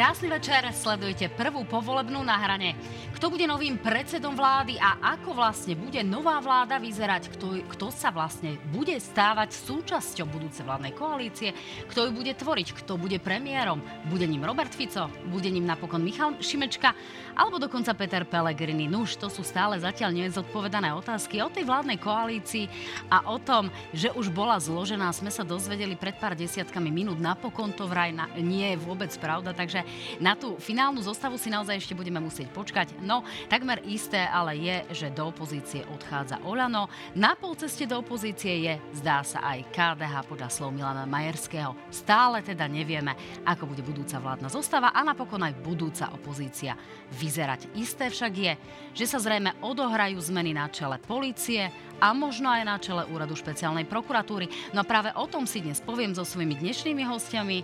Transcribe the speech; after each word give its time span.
Krásny 0.00 0.32
večer, 0.32 0.64
sledujete 0.72 1.28
prvú 1.28 1.60
povolebnú 1.68 2.24
na 2.24 2.40
hrane. 2.40 2.72
Kto 3.20 3.36
bude 3.36 3.44
novým 3.44 3.76
predsedom 3.76 4.32
vlády 4.32 4.80
a 4.80 4.96
ako 5.12 5.36
vlastne 5.36 5.76
bude 5.76 6.00
nová 6.00 6.40
vláda 6.40 6.80
vyzerať? 6.80 7.28
Kto, 7.36 7.60
kto 7.68 7.92
sa 7.92 8.08
vlastne 8.08 8.56
bude 8.72 8.96
stávať 8.96 9.60
súčasťou 9.60 10.24
budúcej 10.24 10.64
vládnej 10.64 10.96
koalície? 10.96 11.52
Kto 11.92 12.08
ju 12.08 12.16
bude 12.16 12.32
tvoriť? 12.32 12.80
Kto 12.80 12.96
bude 12.96 13.20
premiérom? 13.20 13.84
Bude 14.08 14.24
ním 14.24 14.40
Robert 14.40 14.72
Fico? 14.72 15.12
Bude 15.28 15.52
ním 15.52 15.68
napokon 15.68 16.00
Michal 16.00 16.40
Šimečka? 16.40 16.96
Alebo 17.36 17.60
dokonca 17.60 17.92
Peter 17.92 18.24
Pellegrini? 18.24 18.88
Nuž, 18.88 19.20
to 19.20 19.28
sú 19.28 19.44
stále 19.44 19.76
zatiaľ 19.76 20.16
nezodpovedané 20.16 20.88
otázky 20.96 21.44
o 21.44 21.52
tej 21.52 21.68
vládnej 21.68 22.00
koalícii 22.00 22.72
a 23.12 23.28
o 23.28 23.36
tom, 23.36 23.68
že 23.92 24.08
už 24.16 24.32
bola 24.32 24.56
zložená, 24.56 25.12
sme 25.12 25.28
sa 25.28 25.44
dozvedeli 25.44 25.92
pred 25.92 26.16
pár 26.16 26.32
desiatkami 26.32 26.88
minút. 26.88 27.20
Napokon 27.20 27.76
to 27.76 27.84
vraj 27.84 28.16
na, 28.16 28.32
nie 28.40 28.72
je 28.72 28.80
vôbec 28.80 29.12
pravda, 29.20 29.52
Takže 29.52 29.84
na 30.24 30.32
tú 30.32 30.56
finálnu 30.56 31.04
zostavu 31.04 31.36
si 31.36 31.52
naozaj 31.52 31.84
ešte 31.84 31.92
budeme 31.92 32.16
musieť 32.16 32.48
počkať. 32.56 33.09
No, 33.10 33.26
takmer 33.50 33.82
isté 33.90 34.22
ale 34.22 34.54
je, 34.54 34.76
že 34.94 35.10
do 35.10 35.34
opozície 35.34 35.82
odchádza 35.82 36.38
Olano. 36.46 36.86
Na 37.18 37.34
polceste 37.34 37.82
do 37.82 37.98
opozície 37.98 38.70
je, 38.70 38.78
zdá 39.02 39.26
sa, 39.26 39.42
aj 39.50 39.66
KDH 39.74 40.30
podľa 40.30 40.46
slov 40.46 40.70
Milana 40.70 41.10
Majerského. 41.10 41.74
Stále 41.90 42.38
teda 42.46 42.70
nevieme, 42.70 43.42
ako 43.42 43.74
bude 43.74 43.82
budúca 43.82 44.22
vládna 44.22 44.46
zostava 44.46 44.94
a 44.94 45.02
napokon 45.02 45.42
aj 45.42 45.58
budúca 45.58 46.06
opozícia 46.14 46.78
vyzerať. 47.18 47.74
Isté 47.74 48.14
však 48.14 48.32
je, 48.38 48.54
že 48.94 49.10
sa 49.10 49.18
zrejme 49.18 49.58
odohrajú 49.58 50.22
zmeny 50.22 50.54
na 50.54 50.70
čele 50.70 51.02
policie 51.02 51.66
a 51.98 52.14
možno 52.14 52.46
aj 52.46 52.62
na 52.62 52.78
čele 52.78 53.02
úradu 53.10 53.34
špeciálnej 53.34 53.90
prokuratúry. 53.90 54.70
No 54.70 54.86
práve 54.86 55.10
o 55.18 55.26
tom 55.26 55.50
si 55.50 55.58
dnes 55.58 55.82
poviem 55.82 56.14
so 56.14 56.22
svojimi 56.22 56.54
dnešnými 56.62 57.02
hostiami. 57.02 57.58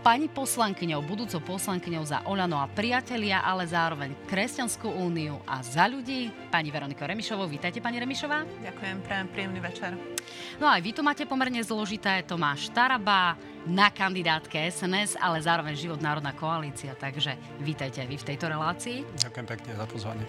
Pani 0.00 0.32
poslankyňou, 0.32 1.04
budúcou 1.04 1.44
poslankyňou 1.44 2.08
za 2.08 2.24
Olano 2.24 2.56
a 2.56 2.64
priatelia, 2.64 3.44
ale 3.44 3.68
zároveň 3.68 4.16
Kresťanskú 4.32 4.88
úniu 4.88 5.44
a 5.44 5.60
za 5.60 5.84
ľudí, 5.84 6.32
pani 6.48 6.72
Veronika 6.72 7.04
Remišovou. 7.04 7.44
Vítajte, 7.44 7.84
pani 7.84 8.00
Remišová. 8.00 8.48
Ďakujem, 8.64 8.96
prajem 9.04 9.28
príjemný 9.28 9.60
večer. 9.60 9.92
No 10.60 10.68
a 10.68 10.76
vy 10.76 10.92
to 10.92 11.00
máte 11.00 11.24
pomerne 11.24 11.64
zložité. 11.64 12.20
Tomáš 12.20 12.68
Taraba, 12.76 13.32
na 13.64 13.88
kandidátke 13.88 14.56
SNS, 14.68 15.16
ale 15.16 15.40
zároveň 15.40 15.72
Život 15.76 16.00
národná 16.04 16.36
koalícia. 16.36 16.92
Takže 16.92 17.36
vítajte 17.60 18.04
aj 18.04 18.08
vy 18.08 18.16
v 18.20 18.28
tejto 18.28 18.46
relácii. 18.48 19.04
Ďakujem 19.24 19.46
pekne 19.48 19.70
za 19.76 19.86
pozvanie. 19.88 20.24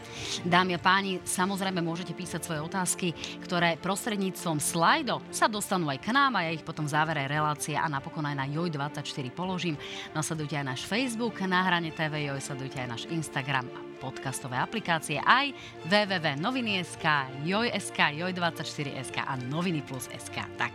Dámy 0.48 0.72
a 0.76 0.80
páni, 0.80 1.20
samozrejme 1.24 1.84
môžete 1.84 2.16
písať 2.16 2.48
svoje 2.48 2.64
otázky, 2.64 3.12
ktoré 3.44 3.76
prostredníctvom 3.80 4.60
slajdo 4.60 5.20
sa 5.32 5.52
dostanú 5.52 5.92
aj 5.92 6.00
k 6.00 6.16
nám 6.16 6.40
a 6.40 6.48
ja 6.48 6.56
ich 6.56 6.64
potom 6.64 6.88
v 6.88 6.96
závere 6.96 7.28
relácie 7.28 7.76
a 7.76 7.92
napokon 7.92 8.24
aj 8.24 8.36
na 8.36 8.48
JOJ24 8.48 9.28
položím. 9.36 9.76
Nasledujte 10.16 10.56
aj 10.60 10.66
náš 10.76 10.82
Facebook 10.88 11.40
na 11.44 11.64
hrane 11.64 11.92
TV 11.92 12.32
JOJ, 12.32 12.40
sledujte 12.40 12.80
aj 12.80 12.88
náš 12.88 13.04
Instagram 13.12 13.68
a 13.72 13.91
podcastové 14.02 14.58
aplikácie 14.58 15.22
aj 15.22 15.54
www.noviny.sk, 15.86 17.06
JOJ.sk, 17.46 18.00
JOJ24.sk 18.18 19.18
a 19.22 19.38
Noviny 19.46 19.86
plus.sk. 19.86 20.38
Tak. 20.58 20.74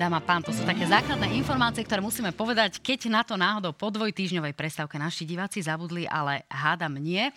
Dáma 0.00 0.24
pán, 0.24 0.40
to 0.40 0.48
sú 0.48 0.64
také 0.64 0.88
základné 0.88 1.36
informácie, 1.36 1.84
ktoré 1.84 2.00
musíme 2.00 2.32
povedať, 2.32 2.80
keď 2.80 3.12
na 3.12 3.20
to 3.20 3.36
náhodou 3.36 3.76
po 3.76 3.92
dvojtýždňovej 3.92 4.56
prestávke 4.56 4.96
naši 4.96 5.28
diváci 5.28 5.60
zabudli, 5.60 6.08
ale 6.08 6.48
hádam 6.48 6.96
nie. 6.96 7.28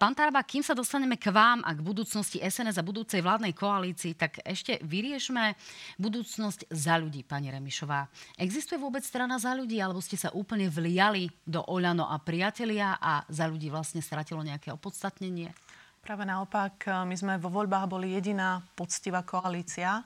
Pán 0.00 0.16
Taraba, 0.16 0.40
kým 0.40 0.64
sa 0.64 0.72
dostaneme 0.72 1.20
k 1.20 1.28
vám 1.28 1.60
a 1.60 1.76
k 1.76 1.84
budúcnosti 1.84 2.40
SNS 2.40 2.80
a 2.80 2.88
budúcej 2.88 3.20
vládnej 3.20 3.52
koalícii, 3.52 4.16
tak 4.16 4.40
ešte 4.40 4.80
vyriešme 4.88 5.52
budúcnosť 6.00 6.72
za 6.72 6.96
ľudí, 6.96 7.28
pani 7.28 7.52
Remišová. 7.52 8.08
Existuje 8.40 8.80
vôbec 8.80 9.04
strana 9.04 9.36
za 9.36 9.52
ľudí, 9.52 9.76
alebo 9.76 10.00
ste 10.00 10.16
sa 10.16 10.32
úplne 10.32 10.72
vliali 10.72 11.28
do 11.44 11.60
Oľano 11.60 12.08
a 12.08 12.16
priatelia 12.24 12.96
a 12.96 13.28
za 13.28 13.44
ľudí 13.44 13.68
vlastne 13.68 14.00
stratilo 14.00 14.40
nejaké 14.40 14.72
opodstatnenie? 14.72 15.52
Práve 15.98 16.24
naopak, 16.24 16.88
my 17.04 17.12
sme 17.12 17.36
vo 17.36 17.52
voľbách 17.52 17.84
boli 17.84 18.16
jediná 18.16 18.64
poctivá 18.72 19.20
koalícia 19.26 20.00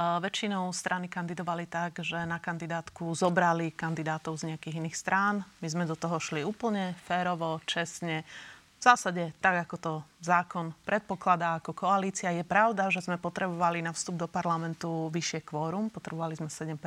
Väčšinou 0.00 0.72
strany 0.72 1.12
kandidovali 1.12 1.68
tak, 1.68 2.00
že 2.00 2.24
na 2.24 2.40
kandidátku 2.40 3.12
zobrali 3.12 3.68
kandidátov 3.76 4.40
z 4.40 4.48
nejakých 4.48 4.80
iných 4.80 4.96
strán. 4.96 5.44
My 5.60 5.68
sme 5.68 5.84
do 5.84 5.92
toho 5.92 6.16
šli 6.16 6.40
úplne 6.40 6.96
férovo, 7.04 7.60
čestne. 7.68 8.24
V 8.80 8.82
zásade 8.88 9.36
tak, 9.44 9.68
ako 9.68 9.76
to 9.76 9.92
zákon 10.24 10.72
predpokladá 10.88 11.60
ako 11.60 11.76
koalícia. 11.76 12.32
Je 12.32 12.40
pravda, 12.40 12.88
že 12.88 13.04
sme 13.04 13.20
potrebovali 13.20 13.84
na 13.84 13.92
vstup 13.92 14.16
do 14.16 14.24
parlamentu 14.24 15.12
vyššie 15.12 15.44
kvórum. 15.44 15.92
Potrebovali 15.92 16.32
sme 16.32 16.48
7% 16.48 16.80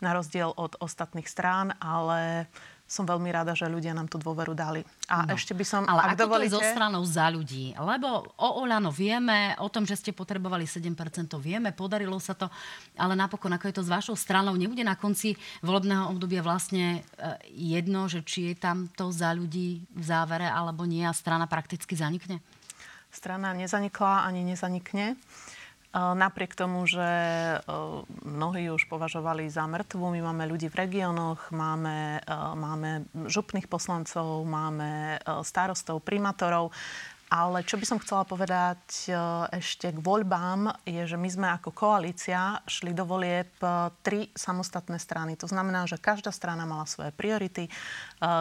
na 0.00 0.16
rozdiel 0.16 0.48
od 0.56 0.80
ostatných 0.80 1.28
strán, 1.28 1.76
ale 1.76 2.48
som 2.88 3.04
veľmi 3.04 3.28
rada, 3.28 3.52
že 3.52 3.68
ľudia 3.68 3.92
nám 3.92 4.08
tú 4.08 4.16
dôveru 4.16 4.56
dali. 4.56 4.80
A 5.12 5.28
no. 5.28 5.36
ešte 5.36 5.52
by 5.52 5.64
som, 5.68 5.82
Ale 5.84 6.08
ak 6.08 6.16
ako 6.16 6.20
dovolíte... 6.24 6.56
to 6.56 6.56
je 6.56 6.56
zo 6.56 6.72
stranou 6.72 7.04
za 7.04 7.28
ľudí? 7.28 7.76
Lebo 7.76 8.32
o 8.40 8.48
Oľano 8.64 8.88
vieme, 8.88 9.52
o 9.60 9.68
tom, 9.68 9.84
že 9.84 10.00
ste 10.00 10.16
potrebovali 10.16 10.64
7%, 10.64 10.96
vieme, 11.36 11.76
podarilo 11.76 12.16
sa 12.16 12.32
to, 12.32 12.48
ale 12.96 13.12
napokon, 13.12 13.52
ako 13.52 13.68
je 13.68 13.76
to 13.76 13.84
s 13.84 13.92
vašou 13.92 14.16
stranou, 14.16 14.56
nebude 14.56 14.80
na 14.80 14.96
konci 14.96 15.36
volebného 15.60 16.08
obdobia 16.08 16.40
vlastne 16.40 17.04
eh, 17.20 17.36
jedno, 17.52 18.08
že 18.08 18.24
či 18.24 18.50
je 18.50 18.54
tam 18.56 18.88
to 18.88 19.12
za 19.12 19.36
ľudí 19.36 19.84
v 19.92 20.02
závere, 20.02 20.48
alebo 20.48 20.88
nie 20.88 21.04
a 21.04 21.12
strana 21.12 21.44
prakticky 21.44 21.92
zanikne? 21.92 22.40
Strana 23.12 23.52
nezanikla 23.52 24.24
ani 24.24 24.48
nezanikne. 24.48 25.20
Napriek 25.94 26.52
tomu, 26.52 26.84
že 26.84 27.08
mnohí 28.20 28.68
už 28.68 28.84
považovali 28.92 29.48
za 29.48 29.64
mŕtvu, 29.64 30.12
my 30.12 30.20
máme 30.20 30.44
ľudí 30.44 30.68
v 30.68 30.84
regiónoch, 30.84 31.48
máme, 31.48 32.20
máme 32.56 33.08
župných 33.24 33.64
poslancov, 33.72 34.44
máme 34.44 35.16
starostov, 35.40 36.04
primátorov. 36.04 36.76
Ale 37.28 37.60
čo 37.60 37.76
by 37.76 37.84
som 37.84 38.00
chcela 38.00 38.24
povedať 38.24 39.12
ešte 39.52 39.92
k 39.92 40.00
voľbám, 40.00 40.80
je, 40.88 41.04
že 41.04 41.20
my 41.20 41.28
sme 41.28 41.48
ako 41.52 41.76
koalícia 41.76 42.56
šli 42.64 42.96
do 42.96 43.04
volieb 43.04 43.52
tri 44.00 44.32
samostatné 44.32 44.96
strany. 44.96 45.36
To 45.36 45.44
znamená, 45.44 45.84
že 45.84 46.00
každá 46.00 46.32
strana 46.32 46.64
mala 46.64 46.88
svoje 46.88 47.12
priority, 47.12 47.68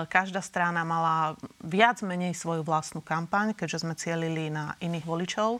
každá 0.07 0.39
strana 0.39 0.87
mala 0.87 1.35
viac 1.59 1.99
menej 1.99 2.31
svoju 2.31 2.63
vlastnú 2.63 3.03
kampaň, 3.03 3.51
keďže 3.59 3.83
sme 3.83 3.99
cielili 3.99 4.47
na 4.47 4.79
iných 4.79 5.03
voličov. 5.03 5.59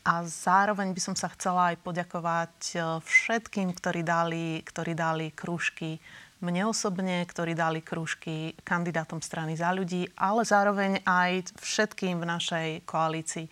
A 0.00 0.24
zároveň 0.24 0.96
by 0.96 1.00
som 1.00 1.14
sa 1.16 1.28
chcela 1.36 1.72
aj 1.74 1.76
poďakovať 1.84 2.56
e, 2.72 2.76
všetkým, 3.04 3.76
ktorí 3.76 4.00
dali, 4.00 4.64
ktorí 4.64 4.96
dali 4.96 5.28
krúžky 5.32 6.00
mne 6.40 6.72
osobne, 6.72 7.20
ktorí 7.28 7.52
dali 7.52 7.84
krúžky 7.84 8.56
kandidátom 8.64 9.20
strany 9.20 9.60
za 9.60 9.68
ľudí, 9.76 10.08
ale 10.16 10.40
zároveň 10.48 11.04
aj 11.04 11.52
všetkým 11.60 12.16
v 12.16 12.24
našej 12.24 12.68
koalícii, 12.88 13.44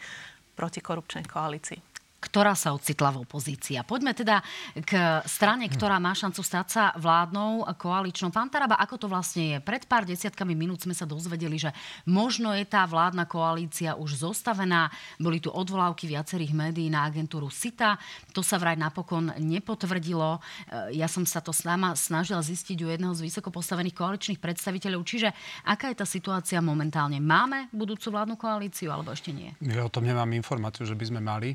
protikorupčnej 0.56 1.28
koalícii 1.28 1.87
ktorá 2.18 2.58
sa 2.58 2.74
ocitla 2.74 3.14
v 3.14 3.22
opozícii. 3.22 3.78
A 3.78 3.86
poďme 3.86 4.10
teda 4.10 4.42
k 4.82 5.22
strane, 5.22 5.70
ktorá 5.70 6.02
má 6.02 6.10
šancu 6.18 6.42
stať 6.42 6.66
sa 6.66 6.84
vládnou 6.98 7.62
koaličnou. 7.78 8.34
Pán 8.34 8.50
Taraba, 8.50 8.74
ako 8.82 8.94
to 8.98 9.06
vlastne 9.06 9.54
je? 9.54 9.58
Pred 9.62 9.86
pár 9.86 10.02
desiatkami 10.02 10.58
minút 10.58 10.82
sme 10.82 10.98
sa 10.98 11.06
dozvedeli, 11.06 11.62
že 11.62 11.70
možno 12.10 12.50
je 12.58 12.66
tá 12.66 12.82
vládna 12.90 13.22
koalícia 13.30 13.94
už 13.94 14.18
zostavená. 14.18 14.90
Boli 15.22 15.38
tu 15.38 15.54
odvolávky 15.54 16.10
viacerých 16.10 16.50
médií 16.50 16.90
na 16.90 17.06
agentúru 17.06 17.54
SITA. 17.54 17.94
To 18.34 18.42
sa 18.42 18.58
vraj 18.58 18.74
napokon 18.74 19.30
nepotvrdilo. 19.38 20.42
Ja 20.90 21.06
som 21.06 21.22
sa 21.22 21.38
to 21.38 21.54
s 21.54 21.62
náma 21.62 21.94
snažila 21.94 22.42
zistiť 22.42 22.82
u 22.82 22.90
jedného 22.90 23.14
z 23.14 23.30
vysoko 23.30 23.54
postavených 23.54 23.94
koaličných 23.94 24.42
predstaviteľov. 24.42 25.06
Čiže 25.06 25.30
aká 25.62 25.94
je 25.94 26.02
tá 26.02 26.06
situácia 26.08 26.58
momentálne? 26.58 27.22
Máme 27.22 27.70
budúcu 27.70 28.10
vládnu 28.10 28.34
koalíciu 28.34 28.90
alebo 28.90 29.14
ešte 29.14 29.30
nie? 29.30 29.54
Ja 29.62 29.86
o 29.86 29.92
tom 29.92 30.02
nemám 30.02 30.34
informáciu, 30.34 30.82
že 30.82 30.98
by 30.98 31.04
sme 31.06 31.20
mali. 31.22 31.54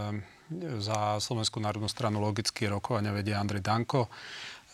Ehm, 0.00 0.22
za 0.82 1.22
Slovenskú 1.22 1.62
národnú 1.62 1.86
stranu 1.86 2.18
logické 2.18 2.66
rokovania 2.66 3.14
vedie 3.14 3.38
Andrej 3.38 3.62
Danko. 3.62 4.10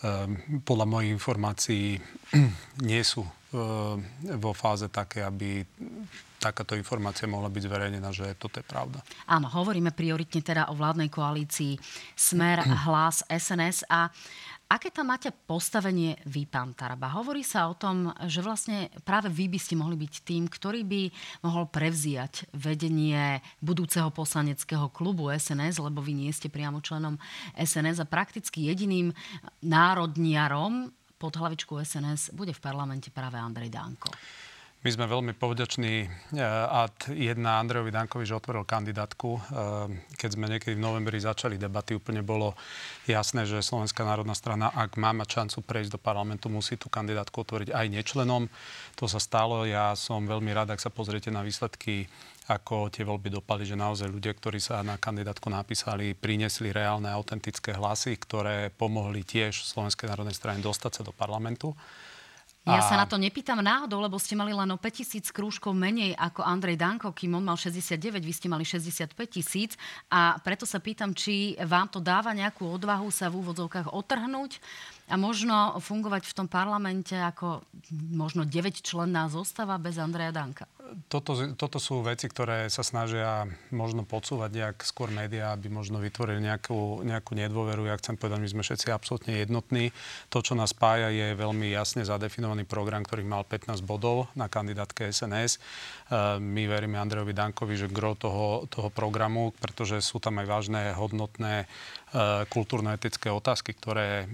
Ehm, 0.01 0.63
podľa 0.65 0.87
mojich 0.89 1.13
informácií 1.13 2.01
nie 2.89 3.03
sú 3.05 3.21
ehm, 3.21 4.01
vo 4.41 4.53
fáze 4.57 4.89
také, 4.89 5.21
aby 5.21 5.61
takáto 6.41 6.77
informácia 6.77 7.29
mohla 7.29 7.53
byť 7.53 7.63
zverejnená, 7.65 8.09
že 8.13 8.37
toto 8.41 8.61
je 8.61 8.67
pravda. 8.69 9.01
Áno, 9.29 9.49
hovoríme 9.51 9.91
prioritne 9.93 10.41
teda 10.45 10.69
o 10.71 10.79
vládnej 10.79 11.13
koalícii 11.13 11.77
Smer, 12.17 12.65
Hlas, 12.89 13.25
SNS 13.29 13.89
a 13.93 14.09
Aké 14.67 14.91
tam 14.91 15.15
máte 15.15 15.31
postavenie 15.31 16.19
vy, 16.27 16.43
pán 16.43 16.75
Taraba? 16.75 17.15
Hovorí 17.15 17.47
sa 17.47 17.71
o 17.71 17.79
tom, 17.79 18.11
že 18.27 18.43
vlastne 18.43 18.91
práve 19.07 19.31
vy 19.31 19.47
by 19.47 19.63
ste 19.63 19.79
mohli 19.79 19.95
byť 19.95 20.15
tým, 20.27 20.51
ktorý 20.51 20.83
by 20.83 21.03
mohol 21.47 21.71
prevziať 21.71 22.51
vedenie 22.51 23.39
budúceho 23.63 24.11
poslaneckého 24.11 24.91
klubu 24.91 25.31
SNS, 25.31 25.79
lebo 25.79 26.03
vy 26.03 26.19
nie 26.19 26.35
ste 26.35 26.51
priamo 26.51 26.83
členom 26.83 27.15
SNS 27.55 28.03
a 28.03 28.11
prakticky 28.11 28.67
jediným 28.67 29.15
národniarom 29.63 30.91
pod 31.15 31.39
hlavičku 31.39 31.79
SNS 31.79 32.35
bude 32.35 32.51
v 32.51 32.59
parlamente 32.59 33.15
práve 33.15 33.39
Andrej 33.39 33.71
Danko. 33.71 34.11
My 34.87 34.95
sme 34.95 35.11
veľmi 35.11 35.35
povďační 35.35 36.07
ad 36.71 37.11
jedna 37.11 37.59
Andrejovi 37.59 37.91
Dankovi, 37.91 38.23
že 38.23 38.39
otvoril 38.39 38.63
kandidátku. 38.63 39.35
Keď 40.15 40.31
sme 40.31 40.47
niekedy 40.47 40.79
v 40.79 40.85
novembri 40.87 41.19
začali 41.19 41.59
debaty, 41.59 41.99
úplne 41.99 42.23
bolo 42.23 42.55
jasné, 43.11 43.51
že 43.51 43.67
Slovenská 43.67 44.07
národná 44.07 44.39
strana, 44.39 44.71
ak 44.71 44.95
má 44.95 45.11
mať 45.11 45.43
šancu 45.43 45.67
prejsť 45.67 45.91
do 45.91 45.99
parlamentu, 45.99 46.47
musí 46.47 46.79
tú 46.79 46.87
kandidátku 46.87 47.35
otvoriť 47.35 47.75
aj 47.75 47.87
nečlenom. 47.99 48.47
To 48.95 49.11
sa 49.11 49.19
stalo. 49.19 49.67
Ja 49.67 49.91
som 49.99 50.23
veľmi 50.23 50.55
rád, 50.55 50.71
ak 50.71 50.79
sa 50.79 50.95
pozriete 50.95 51.35
na 51.35 51.43
výsledky 51.43 52.07
ako 52.47 52.87
tie 52.87 53.03
voľby 53.03 53.43
dopadli, 53.43 53.67
že 53.67 53.75
naozaj 53.75 54.07
ľudia, 54.07 54.39
ktorí 54.39 54.63
sa 54.63 54.87
na 54.87 55.03
kandidátku 55.03 55.51
napísali, 55.51 56.15
priniesli 56.15 56.71
reálne, 56.71 57.11
autentické 57.11 57.75
hlasy, 57.75 58.15
ktoré 58.23 58.71
pomohli 58.71 59.27
tiež 59.27 59.67
Slovenskej 59.67 60.07
národnej 60.07 60.39
strane 60.39 60.63
dostať 60.63 60.93
sa 60.95 61.03
do 61.03 61.11
parlamentu. 61.11 61.75
Ja 62.67 62.83
sa 62.83 62.99
na 62.99 63.07
to 63.07 63.15
nepýtam 63.15 63.63
náhodou, 63.63 64.03
lebo 64.03 64.19
ste 64.19 64.35
mali 64.35 64.51
len 64.51 64.67
o 64.75 64.77
5000 64.77 65.31
krúžkov 65.31 65.71
menej 65.71 66.19
ako 66.19 66.43
Andrej 66.43 66.75
Danko, 66.75 67.15
kým 67.15 67.39
on 67.39 67.47
mal 67.47 67.55
69, 67.55 68.19
vy 68.19 68.35
ste 68.35 68.51
mali 68.51 68.67
65 68.67 69.15
tisíc. 69.31 69.79
A 70.11 70.35
preto 70.43 70.67
sa 70.67 70.83
pýtam, 70.83 71.15
či 71.15 71.55
vám 71.63 71.87
to 71.87 72.03
dáva 72.03 72.35
nejakú 72.35 72.67
odvahu 72.67 73.07
sa 73.15 73.31
v 73.31 73.39
úvodzovkách 73.39 73.95
otrhnúť 73.95 74.59
a 75.07 75.15
možno 75.15 75.79
fungovať 75.79 76.27
v 76.27 76.37
tom 76.37 76.49
parlamente 76.51 77.15
ako 77.15 77.63
možno 78.11 78.43
9 78.43 78.83
členná 78.83 79.31
zostava 79.31 79.79
bez 79.79 79.99
Andreja 79.99 80.35
Danka 80.35 80.67
toto, 81.07 81.35
toto 81.55 81.79
sú 81.83 82.03
veci, 82.03 82.31
ktoré 82.31 82.71
sa 82.71 82.83
snažia 82.87 83.47
možno 83.75 84.07
podsúvať 84.07 84.51
nejak 84.53 84.77
skôr 84.87 85.11
médiá, 85.11 85.55
aby 85.55 85.71
možno 85.71 85.99
vytvorili 85.99 86.43
nejakú, 86.43 87.03
nejakú 87.03 87.33
nedôveru. 87.35 87.87
Ja 87.87 87.99
chcem 87.99 88.15
povedať, 88.19 88.43
my 88.43 88.51
sme 88.51 88.63
všetci 88.63 88.91
absolútne 88.91 89.43
jednotní. 89.43 89.91
To, 90.31 90.43
čo 90.43 90.55
nás 90.55 90.75
spája, 90.75 91.11
je 91.11 91.35
veľmi 91.35 91.71
jasne 91.73 92.07
zadefinovaný 92.07 92.67
program, 92.67 93.03
ktorý 93.03 93.27
mal 93.27 93.43
15 93.47 93.83
bodov 93.83 94.31
na 94.39 94.47
kandidátke 94.47 95.11
SNS. 95.11 95.57
E, 95.57 95.59
my 96.39 96.63
veríme 96.67 96.99
Andrejovi 96.99 97.35
Dankovi, 97.35 97.75
že 97.75 97.91
gro 97.91 98.15
toho, 98.15 98.67
toho 98.71 98.89
programu, 98.91 99.55
pretože 99.59 100.03
sú 100.03 100.23
tam 100.23 100.39
aj 100.43 100.47
vážne 100.47 100.83
hodnotné 100.95 101.67
kultúrno-etické 102.49 103.29
otázky, 103.29 103.77
ktoré 103.77 104.25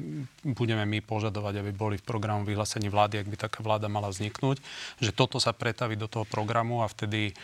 budeme 0.47 0.87
my 0.87 1.03
požadovať, 1.03 1.67
aby 1.67 1.73
boli 1.75 1.97
v 1.99 2.07
programu 2.07 2.47
vyhlásení 2.47 2.87
vlády, 2.87 3.19
ak 3.19 3.29
by 3.29 3.37
taká 3.37 3.59
vláda 3.65 3.91
mala 3.91 4.07
vzniknúť, 4.13 4.63
že 5.03 5.11
toto 5.11 5.43
sa 5.43 5.51
pretaví 5.51 5.99
do 5.99 6.07
toho 6.07 6.23
programu 6.29 6.83
a 6.85 6.91
vtedy 6.91 7.35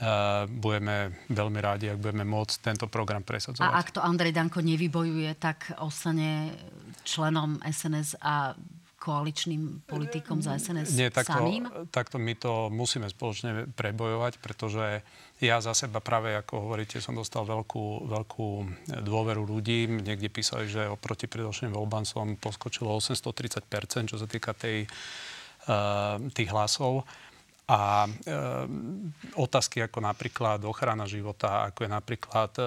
Uh, 0.00 0.48
budeme 0.48 1.12
veľmi 1.28 1.60
rádi, 1.60 1.92
ak 1.92 2.00
budeme 2.00 2.24
môcť 2.24 2.64
tento 2.64 2.88
program 2.88 3.20
presadzovať. 3.20 3.68
A 3.68 3.84
ak 3.84 3.92
to 3.92 4.00
Andrej 4.00 4.32
Danko 4.32 4.64
nevybojuje, 4.64 5.36
tak 5.36 5.76
ostane 5.76 6.56
členom 7.04 7.60
SNS 7.60 8.16
a 8.16 8.56
koaličným 9.00 9.88
politikom 9.88 10.44
za 10.44 10.60
SNS 10.60 10.92
Nie, 10.92 11.08
takto, 11.08 11.40
samým? 11.40 11.64
Takto 11.88 12.20
my 12.20 12.36
to 12.36 12.68
musíme 12.68 13.08
spoločne 13.08 13.72
prebojovať, 13.72 14.36
pretože 14.44 15.00
ja 15.40 15.56
za 15.64 15.72
seba 15.72 16.04
práve, 16.04 16.36
ako 16.36 16.68
hovoríte, 16.68 17.00
som 17.00 17.16
dostal 17.16 17.48
veľkú, 17.48 18.12
veľkú 18.12 18.48
dôveru 19.00 19.48
ľudí. 19.48 19.88
Niekde 19.88 20.28
písali, 20.28 20.68
že 20.68 20.84
oproti 20.84 21.24
predošlým 21.24 21.72
voľbám 21.72 22.04
som 22.04 22.36
poskočilo 22.36 22.92
830%, 23.00 24.12
čo 24.12 24.20
sa 24.20 24.28
týka 24.28 24.52
tej, 24.52 24.84
uh, 24.84 26.20
tých 26.36 26.52
hlasov. 26.52 27.08
A 27.70 28.02
e, 28.02 28.10
otázky 29.38 29.78
ako 29.86 30.02
napríklad 30.02 30.58
ochrana 30.66 31.06
života, 31.06 31.70
ako 31.70 31.86
je 31.86 31.90
napríklad 31.94 32.50
e, 32.58 32.62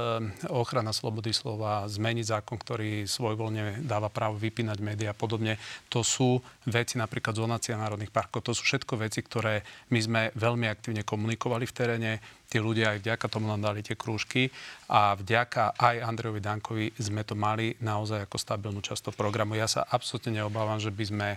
ochrana 0.47 0.95
slobody 0.95 1.35
slova, 1.35 1.83
zmeniť 1.91 2.39
zákon, 2.39 2.55
ktorý 2.55 3.03
svojvoľne 3.03 3.83
dáva 3.83 4.07
právo 4.07 4.39
vypínať 4.39 4.79
médiá 4.79 5.11
a 5.11 5.19
podobne, 5.19 5.59
to 5.91 6.07
sú 6.07 6.39
veci 6.71 6.95
napríklad 6.95 7.35
zonácia 7.35 7.75
národných 7.75 8.15
parkov. 8.15 8.47
To 8.47 8.55
sú 8.55 8.63
všetko 8.63 8.95
veci, 9.03 9.19
ktoré 9.19 9.67
my 9.91 9.99
sme 9.99 10.21
veľmi 10.39 10.71
aktívne 10.71 11.03
komunikovali 11.03 11.67
v 11.67 11.75
teréne 11.75 12.11
tí 12.53 12.61
ľudia 12.61 12.93
aj 12.93 13.01
vďaka 13.01 13.25
tomu 13.25 13.49
nám 13.49 13.65
dali 13.65 13.81
tie 13.81 13.97
krúžky 13.97 14.53
a 14.85 15.17
vďaka 15.17 15.73
aj 15.73 16.05
Andrejovi 16.05 16.37
Dankovi 16.37 16.85
sme 17.01 17.25
to 17.25 17.33
mali 17.33 17.73
naozaj 17.81 18.29
ako 18.29 18.37
stabilnú 18.37 18.85
časť 18.85 19.09
programu. 19.17 19.57
Ja 19.57 19.65
sa 19.65 19.81
absolútne 19.81 20.37
neobávam, 20.37 20.77
že 20.77 20.93
by 20.93 21.05
sme 21.09 21.29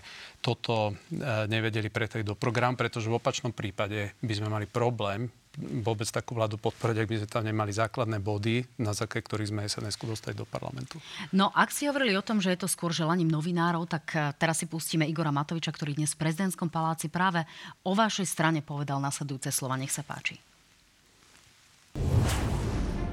toto 0.44 0.92
e, 0.92 1.48
nevedeli 1.48 1.88
pretaviť 1.88 2.28
do 2.28 2.36
programu, 2.36 2.76
pretože 2.76 3.08
v 3.08 3.16
opačnom 3.16 3.56
prípade 3.56 4.12
by 4.20 4.34
sme 4.36 4.52
mali 4.52 4.68
problém 4.68 5.32
vôbec 5.56 6.04
takú 6.12 6.36
vládu 6.36 6.60
podporiť, 6.60 6.96
ak 7.00 7.08
by 7.08 7.16
sme 7.16 7.28
tam 7.32 7.44
nemali 7.48 7.72
základné 7.72 8.20
body, 8.20 8.76
na 8.76 8.92
základe 8.92 9.24
ktorých 9.24 9.50
sme 9.56 9.64
sns 9.64 9.96
dostali 9.96 10.36
do 10.36 10.44
parlamentu. 10.44 11.00
No, 11.32 11.48
ak 11.48 11.72
si 11.72 11.88
hovorili 11.88 12.12
o 12.12 12.20
tom, 12.20 12.44
že 12.44 12.52
je 12.52 12.60
to 12.60 12.68
skôr 12.68 12.92
želaním 12.92 13.32
novinárov, 13.32 13.88
tak 13.88 14.04
e, 14.12 14.36
teraz 14.36 14.60
si 14.60 14.68
pustíme 14.68 15.08
Igora 15.08 15.32
Matoviča, 15.32 15.72
ktorý 15.72 15.96
dnes 15.96 16.12
v 16.12 16.28
prezidentskom 16.28 16.68
paláci 16.68 17.08
práve 17.08 17.40
o 17.88 17.96
vašej 17.96 18.28
strane 18.28 18.60
povedal 18.60 19.00
nasledujúce 19.00 19.48
slova. 19.48 19.80
Nech 19.80 19.96
sa 19.96 20.04
páči. 20.04 20.36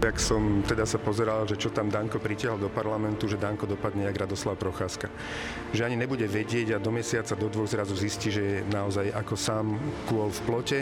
Jak 0.04 0.20
som 0.20 0.60
teda 0.68 0.84
sa 0.84 1.00
pozeral, 1.00 1.48
že 1.48 1.56
čo 1.56 1.72
tam 1.72 1.88
Danko 1.88 2.20
pritiahol 2.20 2.60
do 2.60 2.68
parlamentu, 2.68 3.24
že 3.24 3.40
Danko 3.40 3.64
dopadne 3.64 4.04
jak 4.04 4.28
Radoslav 4.28 4.60
Procházka. 4.60 5.08
Že 5.72 5.88
ani 5.88 5.96
nebude 5.96 6.28
vedieť 6.28 6.76
a 6.76 6.84
do 6.84 6.92
mesiaca, 6.92 7.40
do 7.40 7.48
dvoch 7.48 7.72
zrazu 7.72 7.96
zistí, 7.96 8.28
že 8.28 8.44
je 8.44 8.58
naozaj 8.68 9.16
ako 9.16 9.34
sám 9.40 9.80
kôl 10.12 10.28
v 10.28 10.44
plote 10.44 10.80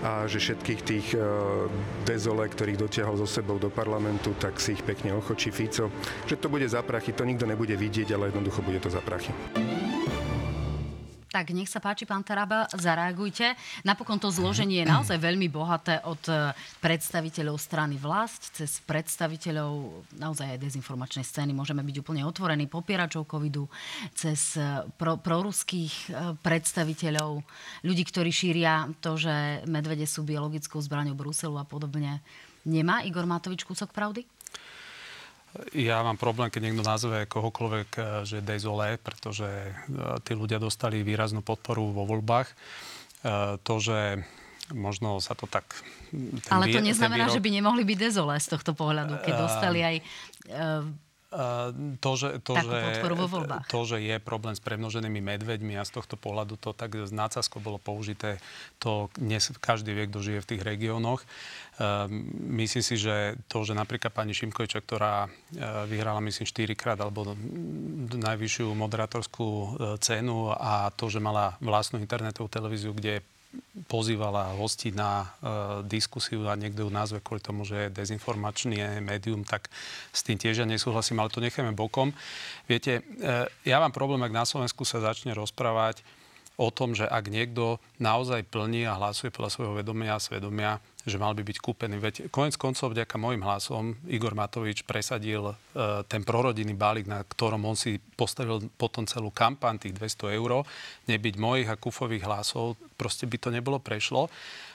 a 0.00 0.24
že 0.24 0.40
všetkých 0.40 0.80
tých 0.88 1.06
uh, 1.12 1.68
dezole, 2.08 2.48
ktorých 2.48 2.80
dotiahol 2.80 3.20
so 3.20 3.28
sebou 3.28 3.60
do 3.60 3.68
parlamentu, 3.68 4.32
tak 4.40 4.56
si 4.56 4.72
ich 4.72 4.80
pekne 4.80 5.12
ochočí 5.20 5.52
Fico. 5.52 5.92
Že 6.24 6.40
to 6.40 6.48
bude 6.48 6.64
za 6.64 6.80
prachy, 6.80 7.12
to 7.12 7.28
nikto 7.28 7.44
nebude 7.44 7.76
vidieť, 7.76 8.16
ale 8.16 8.32
jednoducho 8.32 8.64
bude 8.64 8.80
to 8.80 8.88
za 8.88 9.04
prachy. 9.04 9.36
Tak 11.32 11.48
nech 11.56 11.72
sa 11.72 11.80
páči, 11.80 12.04
pán 12.04 12.20
Taraba, 12.20 12.68
zareagujte. 12.76 13.56
Napokon 13.88 14.20
to 14.20 14.28
zloženie 14.28 14.84
je 14.84 14.92
naozaj 14.92 15.16
veľmi 15.16 15.48
bohaté 15.48 15.96
od 16.04 16.20
e, 16.28 16.52
predstaviteľov 16.84 17.56
strany 17.56 17.96
vlast 17.96 18.52
cez 18.52 18.84
predstaviteľov 18.84 20.04
naozaj 20.20 20.44
aj 20.44 20.60
dezinformačnej 20.60 21.24
scény. 21.24 21.56
Môžeme 21.56 21.80
byť 21.88 22.04
úplne 22.04 22.28
otvorení 22.28 22.68
popieračov 22.68 23.24
covidu, 23.24 23.64
cez 24.12 24.60
e, 24.60 24.84
pro, 25.00 25.16
proruských 25.16 25.94
e, 26.12 26.36
predstaviteľov, 26.36 27.40
ľudí, 27.80 28.04
ktorí 28.04 28.28
šíria 28.28 28.92
to, 29.00 29.16
že 29.16 29.64
medvede 29.64 30.04
sú 30.04 30.28
biologickou 30.28 30.84
zbraňou 30.84 31.16
Bruselu 31.16 31.56
a 31.56 31.64
podobne. 31.64 32.20
Nemá 32.68 33.08
Igor 33.08 33.24
Matovič 33.24 33.64
kúsok 33.64 33.88
pravdy? 33.96 34.28
Ja 35.76 36.00
mám 36.00 36.16
problém, 36.16 36.48
keď 36.48 36.60
niekto 36.64 36.84
nazve 36.84 37.28
kohokoľvek, 37.28 37.88
eh, 37.96 38.04
že 38.24 38.38
dezolé, 38.40 38.96
pretože 38.96 39.46
eh, 39.46 39.72
tí 40.24 40.32
ľudia 40.32 40.56
dostali 40.56 41.04
výraznú 41.04 41.44
podporu 41.44 41.92
vo 41.92 42.08
voľbách. 42.08 42.48
Eh, 42.48 43.60
to, 43.60 43.74
že 43.76 44.24
možno 44.72 45.20
sa 45.20 45.36
to 45.36 45.44
tak... 45.44 45.68
Ale 46.48 46.72
to 46.72 46.80
neznamená, 46.80 47.28
výrok... 47.28 47.36
že 47.36 47.44
by 47.44 47.50
nemohli 47.52 47.82
byť 47.84 47.98
dezolé 48.00 48.40
z 48.40 48.48
tohto 48.56 48.72
pohľadu, 48.72 49.20
keď 49.20 49.34
dostali 49.36 49.80
aj 49.84 49.96
to, 52.00 52.10
že, 52.12 52.44
to, 52.44 52.52
že, 52.60 52.78
to, 53.72 53.78
že 53.88 53.96
je 54.04 54.16
problém 54.20 54.52
s 54.52 54.60
premnoženými 54.60 55.24
medveďmi 55.24 55.80
a 55.80 55.88
z 55.88 55.96
tohto 55.96 56.20
pohľadu 56.20 56.60
to 56.60 56.76
tak 56.76 56.92
z 56.92 57.08
nácazko 57.08 57.56
bolo 57.56 57.80
použité, 57.80 58.36
to 58.76 59.08
dnes 59.16 59.48
každý 59.56 59.96
vie, 59.96 60.04
kto 60.12 60.20
žije 60.20 60.44
v 60.44 60.50
tých 60.52 60.62
regiónoch. 60.62 61.24
Ehm, 61.80 62.28
myslím 62.60 62.84
si, 62.84 63.00
že 63.00 63.40
to, 63.48 63.64
že 63.64 63.72
napríklad 63.72 64.12
pani 64.12 64.36
Šimkoviča, 64.36 64.84
ktorá 64.84 65.24
e, 65.24 65.28
vyhrala 65.88 66.20
myslím 66.20 66.44
4 66.44 66.76
krát 66.76 67.00
alebo 67.00 67.32
najvyššiu 68.12 68.68
moderátorskú 68.76 69.48
e, 69.48 69.68
cenu 70.04 70.52
a 70.52 70.92
to, 70.92 71.08
že 71.08 71.24
mala 71.24 71.56
vlastnú 71.64 71.96
internetovú 71.96 72.52
televíziu, 72.52 72.92
kde 72.92 73.24
pozývala 73.88 74.56
hosti 74.56 74.92
na 74.92 75.24
e, 75.24 75.26
diskusiu 75.88 76.44
a 76.48 76.56
niekto 76.56 76.84
ju 76.84 76.90
nazve 76.92 77.20
kvôli 77.20 77.40
tomu, 77.40 77.64
že 77.68 77.88
je 77.88 77.96
dezinformačný 77.96 79.00
médium, 79.04 79.44
tak 79.44 79.68
s 80.12 80.24
tým 80.24 80.40
tiež 80.40 80.64
ja 80.64 80.66
nesúhlasím, 80.68 81.20
ale 81.20 81.32
to 81.32 81.44
necháme 81.44 81.72
bokom. 81.76 82.12
Viete, 82.68 83.00
e, 83.00 83.48
ja 83.68 83.76
mám 83.80 83.92
problém, 83.92 84.20
ak 84.24 84.32
na 84.32 84.44
Slovensku 84.48 84.84
sa 84.84 85.04
začne 85.04 85.36
rozprávať 85.36 86.00
o 86.60 86.68
tom, 86.68 86.92
že 86.92 87.08
ak 87.08 87.32
niekto 87.32 87.80
naozaj 87.96 88.44
plní 88.48 88.84
a 88.84 88.96
hlasuje 88.96 89.32
podľa 89.32 89.50
svojho 89.52 89.74
vedomia 89.80 90.16
a 90.16 90.22
svedomia, 90.22 90.84
že 91.02 91.18
mal 91.18 91.34
by 91.34 91.42
byť 91.42 91.58
kúpený. 91.58 91.98
Veď 91.98 92.14
konec 92.30 92.54
koncov 92.54 92.94
vďaka 92.94 93.18
môjim 93.18 93.42
hlasom 93.42 93.98
Igor 94.06 94.38
Matovič 94.38 94.86
presadil 94.86 95.50
e, 95.50 95.54
ten 96.06 96.22
prorodinný 96.22 96.78
balík, 96.78 97.10
na 97.10 97.26
ktorom 97.26 97.66
on 97.66 97.74
si 97.74 97.98
postavil 98.14 98.70
potom 98.78 99.02
celú 99.02 99.34
kampaň 99.34 99.82
tých 99.82 99.98
200 99.98 100.38
eur. 100.38 100.62
Nebyť 101.10 101.34
mojich 101.42 101.68
a 101.70 101.74
kufových 101.74 102.22
hlasov, 102.22 102.78
proste 102.94 103.26
by 103.26 103.36
to 103.42 103.48
nebolo 103.50 103.82
prešlo. 103.82 104.30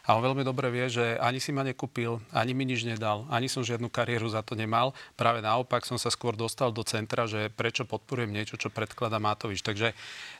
A 0.08 0.16
on 0.16 0.24
veľmi 0.24 0.48
dobre 0.48 0.72
vie, 0.72 0.88
že 0.88 1.20
ani 1.20 1.44
si 1.44 1.52
ma 1.52 1.68
nekúpil, 1.68 2.24
ani 2.32 2.56
mi 2.56 2.64
nič 2.64 2.88
nedal, 2.88 3.28
ani 3.28 3.52
som 3.52 3.60
žiadnu 3.60 3.92
kariéru 3.92 4.32
za 4.32 4.40
to 4.40 4.56
nemal. 4.56 4.96
Práve 5.20 5.44
naopak 5.44 5.84
som 5.84 6.00
sa 6.00 6.08
skôr 6.08 6.40
dostal 6.40 6.72
do 6.72 6.80
centra, 6.88 7.28
že 7.28 7.52
prečo 7.52 7.84
podporujem 7.84 8.32
niečo, 8.32 8.56
čo 8.56 8.72
predkladá 8.72 9.20
Matovič. 9.20 9.60
Takže, 9.60 9.92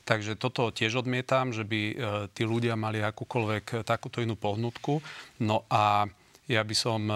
takže 0.08 0.40
toto 0.40 0.72
tiež 0.72 1.04
odmietam, 1.04 1.52
že 1.52 1.68
by 1.68 1.82
e, 1.84 1.94
tí 2.32 2.48
ľudia 2.48 2.80
mali 2.80 3.04
akúkoľvek 3.04 3.84
takúto 3.84 4.24
inú 4.24 4.40
pohnutku. 4.40 5.04
No 5.44 5.68
a 5.68 6.08
Ja 6.48 6.64
by 6.64 6.76
som 6.76 7.12
e, 7.12 7.16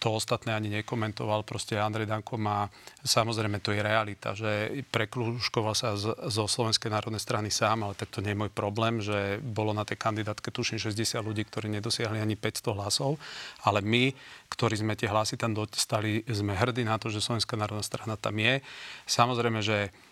to 0.00 0.16
ostatné 0.16 0.56
ani 0.56 0.72
nekomentoval. 0.80 1.44
Proste 1.44 1.76
Andrej 1.76 2.08
Danko 2.08 2.40
má, 2.40 2.72
samozrejme 3.04 3.60
to 3.60 3.76
je 3.76 3.84
realita, 3.84 4.32
že 4.32 4.80
prekluškoval 4.88 5.76
sa 5.76 5.92
zo 6.32 6.44
Slovenskej 6.48 6.88
národnej 6.88 7.20
strany 7.20 7.52
sám, 7.52 7.84
ale 7.84 7.92
tak 7.92 8.08
to 8.08 8.24
nie 8.24 8.32
je 8.32 8.40
môj 8.40 8.50
problém, 8.56 9.04
že 9.04 9.36
bolo 9.44 9.76
na 9.76 9.84
tej 9.84 10.00
kandidátke 10.00 10.48
tuším 10.48 10.80
60 10.80 11.20
ľudí, 11.20 11.44
ktorí 11.44 11.68
nedosiahli 11.68 12.16
ani 12.16 12.32
500 12.40 12.76
hlasov, 12.80 13.20
ale 13.60 13.84
my, 13.84 14.16
ktorí 14.48 14.80
sme 14.80 14.96
tie 14.96 15.12
hlasy 15.12 15.36
tam 15.36 15.52
dostali, 15.52 16.24
sme 16.24 16.56
hrdí 16.56 16.80
na 16.80 16.96
to, 16.96 17.12
že 17.12 17.20
Slovenská 17.20 17.60
národná 17.60 17.84
strana 17.84 18.16
tam 18.16 18.40
je. 18.40 18.64
Samozrejme, 19.04 19.60
že 19.60 19.92
Eh, 19.92 20.03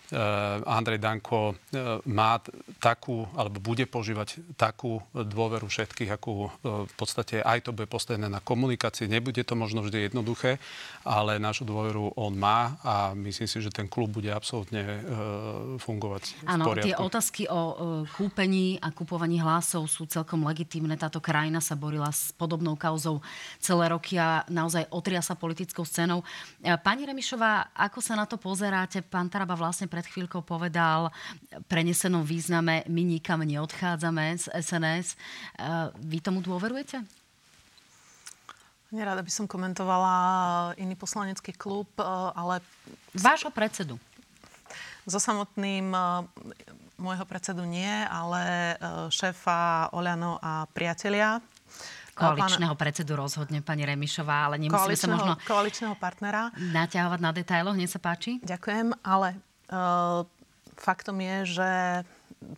Andrej 0.68 1.00
Danko 1.00 1.56
eh, 1.72 1.98
má 2.04 2.36
takú, 2.78 3.24
alebo 3.32 3.64
bude 3.64 3.88
požívať 3.88 4.54
takú 4.60 5.00
dôveru 5.16 5.64
všetkých, 5.64 6.10
akú 6.12 6.46
eh, 6.46 6.84
v 6.84 6.94
podstate 6.94 7.40
aj 7.40 7.64
to 7.64 7.70
bude 7.72 7.88
postavené 7.88 8.28
na 8.28 8.44
komunikácii. 8.44 9.08
Nebude 9.08 9.40
to 9.42 9.56
možno 9.56 9.80
vždy 9.80 10.12
jednoduché, 10.12 10.60
ale 11.08 11.40
našu 11.40 11.64
dôveru 11.64 12.14
on 12.20 12.36
má 12.36 12.76
a 12.84 13.16
myslím 13.16 13.48
si, 13.48 13.58
že 13.64 13.72
ten 13.72 13.88
klub 13.88 14.12
bude 14.12 14.28
absolútne 14.28 14.84
fungovať 15.80 16.44
Áno, 16.44 16.76
tie 16.76 16.92
otázky 16.92 17.48
o 17.48 17.60
kúpení 18.12 18.76
a 18.82 18.92
kupovaní 18.92 19.40
hlasov 19.40 19.88
sú 19.88 20.04
celkom 20.04 20.44
legitímne. 20.44 20.94
Táto 20.98 21.22
krajina 21.22 21.62
sa 21.64 21.78
borila 21.78 22.10
s 22.12 22.34
podobnou 22.36 22.76
kauzou 22.76 23.24
celé 23.58 23.88
roky 23.88 24.20
a 24.20 24.44
naozaj 24.50 24.90
otria 24.92 25.24
sa 25.24 25.38
politickou 25.38 25.86
scénou. 25.86 26.20
Pani 26.60 27.08
Remišová, 27.08 27.72
ako 27.72 27.98
sa 28.04 28.14
na 28.18 28.28
to 28.28 28.36
pozeráte? 28.36 29.00
Pán 29.00 29.30
Taraba 29.32 29.56
vlastne 29.56 29.88
pred 29.88 30.01
pred 30.02 30.10
chvíľkou 30.10 30.42
povedal 30.42 31.14
prenesenom 31.70 32.26
význame, 32.26 32.82
my 32.90 33.02
nikam 33.06 33.46
neodchádzame 33.46 34.34
z 34.34 34.50
SNS. 34.50 35.14
E, 35.14 35.16
vy 35.94 36.18
tomu 36.18 36.42
dôverujete? 36.42 37.06
Nerada 38.90 39.22
by 39.22 39.30
som 39.30 39.46
komentovala 39.46 40.74
iný 40.74 40.98
poslanecký 40.98 41.54
klub, 41.54 41.86
e, 41.94 42.02
ale... 42.34 42.58
Vášho 43.14 43.54
predsedu. 43.54 43.94
So 45.06 45.22
samotným 45.22 45.94
e, 45.94 46.00
môjho 46.98 47.22
predsedu 47.22 47.62
nie, 47.62 47.90
ale 48.10 48.74
šéfa 49.14 49.94
Oľano 49.94 50.42
a 50.42 50.66
priatelia. 50.66 51.38
Koaličného 52.12 52.74
predsedu 52.74 53.14
rozhodne, 53.16 53.62
pani 53.64 53.86
Remišová, 53.86 54.50
ale 54.50 54.58
nemusíme 54.60 54.98
sa 54.98 55.08
možno... 55.08 55.32
Koaličného 55.46 55.94
partnera. 55.94 56.50
Naťahovať 56.58 57.20
na 57.22 57.30
detailoch, 57.32 57.78
nech 57.78 57.88
sa 57.88 58.02
páči. 58.02 58.38
Ďakujem, 58.44 58.92
ale 59.00 59.40
faktom 60.76 61.16
je, 61.20 61.36
že 61.58 61.70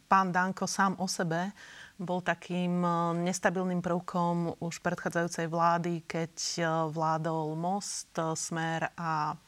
pán 0.09 0.33
Danko 0.33 0.66
sám 0.66 0.97
o 0.99 1.06
sebe 1.09 1.52
bol 1.94 2.18
takým 2.26 2.83
e, 2.83 2.90
nestabilným 3.23 3.78
prvkom 3.78 4.59
už 4.59 4.83
predchádzajúcej 4.83 5.47
vlády, 5.47 6.02
keď 6.02 6.35
e, 6.59 6.62
vládol 6.90 7.54
Most, 7.54 8.18
Smer 8.35 8.90
a, 8.99 9.38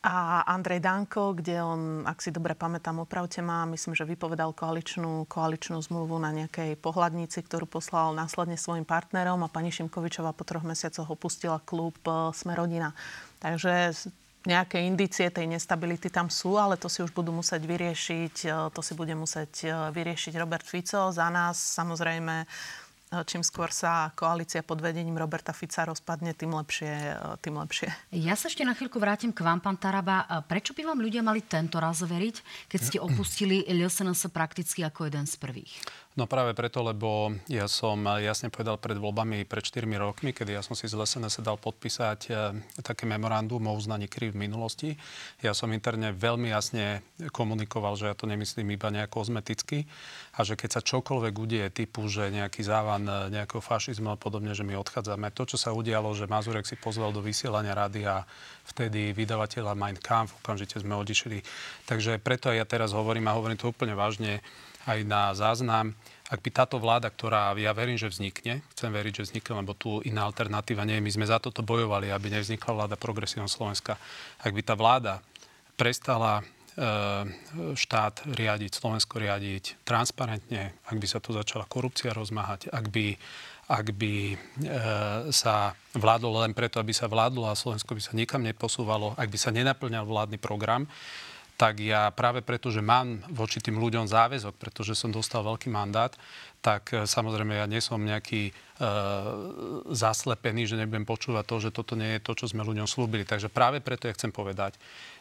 a 0.00 0.14
Andrej 0.48 0.80
Danko, 0.80 1.36
kde 1.36 1.60
on, 1.60 1.80
ak 2.08 2.24
si 2.24 2.32
dobre 2.32 2.56
pamätám, 2.56 3.04
opravte 3.04 3.44
ma, 3.44 3.68
myslím, 3.68 3.92
že 3.92 4.08
vypovedal 4.08 4.56
koaličnú, 4.56 5.28
koaličnú 5.28 5.76
zmluvu 5.84 6.16
na 6.16 6.32
nejakej 6.32 6.80
pohľadnici, 6.80 7.44
ktorú 7.44 7.68
poslal 7.68 8.16
následne 8.16 8.56
svojim 8.56 8.88
partnerom 8.88 9.44
a 9.44 9.52
pani 9.52 9.68
Šimkovičová 9.68 10.32
po 10.32 10.48
troch 10.48 10.64
mesiacoch 10.64 11.12
opustila 11.12 11.60
klub 11.60 12.00
Smerodina. 12.32 12.96
Takže 13.44 13.92
nejaké 14.44 14.80
indície 14.80 15.28
tej 15.32 15.48
nestability 15.48 16.12
tam 16.12 16.28
sú, 16.28 16.56
ale 16.60 16.76
to 16.76 16.88
si 16.88 17.00
už 17.00 17.12
budú 17.12 17.32
musieť 17.32 17.64
vyriešiť, 17.64 18.34
e, 18.44 18.48
to 18.72 18.80
si 18.84 18.92
bude 18.92 19.12
musieť 19.16 19.52
e, 19.64 19.68
vyriešiť 19.92 20.32
Robert 20.36 20.64
Fico. 20.64 21.12
Za 21.12 21.28
nás 21.32 21.56
samozrejme 21.56 22.44
čím 23.22 23.46
skôr 23.46 23.70
sa 23.70 24.10
koalícia 24.18 24.66
pod 24.66 24.82
vedením 24.82 25.14
Roberta 25.14 25.54
Fica 25.54 25.86
rozpadne, 25.86 26.34
tým 26.34 26.50
lepšie. 26.58 27.14
Tým 27.38 27.54
lepšie. 27.62 27.86
Ja 28.10 28.34
sa 28.34 28.50
ešte 28.50 28.66
na 28.66 28.74
chvíľku 28.74 28.98
vrátim 28.98 29.30
k 29.30 29.46
vám, 29.46 29.62
pán 29.62 29.78
Taraba. 29.78 30.26
Prečo 30.50 30.74
by 30.74 30.82
vám 30.82 30.98
ľudia 30.98 31.22
mali 31.22 31.46
tento 31.46 31.78
raz 31.78 32.02
veriť, 32.02 32.66
keď 32.66 32.80
ste 32.80 32.98
opustili 33.06 33.62
LSNS 33.70 34.34
prakticky 34.34 34.82
ako 34.82 35.06
jeden 35.06 35.30
z 35.30 35.38
prvých? 35.38 35.70
No 36.14 36.30
práve 36.30 36.54
preto, 36.54 36.78
lebo 36.78 37.34
ja 37.50 37.66
som 37.66 37.98
jasne 38.22 38.46
povedal 38.46 38.78
pred 38.78 38.94
voľbami 39.02 39.42
pred 39.50 39.66
4 39.66 39.82
rokmi, 39.98 40.30
kedy 40.30 40.54
ja 40.54 40.62
som 40.62 40.78
si 40.78 40.86
z 40.86 40.94
SNS 40.94 41.42
dal 41.42 41.58
podpísať 41.58 42.20
e, 42.30 42.32
také 42.86 43.02
memorandum 43.02 43.66
o 43.66 43.74
uznaní 43.74 44.06
krív 44.06 44.38
v 44.38 44.46
minulosti. 44.46 44.94
Ja 45.42 45.58
som 45.58 45.74
interne 45.74 46.14
veľmi 46.14 46.54
jasne 46.54 47.02
komunikoval, 47.34 47.98
že 47.98 48.06
ja 48.06 48.14
to 48.14 48.30
nemyslím 48.30 48.78
iba 48.78 48.94
nejako 48.94 49.26
kozmeticky 49.26 49.90
a 50.38 50.46
že 50.46 50.54
keď 50.54 50.78
sa 50.78 50.86
čokoľvek 50.86 51.34
udie 51.34 51.66
typu, 51.74 52.06
že 52.06 52.30
nejaký 52.30 52.62
závan 52.62 53.10
e, 53.10 53.34
nejakého 53.34 53.58
fašizmu 53.58 54.14
a 54.14 54.20
podobne, 54.20 54.54
že 54.54 54.62
my 54.62 54.78
odchádzame. 54.86 55.34
To, 55.34 55.42
čo 55.50 55.58
sa 55.58 55.74
udialo, 55.74 56.14
že 56.14 56.30
Mazurek 56.30 56.70
si 56.70 56.78
pozval 56.78 57.10
do 57.10 57.26
vysielania 57.26 57.74
rady 57.74 58.06
a 58.06 58.22
vtedy 58.70 59.10
vydavateľa 59.18 59.74
Mein 59.74 59.98
Kampf, 59.98 60.38
okamžite 60.38 60.78
sme 60.78 60.94
odišli. 60.94 61.42
Takže 61.90 62.22
preto 62.22 62.54
aj 62.54 62.62
ja 62.62 62.66
teraz 62.70 62.94
hovorím 62.94 63.26
a 63.26 63.34
hovorím 63.34 63.58
to 63.58 63.66
úplne 63.66 63.98
vážne, 63.98 64.38
aj 64.84 64.98
na 65.04 65.32
záznam. 65.32 65.96
Ak 66.32 66.40
by 66.40 66.50
táto 66.50 66.80
vláda, 66.80 67.12
ktorá 67.12 67.52
ja 67.60 67.76
verím, 67.76 68.00
že 68.00 68.08
vznikne, 68.08 68.64
chcem 68.72 68.88
veriť, 68.88 69.12
že 69.22 69.26
vznikne, 69.28 69.60
lebo 69.60 69.76
tu 69.76 70.00
iná 70.08 70.24
alternatíva 70.24 70.88
nie 70.88 70.96
je, 70.96 71.04
my 71.04 71.12
sme 71.20 71.26
za 71.28 71.36
toto 71.36 71.60
bojovali, 71.60 72.08
aby 72.08 72.32
nevznikla 72.32 72.72
vláda 72.72 72.96
progresívneho 72.96 73.50
Slovenska. 73.50 74.00
Ak 74.40 74.52
by 74.56 74.62
tá 74.64 74.72
vláda 74.72 75.20
prestala 75.76 76.40
e, 76.40 76.42
štát 77.76 78.24
riadiť, 78.24 78.72
Slovensko 78.72 79.20
riadiť 79.20 79.84
transparentne, 79.84 80.72
ak 80.88 80.96
by 80.96 81.06
sa 81.06 81.20
tu 81.20 81.36
začala 81.36 81.68
korupcia 81.68 82.16
rozmáhať, 82.16 82.72
ak 82.72 82.88
by, 82.88 83.20
ak 83.68 83.86
by 83.92 84.14
e, 84.32 84.36
sa 85.28 85.76
vládlo 85.92 86.40
len 86.40 86.56
preto, 86.56 86.80
aby 86.80 86.96
sa 86.96 87.04
vládlo 87.04 87.52
a 87.52 87.58
Slovensko 87.58 87.92
by 87.92 88.02
sa 88.02 88.16
nikam 88.16 88.40
neposúvalo, 88.40 89.12
ak 89.20 89.28
by 89.28 89.38
sa 89.38 89.52
nenaplňal 89.52 90.08
vládny 90.08 90.40
program, 90.40 90.88
tak 91.54 91.78
ja 91.78 92.10
práve 92.10 92.42
preto, 92.42 92.74
že 92.74 92.82
mám 92.82 93.22
voči 93.30 93.62
tým 93.62 93.78
ľuďom 93.78 94.10
záväzok, 94.10 94.58
pretože 94.58 94.98
som 94.98 95.14
dostal 95.14 95.46
veľký 95.46 95.70
mandát, 95.70 96.10
tak 96.58 96.90
e, 96.90 97.06
samozrejme 97.06 97.54
ja 97.54 97.66
nie 97.70 97.78
som 97.78 98.02
nejaký 98.02 98.50
e, 98.50 98.52
zaslepený, 99.94 100.66
že 100.66 100.80
nebudem 100.80 101.06
počúvať 101.06 101.44
to, 101.46 101.56
že 101.62 101.70
toto 101.70 101.94
nie 101.94 102.18
je 102.18 102.24
to, 102.26 102.32
čo 102.34 102.50
sme 102.50 102.66
ľuďom 102.66 102.90
slúbili. 102.90 103.22
Takže 103.22 103.52
práve 103.54 103.78
preto 103.78 104.10
ja 104.10 104.16
chcem 104.18 104.34
povedať, 104.34 104.74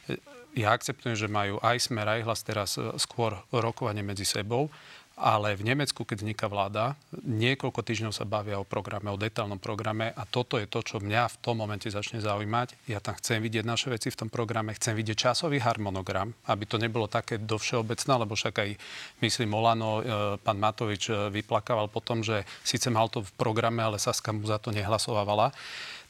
e, 0.09 0.17
ja 0.53 0.73
akceptujem, 0.73 1.17
že 1.17 1.29
majú 1.29 1.57
aj 1.61 1.89
smer, 1.89 2.05
aj 2.17 2.25
hlas 2.25 2.41
teraz 2.41 2.69
e, 2.77 2.93
skôr 2.97 3.37
rokovanie 3.53 4.01
medzi 4.01 4.25
sebou, 4.25 4.73
ale 5.13 5.53
v 5.53 5.69
Nemecku, 5.69 6.01
keď 6.01 6.25
vzniká 6.25 6.45
vláda, 6.49 6.97
niekoľko 7.21 7.85
týždňov 7.85 8.13
sa 8.17 8.25
bavia 8.25 8.57
o 8.57 8.65
programe, 8.65 9.13
o 9.13 9.17
detailnom 9.17 9.61
programe 9.61 10.09
a 10.09 10.25
toto 10.25 10.57
je 10.57 10.65
to, 10.65 10.81
čo 10.81 10.97
mňa 10.97 11.29
v 11.29 11.39
tom 11.39 11.61
momente 11.61 11.85
začne 11.85 12.17
zaujímať. 12.17 12.89
Ja 12.89 12.97
tam 12.97 13.13
chcem 13.21 13.37
vidieť 13.37 13.61
naše 13.61 13.93
veci 13.93 14.09
v 14.09 14.19
tom 14.25 14.29
programe, 14.33 14.73
chcem 14.73 14.97
vidieť 14.97 15.29
časový 15.29 15.61
harmonogram, 15.61 16.33
aby 16.49 16.63
to 16.65 16.81
nebolo 16.81 17.05
také 17.05 17.37
do 17.37 17.61
všeobecná, 17.61 18.25
lebo 18.25 18.33
však 18.33 18.55
aj, 18.57 18.69
myslím, 19.21 19.53
Olano, 19.53 20.01
e, 20.01 20.03
pán 20.41 20.57
Matovič 20.57 21.13
e, 21.13 21.29
vyplakával 21.29 21.93
potom, 21.93 22.25
že 22.25 22.41
síce 22.65 22.89
mal 22.89 23.05
to 23.13 23.21
v 23.21 23.31
programe, 23.37 23.85
ale 23.85 24.01
Saska 24.01 24.33
mu 24.33 24.49
za 24.49 24.57
to 24.57 24.73
nehlasovala. 24.73 25.53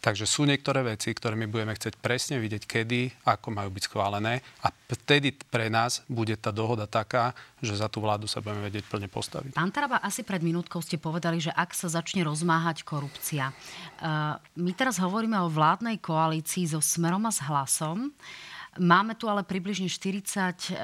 Takže 0.04 0.28
sú 0.28 0.44
niektoré 0.44 0.84
veci, 0.84 1.16
ktoré 1.16 1.40
my 1.40 1.48
budeme 1.48 1.72
chcieť 1.72 1.96
presne 1.96 2.36
vidieť, 2.36 2.68
kedy, 2.68 3.24
ako 3.24 3.56
majú 3.56 3.72
byť 3.72 3.84
schválené 3.88 4.44
a 4.60 4.68
vtedy 4.92 5.32
pre 5.32 5.72
nás 5.72 6.04
bude 6.12 6.36
tá 6.36 6.52
dohoda 6.52 6.84
taká, 6.84 7.32
že 7.64 7.80
za 7.80 7.88
tú 7.88 8.04
vládu 8.04 8.28
sa 8.28 8.44
budeme 8.44 8.68
vedieť 8.68 8.84
plne 8.92 9.08
postaviť. 9.08 9.56
Pán 9.56 9.72
Taraba, 9.72 10.04
asi 10.04 10.28
pred 10.28 10.44
minútkou 10.44 10.84
ste 10.84 11.00
povedali, 11.00 11.40
že 11.40 11.56
ak 11.56 11.72
sa 11.72 11.88
začne 11.88 12.28
rozmáhať 12.28 12.84
korupcia. 12.84 13.56
Uh, 14.04 14.36
my 14.60 14.76
teraz 14.76 15.00
hovoríme 15.00 15.40
o 15.40 15.48
vládnej 15.48 16.04
koalícii 16.04 16.68
so 16.68 16.84
Smerom 16.84 17.24
a 17.24 17.32
s 17.32 17.40
Hlasom. 17.40 18.12
Máme 18.82 19.14
tu 19.14 19.30
ale 19.30 19.46
približne 19.46 19.86
40 19.86 20.26
eh, 20.34 20.78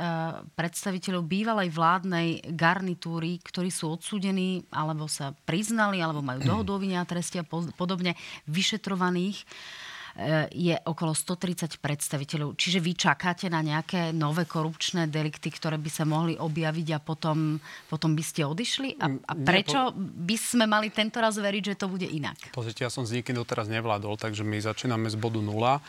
predstaviteľov 0.54 1.26
bývalej 1.26 1.74
vládnej 1.74 2.54
garnitúry, 2.54 3.42
ktorí 3.42 3.74
sú 3.74 3.98
odsúdení, 3.98 4.62
alebo 4.70 5.10
sa 5.10 5.34
priznali, 5.50 5.98
alebo 5.98 6.22
majú 6.22 6.46
dohodu 6.46 6.78
o 6.78 6.80
a 6.80 7.10
trestia 7.10 7.42
podobne 7.74 8.14
vyšetrovaných 8.46 9.42
eh, 9.42 10.46
je 10.54 10.76
okolo 10.86 11.18
130 11.18 11.82
predstaviteľov. 11.82 12.54
Čiže 12.62 12.78
vy 12.78 12.94
čakáte 12.94 13.50
na 13.50 13.66
nejaké 13.66 14.14
nové 14.14 14.46
korupčné 14.46 15.10
delikty, 15.10 15.50
ktoré 15.50 15.82
by 15.82 15.90
sa 15.90 16.06
mohli 16.06 16.38
objaviť 16.38 16.88
a 16.94 17.00
potom, 17.02 17.58
potom 17.90 18.14
by 18.14 18.22
ste 18.22 18.46
odišli? 18.46 19.02
A, 19.02 19.18
a 19.18 19.34
prečo 19.34 19.98
by 19.98 20.38
sme 20.38 20.70
mali 20.70 20.94
tento 20.94 21.18
raz 21.18 21.42
veriť, 21.42 21.74
že 21.74 21.80
to 21.82 21.90
bude 21.90 22.06
inak? 22.06 22.54
Pozrite, 22.54 22.86
ja 22.86 22.94
som 22.94 23.02
s 23.02 23.18
nikým 23.18 23.34
doteraz 23.34 23.66
nevládol, 23.66 24.14
takže 24.14 24.46
my 24.46 24.62
začíname 24.62 25.10
z 25.10 25.18
bodu 25.18 25.42
nula. 25.42 25.82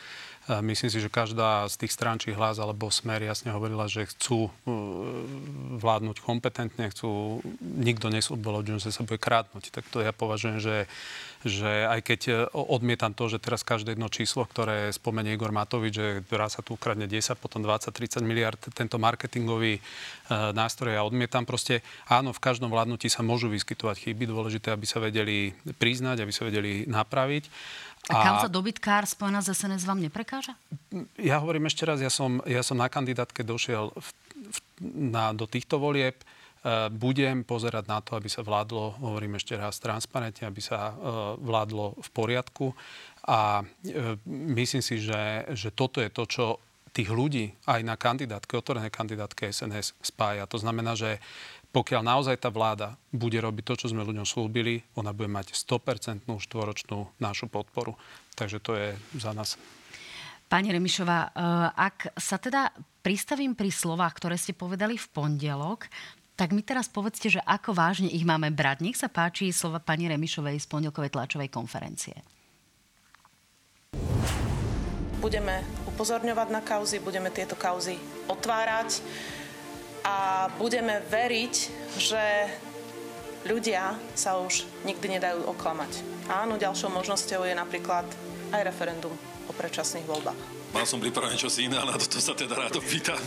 Myslím 0.49 0.89
si, 0.89 1.05
že 1.05 1.13
každá 1.13 1.69
z 1.69 1.85
tých 1.85 1.93
strán, 1.93 2.17
či 2.17 2.33
hlas 2.33 2.57
alebo 2.57 2.89
smer 2.89 3.21
jasne 3.21 3.53
hovorila, 3.53 3.87
že 3.87 4.09
chcú 4.09 4.49
vládnuť 5.79 6.17
kompetentne, 6.25 6.89
chcú, 6.89 7.45
nikto 7.61 8.09
nesúbolo, 8.09 8.65
že 8.65 8.89
sa 8.89 9.05
bude 9.05 9.21
krátnuť. 9.21 9.69
Tak 9.69 9.85
to 9.93 10.01
ja 10.01 10.11
považujem, 10.17 10.59
že 10.59 10.89
že 11.41 11.89
aj 11.89 12.01
keď 12.05 12.21
e, 12.29 12.33
odmietam 12.53 13.17
to, 13.17 13.33
že 13.33 13.41
teraz 13.41 13.65
každé 13.65 13.97
jedno 13.97 14.13
číslo, 14.13 14.45
ktoré 14.45 14.93
spomenie 14.93 15.33
Igor 15.33 15.57
Matovič, 15.57 15.93
že 15.97 16.07
raz 16.37 16.61
sa 16.61 16.61
tu 16.61 16.77
ukradne 16.77 17.09
10, 17.09 17.41
potom 17.41 17.65
20, 17.65 17.89
30 17.89 18.21
miliard, 18.21 18.61
tento 18.77 19.01
marketingový 19.01 19.81
e, 19.81 19.83
nástroj 20.53 20.93
ja 20.93 21.01
odmietam. 21.01 21.49
Proste 21.49 21.81
áno, 22.05 22.37
v 22.37 22.45
každom 22.45 22.69
vládnutí 22.69 23.09
sa 23.09 23.25
môžu 23.25 23.49
vyskytovať 23.49 24.13
chyby, 24.13 24.29
dôležité, 24.29 24.69
aby 24.77 24.85
sa 24.85 25.01
vedeli 25.01 25.57
priznať, 25.81 26.21
aby 26.21 26.33
sa 26.33 26.45
vedeli 26.45 26.85
napraviť. 26.85 27.45
A, 28.09 28.17
a 28.17 28.23
kauza 28.25 28.49
dobytkár 28.49 29.05
spojená 29.05 29.45
z 29.45 29.53
SNS 29.53 29.85
vám 29.85 30.01
neprekáža? 30.01 30.57
Ja 31.21 31.45
hovorím 31.45 31.69
ešte 31.69 31.85
raz, 31.85 32.01
ja 32.01 32.09
som, 32.09 32.41
ja 32.49 32.65
som 32.65 32.81
na 32.81 32.89
kandidátke 32.89 33.45
došiel 33.45 33.93
v, 33.93 34.09
v, 34.49 34.59
na, 35.13 35.37
do 35.37 35.45
týchto 35.45 35.77
volieb 35.77 36.17
Eh, 36.61 36.93
budem 36.93 37.41
pozerať 37.41 37.89
na 37.89 38.05
to, 38.05 38.21
aby 38.21 38.29
sa 38.29 38.45
vládlo, 38.45 39.01
hovorím 39.01 39.41
ešte 39.41 39.57
raz, 39.57 39.81
transparentne, 39.81 40.45
aby 40.45 40.61
sa 40.61 40.93
eh, 40.93 40.95
vládlo 41.41 41.97
v 41.97 42.09
poriadku. 42.13 42.77
A 43.25 43.65
eh, 43.65 44.21
myslím 44.29 44.85
si, 44.85 45.01
že, 45.01 45.49
že 45.57 45.73
toto 45.73 46.05
je 46.05 46.13
to, 46.13 46.29
čo 46.29 46.45
tých 46.93 47.09
ľudí 47.09 47.49
aj 47.65 47.81
na 47.81 47.97
kandidátke, 47.97 48.61
otvorené 48.61 48.93
kandidátke 48.93 49.49
SNS 49.49 49.97
spája. 50.05 50.45
To 50.53 50.61
znamená, 50.61 50.93
že 50.93 51.17
pokiaľ 51.71 52.03
naozaj 52.03 52.37
tá 52.43 52.51
vláda 52.51 52.99
bude 53.15 53.39
robiť 53.39 53.63
to, 53.63 53.75
čo 53.87 53.91
sme 53.95 54.03
ľuďom 54.03 54.27
slúbili, 54.27 54.83
ona 54.99 55.15
bude 55.15 55.31
mať 55.31 55.55
100% 55.55 56.27
štvoročnú 56.27 57.23
našu 57.23 57.47
podporu. 57.47 57.95
Takže 58.35 58.59
to 58.59 58.75
je 58.75 58.99
za 59.15 59.31
nás. 59.31 59.55
Pani 60.51 60.75
Remišová, 60.75 61.31
ak 61.79 62.19
sa 62.19 62.35
teda 62.43 62.75
pristavím 63.07 63.55
pri 63.55 63.71
slovách, 63.71 64.19
ktoré 64.19 64.35
ste 64.35 64.51
povedali 64.51 64.99
v 64.99 65.07
pondelok, 65.15 65.87
tak 66.35 66.51
mi 66.51 66.67
teraz 66.67 66.91
povedzte, 66.91 67.31
že 67.31 67.45
ako 67.47 67.71
vážne 67.71 68.11
ich 68.11 68.27
máme 68.27 68.51
brať. 68.51 68.83
Nech 68.83 68.99
sa 68.99 69.07
páči 69.07 69.55
slova 69.55 69.79
pani 69.79 70.11
Remišovej 70.11 70.59
z 70.59 70.67
pondelkovej 70.67 71.15
tlačovej 71.15 71.53
konferencie. 71.55 72.19
Budeme 75.21 75.63
upozorňovať 75.87 76.49
na 76.49 76.65
kauzy, 76.65 76.97
budeme 76.99 77.29
tieto 77.29 77.55
kauzy 77.55 78.01
otvárať 78.27 79.05
a 80.05 80.49
budeme 80.57 81.01
veriť, 81.09 81.55
že 82.01 82.25
ľudia 83.49 83.97
sa 84.17 84.41
už 84.41 84.65
nikdy 84.85 85.21
nedajú 85.21 85.45
oklamať. 85.49 86.05
Áno, 86.29 86.57
ďalšou 86.61 86.93
možnosťou 86.93 87.45
je 87.45 87.55
napríklad 87.57 88.07
aj 88.53 88.61
referendum 88.63 89.13
o 89.49 89.53
predčasných 89.53 90.07
voľbách. 90.07 90.39
Mal 90.71 90.87
som 90.87 91.03
pripravené 91.03 91.35
čosi 91.35 91.67
iné, 91.67 91.75
ale 91.75 91.91
na 91.95 91.99
toto 91.99 92.23
sa 92.23 92.31
teda 92.37 92.55
rád 92.55 92.79
opýtam. 92.79 93.19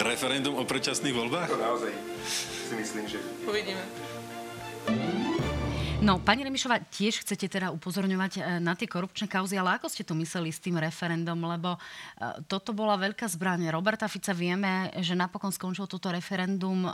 referendum 0.00 0.56
o 0.56 0.64
predčasných 0.64 1.12
voľbách? 1.12 1.48
To 1.52 1.60
naozaj 1.60 1.92
si 2.70 2.74
myslím, 2.78 3.04
že... 3.10 3.18
Uvidíme. 3.44 3.82
No, 5.98 6.22
pani 6.22 6.46
Remišová, 6.46 6.78
tiež 6.78 7.26
chcete 7.26 7.50
teda 7.50 7.74
upozorňovať 7.74 8.32
e, 8.38 8.40
na 8.62 8.78
tie 8.78 8.86
korupčné 8.86 9.26
kauzy, 9.26 9.58
ale 9.58 9.82
ako 9.82 9.90
ste 9.90 10.06
to 10.06 10.14
mysleli 10.14 10.54
s 10.54 10.62
tým 10.62 10.78
referendum? 10.78 11.34
Lebo 11.42 11.74
e, 11.74 11.78
toto 12.46 12.70
bola 12.70 12.94
veľká 12.94 13.26
zbraň. 13.26 13.66
Roberta 13.74 14.06
Fica 14.06 14.30
vieme, 14.30 14.94
že 15.02 15.18
napokon 15.18 15.50
skončil 15.50 15.90
toto 15.90 16.14
referendum 16.14 16.86
um, 16.86 16.90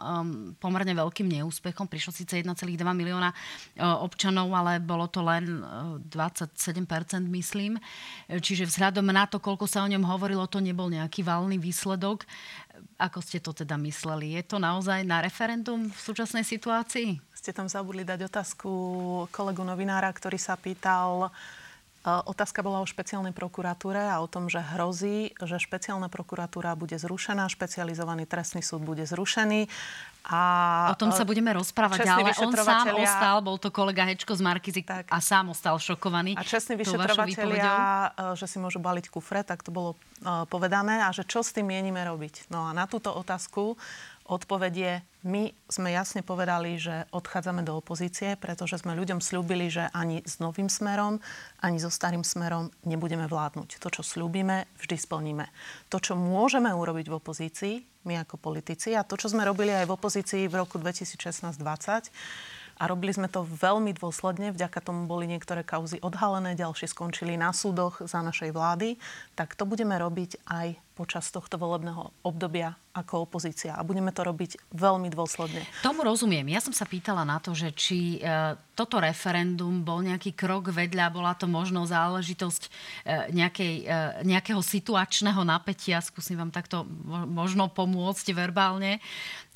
pomerne 0.57 0.97
veľkým 0.97 1.29
neúspechom. 1.37 1.85
Prišlo 1.85 2.17
síce 2.17 2.41
1,2 2.41 2.57
milióna 2.81 3.29
e, 3.29 3.37
občanov, 3.85 4.49
ale 4.57 4.81
bolo 4.81 5.05
to 5.13 5.21
len 5.21 5.61
27%, 6.09 6.57
myslím. 7.29 7.77
Čiže 8.33 8.65
vzhľadom 8.73 9.05
na 9.13 9.29
to, 9.29 9.37
koľko 9.37 9.69
sa 9.69 9.85
o 9.85 9.91
ňom 9.93 10.01
hovorilo, 10.09 10.49
to 10.49 10.65
nebol 10.65 10.89
nejaký 10.89 11.21
valný 11.21 11.61
výsledok. 11.61 12.25
Ako 12.97 13.21
ste 13.21 13.37
to 13.37 13.53
teda 13.53 13.77
mysleli? 13.85 14.41
Je 14.41 14.49
to 14.49 14.57
naozaj 14.57 15.05
na 15.05 15.21
referendum 15.21 15.93
v 15.93 15.99
súčasnej 16.01 16.49
situácii? 16.49 17.34
Ste 17.45 17.53
tam 17.53 17.69
zabudli 17.69 18.09
dať 18.09 18.25
otázku 18.25 18.73
kolegu 19.29 19.69
novinára, 19.69 20.09
ktorý 20.09 20.41
sa 20.41 20.57
pýtal, 20.57 21.29
Otázka 22.05 22.61
bola 22.61 22.85
o 22.85 22.87
špeciálnej 22.89 23.33
prokuratúre 23.33 23.97
a 23.97 24.21
o 24.21 24.29
tom, 24.29 24.53
že 24.53 24.61
hrozí, 24.61 25.33
že 25.41 25.57
špeciálna 25.57 26.13
prokuratúra 26.13 26.77
bude 26.77 27.01
zrušená, 27.01 27.49
špecializovaný 27.49 28.29
trestný 28.29 28.61
súd 28.61 28.85
bude 28.85 29.09
zrušený. 29.09 29.73
A 30.29 30.41
o 30.93 31.01
tom 31.01 31.17
sa 31.17 31.25
budeme 31.25 31.49
rozprávať, 31.57 32.05
ale 32.05 32.37
on 32.37 32.53
sám 32.53 32.93
ostal, 32.93 33.41
bol 33.41 33.57
to 33.57 33.73
kolega 33.73 34.05
Hečko 34.05 34.37
z 34.37 34.45
Markizy 34.45 34.85
tak. 34.85 35.09
a 35.09 35.17
sám 35.17 35.57
ostal 35.57 35.81
šokovaný. 35.81 36.37
A 36.37 36.45
čestní 36.45 36.77
vyšetrovateľia, 36.77 37.73
že 38.37 38.53
si 38.53 38.61
môžu 38.61 38.85
baliť 38.85 39.09
kufre, 39.09 39.41
tak 39.41 39.65
to 39.65 39.73
bolo 39.73 39.97
povedané. 40.53 41.09
A 41.09 41.13
že 41.13 41.25
čo 41.25 41.41
s 41.41 41.57
tým 41.57 41.73
mienime 41.73 42.05
robiť? 42.05 42.53
No 42.53 42.69
a 42.69 42.77
na 42.77 42.85
túto 42.85 43.17
otázku 43.17 43.81
odpovedie 44.25 45.05
my 45.25 45.57
sme 45.73 45.89
jasne 45.89 46.21
povedali, 46.21 46.77
že 46.77 47.09
odchádzame 47.09 47.65
do 47.65 47.81
opozície, 47.81 48.37
pretože 48.37 48.85
sme 48.85 48.93
ľuďom 48.93 49.25
slúbili, 49.25 49.73
že 49.73 49.89
ani 49.97 50.21
s 50.21 50.37
novým 50.37 50.69
smerom, 50.69 51.17
ani 51.65 51.81
so 51.81 51.89
starým 51.89 52.21
smerom 52.21 52.69
nebudeme 52.85 53.25
vládnuť. 53.25 53.81
To, 53.81 53.89
čo 53.89 54.05
slúbime, 54.05 54.69
vždy 54.77 55.01
splníme. 55.01 55.49
To, 55.89 55.97
čo 55.97 56.13
môžeme 56.13 56.69
urobiť 56.69 57.09
v 57.09 57.17
opozícii, 57.17 57.75
my 58.05 58.21
ako 58.21 58.37
politici, 58.37 58.93
a 58.93 59.01
to, 59.01 59.17
čo 59.17 59.33
sme 59.33 59.49
robili 59.49 59.73
aj 59.73 59.89
v 59.89 59.97
opozícii 59.97 60.45
v 60.45 60.61
roku 60.61 60.77
2016-2020, 60.77 62.13
a 62.79 62.83
robili 62.91 63.15
sme 63.15 63.31
to 63.31 63.47
veľmi 63.47 63.95
dôsledne, 63.95 64.51
vďaka 64.51 64.79
tomu 64.83 65.07
boli 65.07 65.31
niektoré 65.31 65.63
kauzy 65.63 66.03
odhalené, 66.03 66.59
ďalšie 66.59 66.91
skončili 66.91 67.39
na 67.39 67.55
súdoch 67.55 68.03
za 68.03 68.21
našej 68.21 68.51
vlády, 68.51 68.99
tak 69.39 69.55
to 69.55 69.67
budeme 69.67 69.95
robiť 69.95 70.43
aj 70.47 70.79
počas 70.95 71.27
tohto 71.35 71.59
volebného 71.59 72.15
obdobia 72.23 72.79
ako 72.95 73.27
opozícia. 73.27 73.75
A 73.75 73.83
budeme 73.83 74.15
to 74.15 74.23
robiť 74.23 74.71
veľmi 74.71 75.11
dôsledne. 75.11 75.67
Tomu 75.83 76.07
rozumiem. 76.07 76.47
Ja 76.55 76.63
som 76.63 76.71
sa 76.71 76.87
pýtala 76.87 77.27
na 77.27 77.43
to, 77.43 77.51
že 77.51 77.75
či 77.75 78.23
e, 78.23 78.55
toto 78.79 79.03
referendum 79.03 79.83
bol 79.83 80.07
nejaký 80.07 80.39
krok 80.39 80.71
vedľa, 80.71 81.11
bola 81.11 81.35
to 81.35 81.51
možno 81.51 81.83
záležitosť 81.83 82.63
e, 82.63 82.71
nejakej, 83.35 83.75
e, 83.83 83.99
nejakého 84.23 84.63
situačného 84.63 85.43
napätia. 85.43 85.99
Skúsim 85.99 86.39
vám 86.39 86.55
takto 86.55 86.87
možno 87.27 87.67
pomôcť 87.67 88.31
verbálne. 88.31 89.03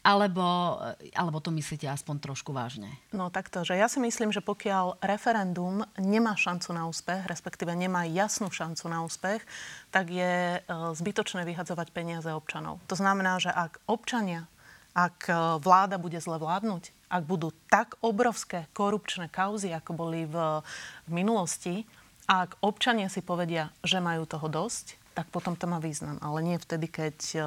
Alebo, 0.07 0.79
alebo 1.19 1.39
to 1.43 1.51
myslíte 1.51 1.91
aspoň 1.91 2.23
trošku 2.23 2.55
vážne? 2.55 2.87
No 3.11 3.35
takto, 3.35 3.67
že 3.67 3.75
ja 3.75 3.91
si 3.91 3.99
myslím, 3.99 4.31
že 4.31 4.39
pokiaľ 4.39 5.03
referendum 5.03 5.83
nemá 5.99 6.39
šancu 6.39 6.71
na 6.71 6.87
úspech, 6.87 7.27
respektíve 7.27 7.75
nemá 7.75 8.07
jasnú 8.07 8.47
šancu 8.49 8.87
na 8.87 9.03
úspech, 9.03 9.43
tak 9.91 10.07
je 10.15 10.59
e, 10.59 10.71
zbytočné 10.71 11.43
vyhadzovať 11.43 11.91
peniaze 11.91 12.31
občanov. 12.31 12.79
To 12.87 12.95
znamená, 12.95 13.43
že 13.43 13.51
ak 13.51 13.83
občania, 13.91 14.47
ak 14.95 15.19
e, 15.27 15.35
vláda 15.59 15.99
bude 15.99 16.23
zle 16.23 16.39
vládnuť, 16.39 16.95
ak 17.11 17.23
budú 17.27 17.51
tak 17.67 17.99
obrovské 17.99 18.71
korupčné 18.77 19.27
kauzy, 19.27 19.75
ako 19.75 19.99
boli 19.99 20.31
v, 20.31 20.63
v 21.09 21.11
minulosti, 21.11 21.83
ak 22.29 22.61
občania 22.61 23.11
si 23.11 23.25
povedia, 23.25 23.73
že 23.81 24.05
majú 24.05 24.29
toho 24.29 24.47
dosť, 24.47 25.08
tak 25.19 25.27
potom 25.35 25.59
to 25.59 25.67
má 25.67 25.83
význam. 25.83 26.15
Ale 26.23 26.47
nie 26.47 26.63
vtedy, 26.63 26.87
keď 26.87 27.17
eh, 27.35 27.43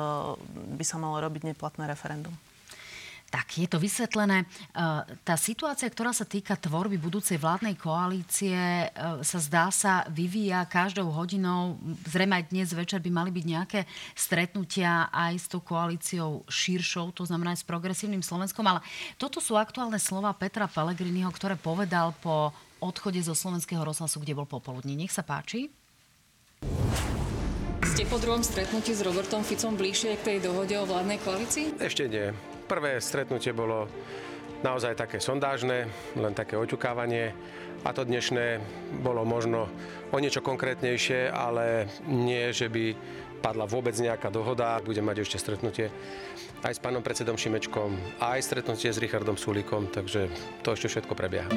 by 0.75 0.84
sa 0.84 0.99
malo 0.99 1.23
robiť 1.23 1.55
neplatné 1.55 1.88
referendum. 1.88 2.36
Tak, 3.31 3.55
je 3.55 3.63
to 3.63 3.79
vysvetlené. 3.79 4.43
Eh, 4.43 5.07
tá 5.23 5.39
situácia, 5.39 5.88
ktorá 5.88 6.12
sa 6.12 6.27
týka 6.27 6.60
tvorby 6.60 6.99
budúcej 6.99 7.39
vládnej 7.39 7.79
koalície, 7.79 8.51
eh, 8.51 8.91
sa 9.23 9.39
zdá 9.39 9.71
sa 9.71 10.03
vyvíja 10.12 10.67
každou 10.67 11.07
hodinou. 11.15 11.79
Zrejme 12.12 12.43
aj 12.43 12.51
dnes 12.51 12.75
večer 12.75 12.99
by 12.99 13.07
mali 13.07 13.31
byť 13.31 13.45
nejaké 13.47 13.79
stretnutia 14.19 15.07
aj 15.15 15.34
s 15.39 15.47
tou 15.47 15.63
koalíciou 15.63 16.43
širšou, 16.51 17.15
to 17.15 17.23
znamená 17.23 17.55
aj 17.55 17.63
s 17.63 17.69
progresívnym 17.71 18.19
Slovenskom. 18.19 18.67
Ale 18.67 18.84
toto 19.15 19.39
sú 19.39 19.55
aktuálne 19.55 19.95
slova 19.95 20.36
Petra 20.36 20.67
Pellegriniho, 20.67 21.31
ktoré 21.31 21.55
povedal 21.55 22.12
po 22.19 22.51
odchode 22.84 23.23
zo 23.23 23.31
slovenského 23.31 23.79
rozhlasu, 23.79 24.19
kde 24.19 24.36
bol 24.36 24.49
popoludní. 24.49 24.99
Nech 24.99 25.15
sa 25.15 25.23
páči. 25.23 25.71
Ste 27.91 28.08
po 28.08 28.23
druhom 28.23 28.39
stretnutí 28.39 28.95
s 28.95 29.04
Robertom 29.04 29.43
Ficom 29.43 29.75
bližšie 29.75 30.15
k 30.15 30.23
tej 30.23 30.38
dohode 30.47 30.71
o 30.80 30.88
vládnej 30.88 31.19
koalícii? 31.19 31.75
Ešte 31.75 32.08
nie. 32.08 32.32
Prvé 32.63 33.04
stretnutie 33.04 33.51
bolo 33.51 33.91
naozaj 34.63 34.95
také 34.95 35.19
sondážne, 35.19 35.91
len 36.15 36.32
také 36.32 36.56
oťukávanie. 36.56 37.36
A 37.84 37.91
to 37.91 38.08
dnešné 38.08 38.63
bolo 39.04 39.27
možno 39.27 39.67
o 40.08 40.17
niečo 40.23 40.39
konkrétnejšie, 40.39 41.36
ale 41.36 41.91
nie, 42.08 42.56
že 42.56 42.71
by 42.71 42.95
padla 43.43 43.67
vôbec 43.67 43.99
nejaká 43.99 44.32
dohoda. 44.32 44.80
Budem 44.80 45.04
mať 45.04 45.27
ešte 45.27 45.43
stretnutie 45.43 45.91
aj 46.63 46.71
s 46.71 46.80
pánom 46.80 47.04
predsedom 47.04 47.36
Šimečkom, 47.36 48.23
aj 48.23 48.39
stretnutie 48.39 48.88
s 48.88 49.04
Richardom 49.04 49.36
Sulíkom, 49.36 49.91
takže 49.91 50.32
to 50.63 50.71
ešte 50.71 50.88
všetko 50.95 51.12
prebieha. 51.12 51.51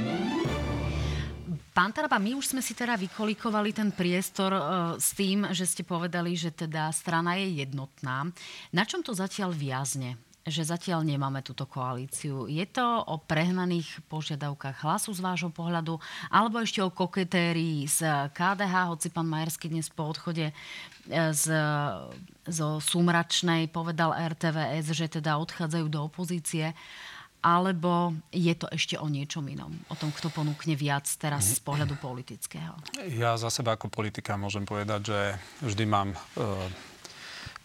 Pán 1.75 1.91
Taraba, 1.91 2.23
my 2.23 2.39
už 2.39 2.55
sme 2.55 2.63
si 2.63 2.71
teda 2.71 2.95
vykolikovali 2.95 3.75
ten 3.75 3.91
priestor 3.91 4.55
uh, 4.55 4.63
s 4.95 5.11
tým, 5.11 5.51
že 5.51 5.67
ste 5.67 5.83
povedali, 5.83 6.39
že 6.39 6.55
teda 6.55 6.87
strana 6.95 7.35
je 7.35 7.67
jednotná. 7.67 8.31
Na 8.71 8.87
čom 8.87 9.03
to 9.03 9.11
zatiaľ 9.11 9.51
viazne? 9.51 10.15
že 10.45 10.61
zatiaľ 10.61 11.09
nemáme 11.09 11.41
túto 11.41 11.65
koalíciu. 11.65 12.45
Je 12.53 12.69
to 12.69 12.85
o 12.85 13.17
prehnaných 13.17 14.05
požiadavkách 14.13 14.85
hlasu 14.85 15.17
z 15.17 15.25
vášho 15.25 15.49
pohľadu, 15.49 15.97
alebo 16.29 16.61
ešte 16.61 16.85
o 16.85 16.93
koketérii 16.93 17.89
z 17.89 18.29
KDH, 18.37 18.93
hoci 18.93 19.09
pán 19.09 19.25
Majerský 19.25 19.73
dnes 19.73 19.89
po 19.89 20.05
odchode 20.05 20.53
e, 20.53 20.55
z, 21.33 21.45
zo 22.45 22.77
Sumračnej 22.77 23.73
povedal 23.73 24.13
RTVS, 24.13 24.93
že 24.93 25.09
teda 25.09 25.41
odchádzajú 25.41 25.87
do 25.89 26.13
opozície 26.13 26.77
alebo 27.45 28.17
je 28.33 28.57
to 28.57 28.65
ešte 28.73 28.97
o 28.97 29.05
niečom 29.05 29.45
inom? 29.45 29.77
O 29.93 29.95
tom, 29.95 30.09
kto 30.09 30.33
ponúkne 30.33 30.73
viac 30.73 31.05
teraz 31.21 31.45
z 31.53 31.61
pohľadu 31.61 32.01
politického? 32.01 32.73
Ja 33.13 33.37
za 33.37 33.53
seba 33.53 33.77
ako 33.77 33.93
politika 33.93 34.41
môžem 34.41 34.65
povedať, 34.65 35.13
že 35.13 35.21
vždy 35.61 35.85
mám 35.85 36.17
e, 36.17 36.19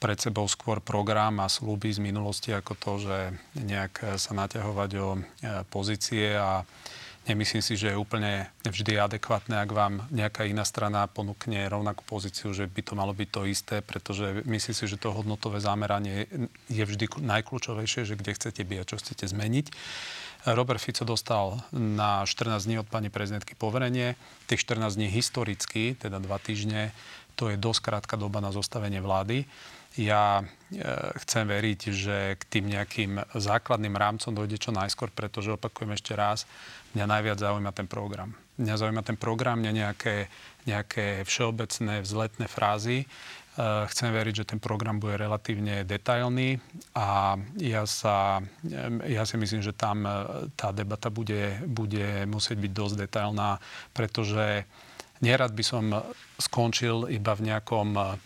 pred 0.03 0.19
sebou 0.19 0.43
skôr 0.51 0.83
program 0.83 1.39
a 1.39 1.47
slúby 1.47 1.95
z 1.95 2.03
minulosti 2.03 2.51
ako 2.51 2.75
to, 2.75 2.91
že 3.07 3.17
nejak 3.55 4.19
sa 4.19 4.31
naťahovať 4.35 4.91
o 4.99 5.09
e, 5.15 5.19
pozície 5.71 6.35
a 6.35 6.67
Nemyslím 7.27 7.61
si, 7.61 7.77
že 7.77 7.93
je 7.93 7.99
úplne 7.99 8.49
vždy 8.65 8.97
adekvátne, 8.97 9.61
ak 9.61 9.69
vám 9.69 10.07
nejaká 10.09 10.49
iná 10.49 10.65
strana 10.65 11.05
ponúkne 11.05 11.67
rovnakú 11.69 12.01
pozíciu, 12.07 12.55
že 12.55 12.65
by 12.65 12.81
to 12.81 12.93
malo 12.97 13.13
byť 13.13 13.29
to 13.29 13.41
isté, 13.45 13.75
pretože 13.85 14.41
myslím 14.49 14.75
si, 14.75 14.85
že 14.89 14.97
to 14.97 15.13
hodnotové 15.13 15.61
zameranie 15.61 16.25
je 16.71 16.81
vždy 16.81 17.21
najkľúčovejšie, 17.21 18.07
že 18.09 18.17
kde 18.17 18.33
chcete 18.33 18.61
byť 18.65 18.77
a 18.81 18.87
čo 18.87 18.95
chcete 18.97 19.29
zmeniť. 19.29 19.65
Robert 20.47 20.79
Fico 20.79 21.03
dostal 21.03 21.59
na 21.75 22.23
14 22.23 22.63
dní 22.63 22.79
od 22.79 22.87
pani 22.87 23.11
prezidentky 23.11 23.59
poverenie. 23.59 24.15
Tých 24.47 24.63
14 24.63 24.95
dní 24.95 25.11
historicky, 25.11 25.99
teda 25.99 26.23
dva 26.23 26.39
týždne, 26.39 26.95
to 27.39 27.47
je 27.47 27.55
dosť 27.55 27.81
krátka 27.87 28.19
doba 28.19 28.43
na 28.43 28.51
zostavenie 28.51 28.99
vlády. 28.99 29.47
Ja 29.95 30.43
e, 30.43 30.43
chcem 31.23 31.47
veriť, 31.47 31.79
že 31.89 32.17
k 32.35 32.43
tým 32.51 32.67
nejakým 32.67 33.23
základným 33.31 33.95
rámcom 33.95 34.35
dojde 34.35 34.59
čo 34.59 34.75
najskôr, 34.75 35.07
pretože 35.09 35.55
opakujem 35.55 35.95
ešte 35.95 36.13
raz, 36.13 36.43
mňa 36.93 37.05
najviac 37.07 37.39
zaujíma 37.39 37.71
ten 37.71 37.87
program. 37.87 38.35
Mňa 38.59 38.75
zaujíma 38.75 39.01
ten 39.07 39.15
program, 39.15 39.63
mňa 39.63 39.71
nejaké, 39.71 40.27
nejaké 40.67 41.23
všeobecné 41.23 42.03
vzletné 42.03 42.45
frázy. 42.51 43.01
E, 43.01 43.05
chcem 43.89 44.13
veriť, 44.13 44.43
že 44.45 44.49
ten 44.53 44.59
program 44.59 45.01
bude 45.01 45.17
relatívne 45.17 45.87
detailný 45.87 46.59
a 46.93 47.39
ja, 47.57 47.87
sa, 47.89 48.45
e, 48.67 49.09
ja 49.09 49.23
si 49.25 49.41
myslím, 49.41 49.63
že 49.65 49.73
tam 49.73 50.05
tá 50.53 50.69
debata 50.69 51.09
bude, 51.09 51.65
bude 51.65 52.29
musieť 52.29 52.61
byť 52.61 52.71
dosť 52.75 52.95
detailná, 53.09 53.57
pretože 53.95 54.69
nerad 55.19 55.51
by 55.51 55.63
som 55.63 55.83
skončil 56.39 57.11
iba 57.11 57.35
v 57.35 57.51
nejakom 57.51 58.17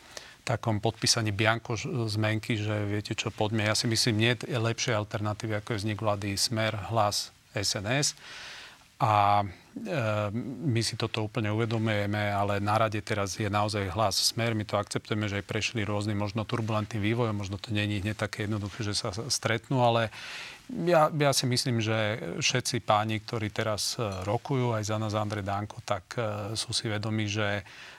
takom 0.44 0.84
podpísaní 0.84 1.32
bianko 1.32 1.80
zmenky, 2.12 2.60
že 2.60 2.84
viete 2.84 3.16
čo, 3.16 3.32
poďme. 3.32 3.64
Ja 3.64 3.76
si 3.76 3.88
myslím, 3.88 4.20
nie 4.20 4.34
je 4.36 4.60
lepšie 4.60 4.92
alternatívy, 4.92 5.64
ako 5.64 5.74
je 5.74 5.80
vznik 5.80 6.00
vlády 6.04 6.36
Smer, 6.36 6.76
Hlas, 6.92 7.32
SNS. 7.56 8.20
A 9.04 9.44
e, 9.44 9.46
my 10.64 10.80
si 10.80 10.96
toto 10.96 11.28
úplne 11.28 11.52
uvedomujeme, 11.52 12.32
ale 12.32 12.64
na 12.64 12.80
rade 12.80 13.00
teraz 13.04 13.36
je 13.36 13.52
naozaj 13.52 13.92
hlas 13.92 14.16
smer. 14.32 14.56
My 14.56 14.64
to 14.64 14.80
akceptujeme, 14.80 15.28
že 15.28 15.44
aj 15.44 15.50
prešli 15.50 15.84
rôznym 15.84 16.16
možno 16.16 16.48
turbulentným 16.48 17.04
vývojom, 17.04 17.36
možno 17.36 17.60
to 17.60 17.76
není 17.76 18.00
hneď 18.00 18.16
také 18.16 18.48
jednoduché, 18.48 18.86
že 18.88 18.96
sa 18.96 19.12
stretnú, 19.12 19.84
ale 19.84 20.08
ja, 20.72 21.12
ja 21.12 21.32
si 21.36 21.46
myslím, 21.46 21.84
že 21.84 22.20
všetci 22.40 22.88
páni, 22.88 23.20
ktorí 23.20 23.52
teraz 23.52 24.00
e, 24.00 24.06
rokujú 24.24 24.74
aj 24.74 24.84
za 24.88 24.98
nás 24.98 25.14
Andrej 25.14 25.44
Danko, 25.44 25.84
tak 25.84 26.16
e, 26.16 26.56
sú 26.56 26.72
si 26.72 26.88
vedomi, 26.88 27.28
že 27.28 27.62
Eh, 27.62 27.93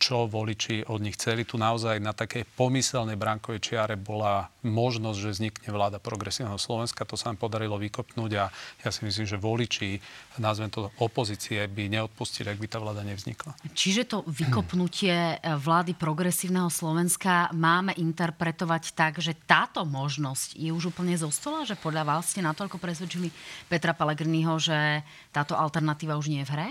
čo 0.00 0.24
voliči 0.24 0.88
od 0.88 1.04
nich 1.04 1.20
chceli. 1.20 1.44
Tu 1.44 1.60
naozaj 1.60 2.00
na 2.00 2.16
takej 2.16 2.48
pomyselnej 2.56 3.20
brankovej 3.20 3.60
čiare 3.60 4.00
bola 4.00 4.48
možnosť, 4.64 5.18
že 5.20 5.34
vznikne 5.36 5.68
vláda 5.68 6.00
progresívneho 6.00 6.56
Slovenska. 6.56 7.04
To 7.04 7.20
sa 7.20 7.28
nám 7.28 7.38
podarilo 7.42 7.76
vykopnúť 7.76 8.32
a 8.40 8.48
ja 8.80 8.88
si 8.88 9.04
myslím, 9.04 9.28
že 9.28 9.36
voliči, 9.36 10.00
nazvem 10.40 10.72
to 10.72 10.88
opozície, 10.96 11.60
by 11.68 11.92
neodpustili, 11.92 12.48
ak 12.48 12.58
by 12.64 12.68
tá 12.70 12.78
vláda 12.80 13.04
nevznikla. 13.04 13.52
Čiže 13.76 14.08
to 14.08 14.18
vykopnutie 14.24 15.36
eh, 15.36 15.38
vlády 15.60 15.92
progresívneho 16.00 16.72
Slovenska 16.72 17.52
máme 17.52 17.92
interpretovať 17.92 18.96
tak, 18.96 19.20
že 19.20 19.36
táto 19.36 19.84
možnosť 19.84 20.56
je 20.56 20.72
už 20.72 20.96
úplne 20.96 21.12
zo 21.20 21.28
stola, 21.28 21.68
že 21.68 21.76
podľa 21.76 22.08
vás 22.08 22.32
ste 22.32 22.40
natoľko 22.40 22.80
presvedčili 22.80 23.28
Petra 23.68 23.92
Pellegriniho, 23.92 24.56
že 24.56 25.04
táto 25.28 25.52
alternatíva 25.52 26.16
už 26.16 26.32
nie 26.32 26.40
je 26.40 26.48
v 26.48 26.54
hre? 26.56 26.68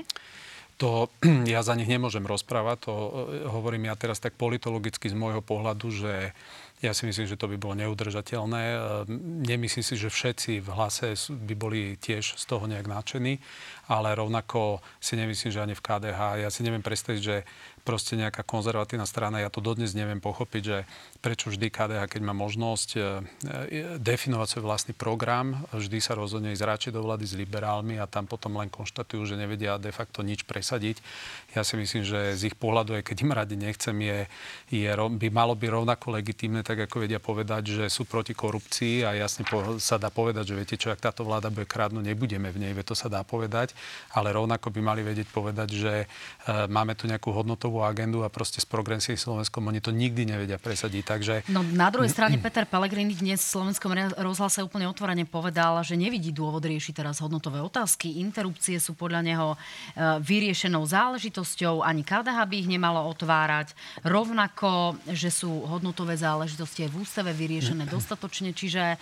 To 0.81 1.13
ja 1.53 1.61
za 1.61 1.77
nich 1.77 1.87
nemôžem 1.87 2.25
rozprávať, 2.25 2.89
to 2.89 2.93
e, 2.93 3.09
hovorím 3.45 3.93
ja 3.93 3.95
teraz 3.95 4.17
tak 4.17 4.33
politologicky 4.33 5.07
z 5.07 5.15
môjho 5.15 5.45
pohľadu, 5.45 5.87
že 5.93 6.33
ja 6.81 6.97
si 6.97 7.05
myslím, 7.05 7.29
že 7.29 7.37
to 7.37 7.45
by 7.45 7.61
bolo 7.61 7.77
neudržateľné. 7.77 8.63
E, 8.73 8.77
nemyslím 9.45 9.85
si, 9.85 9.93
že 9.93 10.09
všetci 10.09 10.65
v 10.65 10.69
hlase 10.73 11.13
by 11.29 11.53
boli 11.53 12.01
tiež 12.01 12.33
z 12.33 12.43
toho 12.49 12.65
nejak 12.65 12.89
nadšení, 12.89 13.37
ale 13.87 14.13
rovnako 14.13 14.83
si 15.01 15.17
nemyslím, 15.17 15.51
že 15.53 15.63
ani 15.63 15.75
v 15.77 15.85
KDH. 15.85 16.19
Ja 16.43 16.49
si 16.53 16.61
neviem 16.61 16.83
predstaviť, 16.85 17.21
že 17.21 17.47
proste 17.81 18.13
nejaká 18.13 18.45
konzervatívna 18.45 19.09
strana. 19.09 19.41
Ja 19.41 19.49
to 19.49 19.59
dodnes 19.59 19.97
neviem 19.97 20.21
pochopiť, 20.21 20.61
že 20.61 20.77
prečo 21.19 21.49
vždy 21.49 21.73
KDH, 21.73 22.01
keď 22.13 22.21
má 22.21 22.33
možnosť 22.33 22.89
e, 22.93 22.99
e, 23.01 23.03
definovať 23.97 24.47
svoj 24.47 24.63
vlastný 24.65 24.93
program, 24.93 25.65
vždy 25.73 25.97
sa 25.97 26.13
rozhodne 26.13 26.53
ísť 26.53 26.65
radšej 26.65 26.91
do 26.93 27.01
vlády 27.01 27.25
s 27.25 27.37
liberálmi 27.37 27.97
a 27.97 28.05
tam 28.05 28.29
potom 28.29 28.57
len 28.61 28.69
konštatujú, 28.69 29.25
že 29.25 29.35
nevedia 29.37 29.81
de 29.81 29.89
facto 29.89 30.21
nič 30.21 30.45
presadiť. 30.45 31.01
Ja 31.57 31.65
si 31.65 31.77
myslím, 31.77 32.05
že 32.05 32.37
z 32.37 32.53
ich 32.53 32.55
pohľadu, 32.57 33.01
aj 33.01 33.03
keď 33.05 33.17
im 33.25 33.33
radi 33.33 33.55
nechcem, 33.57 33.97
je, 33.97 34.19
je, 34.69 34.89
by 34.93 35.27
malo 35.33 35.57
byť 35.57 35.69
rovnako 35.69 36.13
legitímne, 36.13 36.61
tak 36.61 36.85
ako 36.85 37.05
vedia 37.05 37.17
povedať, 37.17 37.81
že 37.81 37.85
sú 37.89 38.05
proti 38.05 38.37
korupcii 38.37 39.03
a 39.05 39.17
jasne 39.17 39.43
po, 39.45 39.81
sa 39.81 39.97
dá 39.97 40.13
povedať, 40.13 40.53
že 40.53 40.57
viete 40.57 40.75
čo, 40.77 40.93
ak 40.93 41.01
táto 41.01 41.25
vláda 41.25 41.49
bude 41.49 41.65
kradnúť, 41.65 42.05
nebudeme 42.05 42.53
v 42.53 42.57
nej, 42.61 42.73
to 42.81 42.93
sa 42.93 43.09
dá 43.09 43.25
povedať, 43.25 43.70
ale 44.13 44.35
rovnako 44.35 44.69
by 44.69 44.81
mali 44.85 45.01
vedieť 45.01 45.33
povedať, 45.33 45.69
že 45.73 45.93
e, 46.03 46.05
máme 46.69 46.93
tu 46.93 47.09
nejakú 47.09 47.33
hodnotu 47.33 47.71
dlhodobú 47.71 47.87
agendu 47.87 48.25
a 48.25 48.29
proste 48.33 48.59
s 48.59 48.67
progresívnym 48.67 49.21
Slovenskom 49.21 49.63
oni 49.69 49.79
to 49.79 49.95
nikdy 49.95 50.27
nevedia 50.27 50.59
presadiť. 50.59 51.03
Takže... 51.07 51.33
No 51.47 51.63
na 51.63 51.87
druhej 51.87 52.11
strane 52.11 52.35
Peter 52.41 52.67
Pellegrini 52.67 53.15
dnes 53.15 53.39
v 53.45 53.49
slovenskom 53.61 53.93
rozhlase 54.19 54.59
úplne 54.59 54.91
otvorene 54.91 55.23
povedal, 55.23 55.79
že 55.85 55.95
nevidí 55.95 56.35
dôvod 56.35 56.65
riešiť 56.65 57.05
teraz 57.05 57.23
hodnotové 57.23 57.63
otázky. 57.63 58.19
Interrupcie 58.19 58.81
sú 58.81 58.97
podľa 58.97 59.21
neho 59.23 59.47
e, 59.53 59.57
vyriešenou 60.19 60.83
záležitosťou, 60.83 61.85
ani 61.85 62.03
KDH 62.03 62.37
by 62.43 62.55
ich 62.59 62.67
nemalo 62.67 63.07
otvárať. 63.07 63.71
Rovnako, 64.03 64.99
že 65.07 65.31
sú 65.31 65.63
hodnotové 65.63 66.19
záležitosti 66.19 66.89
aj 66.89 66.91
v 66.91 66.99
ústave 66.99 67.31
vyriešené 67.31 67.87
dostatočne, 67.95 68.51
čiže 68.51 68.99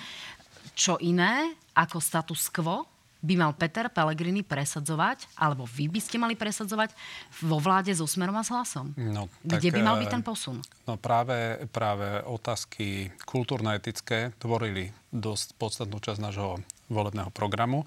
čo 0.77 1.01
iné 1.01 1.58
ako 1.73 1.97
status 1.97 2.51
quo 2.53 2.98
by 3.19 3.34
mal 3.36 3.51
Peter 3.51 3.91
Pellegrini 3.91 4.47
presadzovať, 4.47 5.36
alebo 5.36 5.67
vy 5.67 5.91
by 5.91 5.99
ste 5.99 6.15
mali 6.15 6.39
presadzovať 6.39 6.95
vo 7.43 7.60
vláde 7.60 7.91
so 7.91 8.08
Smerom 8.08 8.39
a 8.39 8.43
s 8.47 8.51
Hlasom? 8.55 8.95
No, 8.95 9.27
tak, 9.43 9.60
Kde 9.60 9.75
by 9.75 9.82
mal 9.84 9.95
byť 9.99 10.10
ten 10.10 10.23
posun? 10.23 10.63
No 10.88 10.95
práve, 10.95 11.60
práve 11.75 12.23
otázky 12.23 13.12
kultúrno-etické 13.27 14.32
tvorili 14.39 14.95
dosť 15.12 15.60
podstatnú 15.60 15.99
časť 15.99 16.19
nášho 16.23 16.63
volebného 16.88 17.27
programu. 17.36 17.84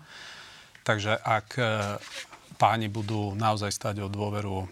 Takže 0.84 1.16
ak 1.16 1.48
e, 1.56 1.64
páni 2.60 2.92
budú 2.92 3.32
naozaj 3.32 3.72
stať 3.72 4.04
o 4.04 4.12
dôveru 4.12 4.56
e, 4.60 4.66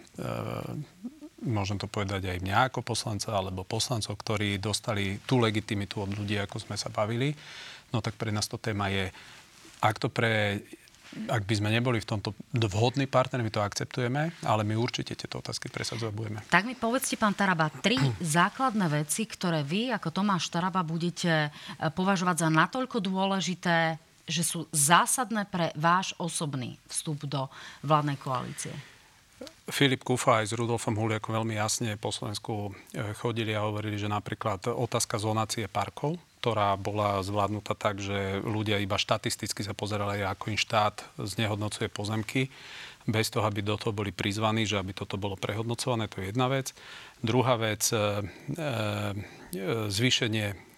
môžem 1.40 1.80
to 1.80 1.88
povedať 1.88 2.28
aj 2.28 2.38
mňa 2.44 2.56
ako 2.68 2.84
poslanca, 2.84 3.32
alebo 3.32 3.64
poslancov, 3.64 4.12
ktorí 4.20 4.60
dostali 4.60 5.16
tú 5.24 5.40
legitimitu 5.40 6.04
od 6.04 6.12
ľudí, 6.12 6.36
ako 6.36 6.60
sme 6.60 6.76
sa 6.76 6.92
bavili, 6.92 7.32
no 7.90 8.04
tak 8.04 8.20
pre 8.20 8.28
nás 8.28 8.44
to 8.44 8.60
téma 8.60 8.92
je 8.92 9.08
ak 9.80 9.96
to 9.98 10.08
pre 10.12 10.60
ak 11.10 11.42
by 11.42 11.54
sme 11.58 11.74
neboli 11.74 11.98
v 11.98 12.06
tomto 12.06 12.30
vhodný 12.54 13.10
partner, 13.10 13.42
my 13.42 13.50
to 13.50 13.58
akceptujeme, 13.58 14.30
ale 14.46 14.62
my 14.62 14.78
určite 14.78 15.18
tieto 15.18 15.42
otázky 15.42 15.66
presadzovať 15.66 16.14
budeme. 16.14 16.38
Tak 16.46 16.62
mi 16.70 16.78
povedzte, 16.78 17.18
pán 17.18 17.34
Taraba, 17.34 17.66
tri 17.82 17.98
základné 18.38 18.86
veci, 19.02 19.26
ktoré 19.26 19.66
vy 19.66 19.90
ako 19.90 20.14
Tomáš 20.14 20.46
Taraba 20.54 20.86
budete 20.86 21.50
e, 21.50 21.90
považovať 21.90 22.46
za 22.46 22.48
natoľko 22.48 23.02
dôležité, 23.02 23.98
že 24.30 24.46
sú 24.46 24.70
zásadné 24.70 25.50
pre 25.50 25.74
váš 25.74 26.14
osobný 26.22 26.78
vstup 26.86 27.26
do 27.26 27.50
vládnej 27.82 28.14
koalície. 28.22 28.70
Filip 29.70 30.06
Kufa 30.06 30.42
aj 30.42 30.50
s 30.50 30.56
Rudolfom 30.58 30.94
Huliakom 30.94 31.34
veľmi 31.34 31.58
jasne 31.58 31.98
po 31.98 32.14
Slovensku 32.14 32.70
e, 32.94 33.14
chodili 33.18 33.50
a 33.50 33.66
hovorili, 33.66 33.98
že 33.98 34.06
napríklad 34.06 34.70
otázka 34.70 35.18
zonácie 35.18 35.66
parkov, 35.66 36.18
ktorá 36.40 36.72
bola 36.80 37.20
zvládnutá 37.20 37.76
tak, 37.76 38.00
že 38.00 38.40
ľudia 38.40 38.80
iba 38.80 38.96
štatisticky 38.96 39.60
sa 39.60 39.76
pozerali, 39.76 40.24
ako 40.24 40.56
im 40.56 40.58
štát 40.58 41.04
znehodnocuje 41.20 41.92
pozemky, 41.92 42.48
bez 43.04 43.28
toho, 43.28 43.44
aby 43.44 43.60
do 43.60 43.76
toho 43.76 43.92
boli 43.92 44.08
prizvaní, 44.08 44.64
že 44.64 44.80
aby 44.80 44.96
toto 44.96 45.20
bolo 45.20 45.36
prehodnocované, 45.36 46.08
to 46.08 46.24
je 46.24 46.32
jedna 46.32 46.48
vec. 46.48 46.72
Druhá 47.20 47.60
vec, 47.60 47.84
e, 47.92 47.96
e, 47.96 48.02
zvýšenie 49.92 50.70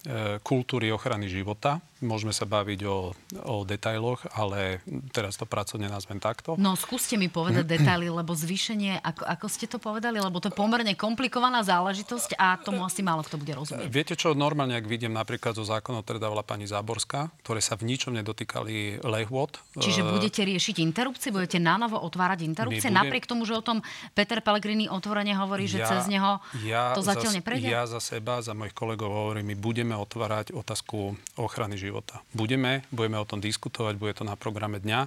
kultúry 0.42 0.90
ochrany 0.90 1.31
života 1.31 1.79
môžeme 2.03 2.35
sa 2.35 2.45
baviť 2.45 2.81
o, 2.85 3.15
o 3.47 3.57
detailoch, 3.62 4.27
ale 4.35 4.83
teraz 5.15 5.38
to 5.38 5.47
pracovne 5.47 5.87
nazvem 5.87 6.19
takto. 6.19 6.59
No 6.59 6.75
skúste 6.75 7.15
mi 7.15 7.31
povedať 7.31 7.65
detaily, 7.65 8.11
lebo 8.11 8.35
zvýšenie, 8.35 9.01
ako, 9.01 9.23
ako 9.25 9.47
ste 9.47 9.67
to 9.71 9.79
povedali, 9.79 10.19
lebo 10.19 10.43
to 10.43 10.51
je 10.51 10.59
pomerne 10.59 10.93
komplikovaná 10.99 11.62
záležitosť 11.62 12.37
a 12.37 12.59
tomu 12.59 12.83
asi 12.83 13.01
málo 13.01 13.23
kto 13.23 13.38
bude 13.38 13.55
rozumieť. 13.55 13.88
Viete 13.88 14.15
čo, 14.19 14.35
normálne, 14.35 14.75
ak 14.75 14.87
vidím 14.87 15.15
napríklad 15.15 15.55
zo 15.55 15.62
zákonov, 15.62 16.03
ktoré 16.03 16.19
dávala 16.19 16.43
pani 16.43 16.67
Záborská, 16.67 17.31
ktoré 17.47 17.62
sa 17.62 17.79
v 17.79 17.87
ničom 17.87 18.12
nedotýkali 18.19 19.07
lehôd. 19.07 19.62
Čiže 19.79 20.03
budete 20.03 20.43
riešiť 20.43 20.83
interrupcie, 20.83 21.31
budete 21.31 21.62
nanovo 21.62 22.03
otvárať 22.03 22.43
interrupcie, 22.43 22.91
budem... 22.91 22.99
napriek 22.99 23.25
tomu, 23.31 23.47
že 23.47 23.55
o 23.55 23.62
tom 23.62 23.79
Peter 24.17 24.43
Pellegrini 24.43 24.91
otvorene 24.91 25.37
hovorí, 25.38 25.71
že 25.71 25.81
ja, 25.85 25.88
cez 25.88 26.11
neho 26.11 26.43
ja 26.67 26.93
to 26.99 27.05
zatiaľ 27.05 27.33
za, 27.33 27.38
neprejde? 27.38 27.69
Ja 27.71 27.87
za 27.87 28.03
seba, 28.03 28.43
za 28.43 28.53
mojich 28.53 28.75
kolegov 28.75 29.15
hovorím, 29.15 29.55
my 29.55 29.57
budeme 29.57 29.95
otvárať 29.95 30.51
otázku 30.57 31.15
ochrany 31.38 31.79
života. 31.79 31.92
Budeme, 32.33 32.83
budeme 32.89 33.21
o 33.21 33.29
tom 33.29 33.45
diskutovať, 33.45 34.01
bude 34.01 34.17
to 34.17 34.25
na 34.25 34.35
programe 34.35 34.81
dňa. 34.81 35.01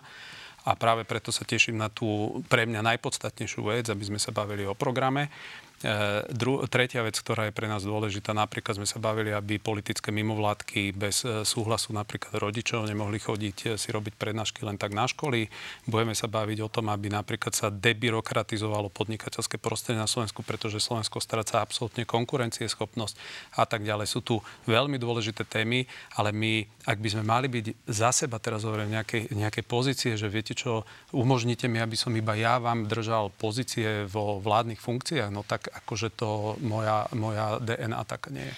A 0.66 0.74
práve 0.74 1.06
preto 1.06 1.30
sa 1.30 1.46
teším 1.46 1.78
na 1.78 1.94
tú 1.94 2.42
pre 2.50 2.66
mňa 2.66 2.82
najpodstatnejšiu 2.82 3.62
vec, 3.70 3.86
aby 3.90 4.04
sme 4.06 4.18
sa 4.22 4.34
bavili 4.34 4.66
o 4.66 4.74
programe. 4.74 5.30
E, 5.84 6.24
dru- 6.32 6.64
tretia 6.72 7.04
vec, 7.04 7.20
ktorá 7.20 7.52
je 7.52 7.54
pre 7.54 7.68
nás 7.68 7.84
dôležitá, 7.84 8.32
napríklad 8.32 8.80
sme 8.80 8.88
sa 8.88 8.96
bavili, 8.96 9.36
aby 9.36 9.60
politické 9.60 10.08
mimovládky 10.16 10.96
bez 10.96 11.28
e, 11.28 11.44
súhlasu 11.44 11.92
napríklad 11.92 12.32
rodičov 12.40 12.88
nemohli 12.88 13.20
chodiť 13.20 13.58
e, 13.64 13.68
si 13.76 13.92
robiť 13.92 14.16
prednášky 14.16 14.64
len 14.64 14.80
tak 14.80 14.96
na 14.96 15.04
školy. 15.04 15.52
Budeme 15.84 16.16
sa 16.16 16.32
baviť 16.32 16.64
o 16.64 16.72
tom, 16.72 16.88
aby 16.88 17.12
napríklad 17.12 17.52
sa 17.52 17.68
debyrokratizovalo 17.68 18.88
podnikateľské 18.88 19.60
prostredie 19.60 20.00
na 20.00 20.08
Slovensku, 20.08 20.48
pretože 20.48 20.80
Slovensko 20.80 21.20
stráca 21.20 21.60
absolútne 21.60 22.08
konkurencieschopnosť 22.08 23.16
a 23.60 23.68
tak 23.68 23.84
ďalej. 23.84 24.08
Sú 24.08 24.24
tu 24.24 24.40
veľmi 24.72 24.96
dôležité 24.96 25.44
témy, 25.44 25.84
ale 26.16 26.32
my, 26.32 26.64
ak 26.88 27.04
by 27.04 27.10
sme 27.12 27.24
mali 27.28 27.52
byť 27.52 27.66
za 27.84 28.16
seba 28.16 28.40
teraz 28.40 28.64
hovorím 28.64 28.96
nejakej, 28.96 29.36
nejakej 29.36 29.66
pozície, 29.68 30.12
že 30.16 30.32
viete 30.32 30.56
čo, 30.56 30.88
umožnite 31.12 31.68
mi, 31.68 31.84
aby 31.84 32.00
som 32.00 32.16
iba 32.16 32.32
ja 32.40 32.64
vám 32.64 32.88
držal 32.88 33.28
pozície 33.36 34.08
vo 34.08 34.40
vládnych 34.40 34.80
funkciách, 34.80 35.30
no 35.36 35.44
tak 35.44 35.75
akože 35.84 36.16
to 36.16 36.56
moja, 36.64 37.08
moja 37.12 37.60
DNA 37.60 38.02
tak 38.08 38.32
nie 38.32 38.48
je. 38.48 38.54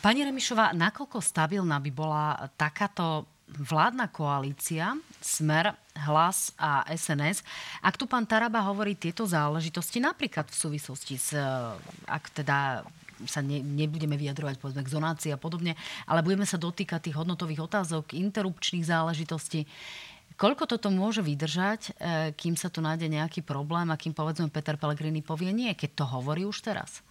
Pani 0.00 0.24
Remišová, 0.24 0.72
nakoľko 0.72 1.20
stabilná 1.20 1.76
by 1.80 1.90
bola 1.92 2.48
takáto 2.56 3.28
vládna 3.44 4.08
koalícia, 4.08 4.96
Smer, 5.20 5.76
Hlas 5.94 6.50
a 6.58 6.82
SNS. 6.90 7.44
Ak 7.84 7.94
tu 8.00 8.08
pán 8.08 8.26
Taraba 8.26 8.64
hovorí 8.66 8.96
tieto 8.98 9.28
záležitosti, 9.28 10.02
napríklad 10.02 10.48
v 10.50 10.56
súvislosti 10.56 11.14
s, 11.20 11.36
ak 12.08 12.24
teda 12.34 12.82
sa 13.30 13.40
ne, 13.40 13.62
nebudeme 13.62 14.18
vyjadrovať 14.18 14.58
povedzme 14.58 14.82
k 14.82 14.92
zonácii 14.92 15.30
a 15.30 15.38
podobne, 15.38 15.78
ale 16.10 16.24
budeme 16.26 16.42
sa 16.42 16.58
dotýkať 16.58 17.08
tých 17.08 17.16
hodnotových 17.20 17.62
otázok, 17.62 18.16
interrupčných 18.16 18.84
záležitostí. 18.84 19.70
Koľko 20.34 20.66
toto 20.66 20.90
môže 20.90 21.22
vydržať, 21.22 21.80
e, 21.94 22.34
kým 22.34 22.58
sa 22.58 22.66
tu 22.66 22.82
nájde 22.82 23.06
nejaký 23.06 23.46
problém 23.46 23.86
a 23.94 24.00
kým 24.00 24.10
povedzme 24.10 24.50
Peter 24.50 24.74
Pellegrini 24.74 25.22
povie 25.22 25.54
nie, 25.54 25.70
keď 25.78 26.02
to 26.02 26.04
hovorí 26.10 26.42
už 26.42 26.58
teraz? 26.58 27.06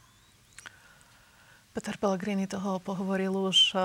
Peter 1.71 1.95
Pellegrini 1.95 2.45
toho 2.45 2.83
pohovoril 2.83 3.31
už 3.31 3.71
e, 3.71 3.77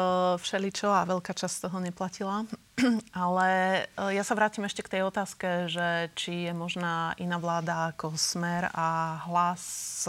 všeličo 0.42 0.90
a 0.90 1.06
veľká 1.06 1.38
časť 1.38 1.70
toho 1.70 1.78
neplatila. 1.78 2.50
Ale 3.14 3.48
e, 3.94 4.18
ja 4.18 4.26
sa 4.26 4.34
vrátim 4.34 4.66
ešte 4.66 4.82
k 4.82 4.98
tej 4.98 5.02
otázke, 5.06 5.70
že 5.70 6.10
či 6.18 6.50
je 6.50 6.52
možná 6.52 7.14
iná 7.22 7.38
vláda 7.38 7.94
ako 7.94 8.18
Smer 8.18 8.74
a 8.74 9.22
Hlas 9.22 10.02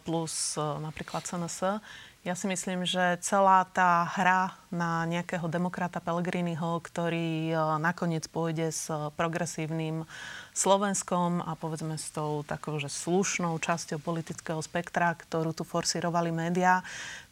plus 0.00 0.56
napríklad 0.56 1.28
SNS. 1.28 1.82
Ja 2.24 2.32
si 2.32 2.48
myslím, 2.48 2.88
že 2.88 3.20
celá 3.20 3.68
tá 3.68 4.08
hra 4.16 4.56
na 4.72 5.04
nejakého 5.04 5.44
demokrata 5.44 6.00
Pellegriniho, 6.00 6.80
ktorý 6.80 7.52
e, 7.52 7.56
nakoniec 7.76 8.24
pôjde 8.32 8.72
s 8.72 8.88
progresívnym 9.12 10.08
Slovenskom 10.56 11.44
a 11.44 11.52
povedzme 11.52 12.00
s 12.00 12.08
tou 12.08 12.40
takou, 12.48 12.80
že 12.80 12.88
slušnou 12.88 13.60
časťou 13.60 14.00
politického 14.00 14.56
spektra, 14.64 15.12
ktorú 15.12 15.52
tu 15.52 15.68
forsírovali 15.68 16.32
médiá, 16.32 16.80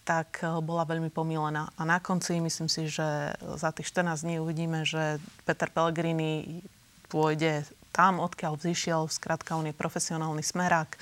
tak 0.05 0.44
e, 0.44 0.61
bola 0.61 0.85
veľmi 0.85 1.09
pomílená. 1.09 1.72
A 1.81 1.88
na 1.88 1.96
konci 1.96 2.37
myslím 2.37 2.68
si, 2.68 2.85
že 2.92 3.33
za 3.40 3.72
tých 3.72 3.88
14 3.88 4.28
dní 4.28 4.44
uvidíme, 4.44 4.85
že 4.85 5.16
Peter 5.48 5.72
Pellegrini 5.72 6.61
pôjde 7.09 7.64
tam, 7.92 8.18
odkiaľ 8.24 8.57
vzýšiel, 8.57 9.07
skrátka 9.12 9.55
on 9.55 9.68
je 9.68 9.76
profesionálny 9.76 10.40
smerák. 10.40 10.96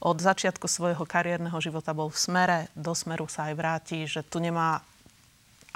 Od 0.00 0.16
začiatku 0.16 0.70
svojho 0.70 1.02
kariérneho 1.02 1.58
života 1.58 1.90
bol 1.92 2.08
v 2.08 2.22
smere, 2.22 2.58
do 2.78 2.94
smeru 2.94 3.26
sa 3.26 3.50
aj 3.50 3.54
vráti, 3.58 3.98
že 4.06 4.22
tu 4.22 4.38
nemá 4.38 4.80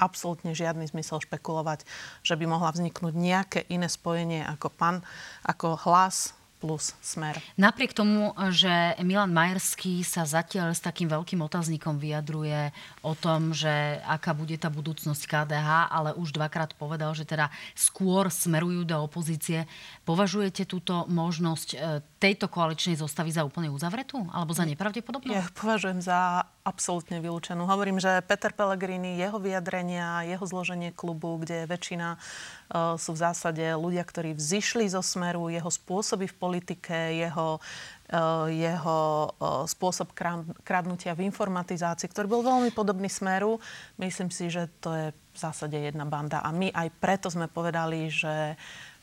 absolútne 0.01 0.57
žiadny 0.57 0.89
zmysel 0.89 1.21
špekulovať, 1.21 1.85
že 2.25 2.33
by 2.33 2.49
mohla 2.49 2.73
vzniknúť 2.73 3.13
nejaké 3.13 3.59
iné 3.69 3.85
spojenie 3.85 4.41
ako 4.47 4.73
pan, 4.73 5.05
ako 5.45 5.77
hlas 5.85 6.33
plus 6.61 6.93
smer. 7.01 7.41
Napriek 7.57 7.97
tomu, 7.97 8.37
že 8.53 8.93
Milan 9.01 9.33
Majerský 9.33 10.05
sa 10.05 10.29
zatiaľ 10.29 10.77
s 10.77 10.85
takým 10.85 11.09
veľkým 11.09 11.41
otáznikom 11.41 11.97
vyjadruje 11.97 12.69
o 13.01 13.17
tom, 13.17 13.57
že 13.57 13.97
aká 14.05 14.37
bude 14.37 14.53
tá 14.61 14.69
budúcnosť 14.69 15.25
KDH, 15.25 15.89
ale 15.89 16.13
už 16.13 16.37
dvakrát 16.37 16.77
povedal, 16.77 17.17
že 17.17 17.25
teda 17.25 17.49
skôr 17.73 18.29
smerujú 18.29 18.85
do 18.85 19.01
opozície. 19.01 19.65
Považujete 20.05 20.69
túto 20.69 21.09
možnosť 21.09 21.69
e, 21.73 21.77
tejto 22.21 22.45
koaličnej 22.45 23.01
zostavy 23.01 23.33
za 23.33 23.41
úplne 23.41 23.73
uzavretú? 23.73 24.29
Alebo 24.29 24.53
za 24.53 24.61
nepravdepodobnú? 24.69 25.33
Ja 25.33 25.49
považujem 25.57 26.05
za 26.05 26.45
absolútne 26.61 27.17
vylúčenú. 27.19 27.65
Hovorím, 27.65 27.97
že 27.97 28.21
Peter 28.25 28.53
Pellegrini, 28.53 29.17
jeho 29.17 29.41
vyjadrenia, 29.41 30.25
jeho 30.29 30.45
zloženie 30.45 30.93
klubu, 30.93 31.41
kde 31.41 31.65
väčšina 31.65 32.15
uh, 32.15 32.95
sú 33.01 33.17
v 33.17 33.21
zásade 33.21 33.65
ľudia, 33.73 34.05
ktorí 34.05 34.37
vzýšli 34.37 34.85
zo 34.89 35.01
smeru, 35.01 35.49
jeho 35.49 35.69
spôsoby 35.69 36.29
v 36.29 36.35
politike, 36.37 36.97
jeho 37.17 37.57
uh, 37.57 38.47
jeho 38.49 38.99
uh, 39.37 39.65
spôsob 39.65 40.13
kradnutia 40.61 41.17
v 41.17 41.25
informatizácii, 41.25 42.09
ktorý 42.09 42.27
bol 42.29 42.41
veľmi 42.45 42.69
podobný 42.71 43.09
smeru. 43.09 43.57
Myslím 43.97 44.29
si, 44.29 44.49
že 44.49 44.69
to 44.81 44.93
je 44.93 45.05
v 45.11 45.37
zásade 45.37 45.77
jedna 45.77 46.05
banda. 46.05 46.43
A 46.43 46.53
my 46.53 46.69
aj 46.69 46.87
preto 46.99 47.31
sme 47.31 47.47
povedali, 47.47 48.11
že 48.11 48.59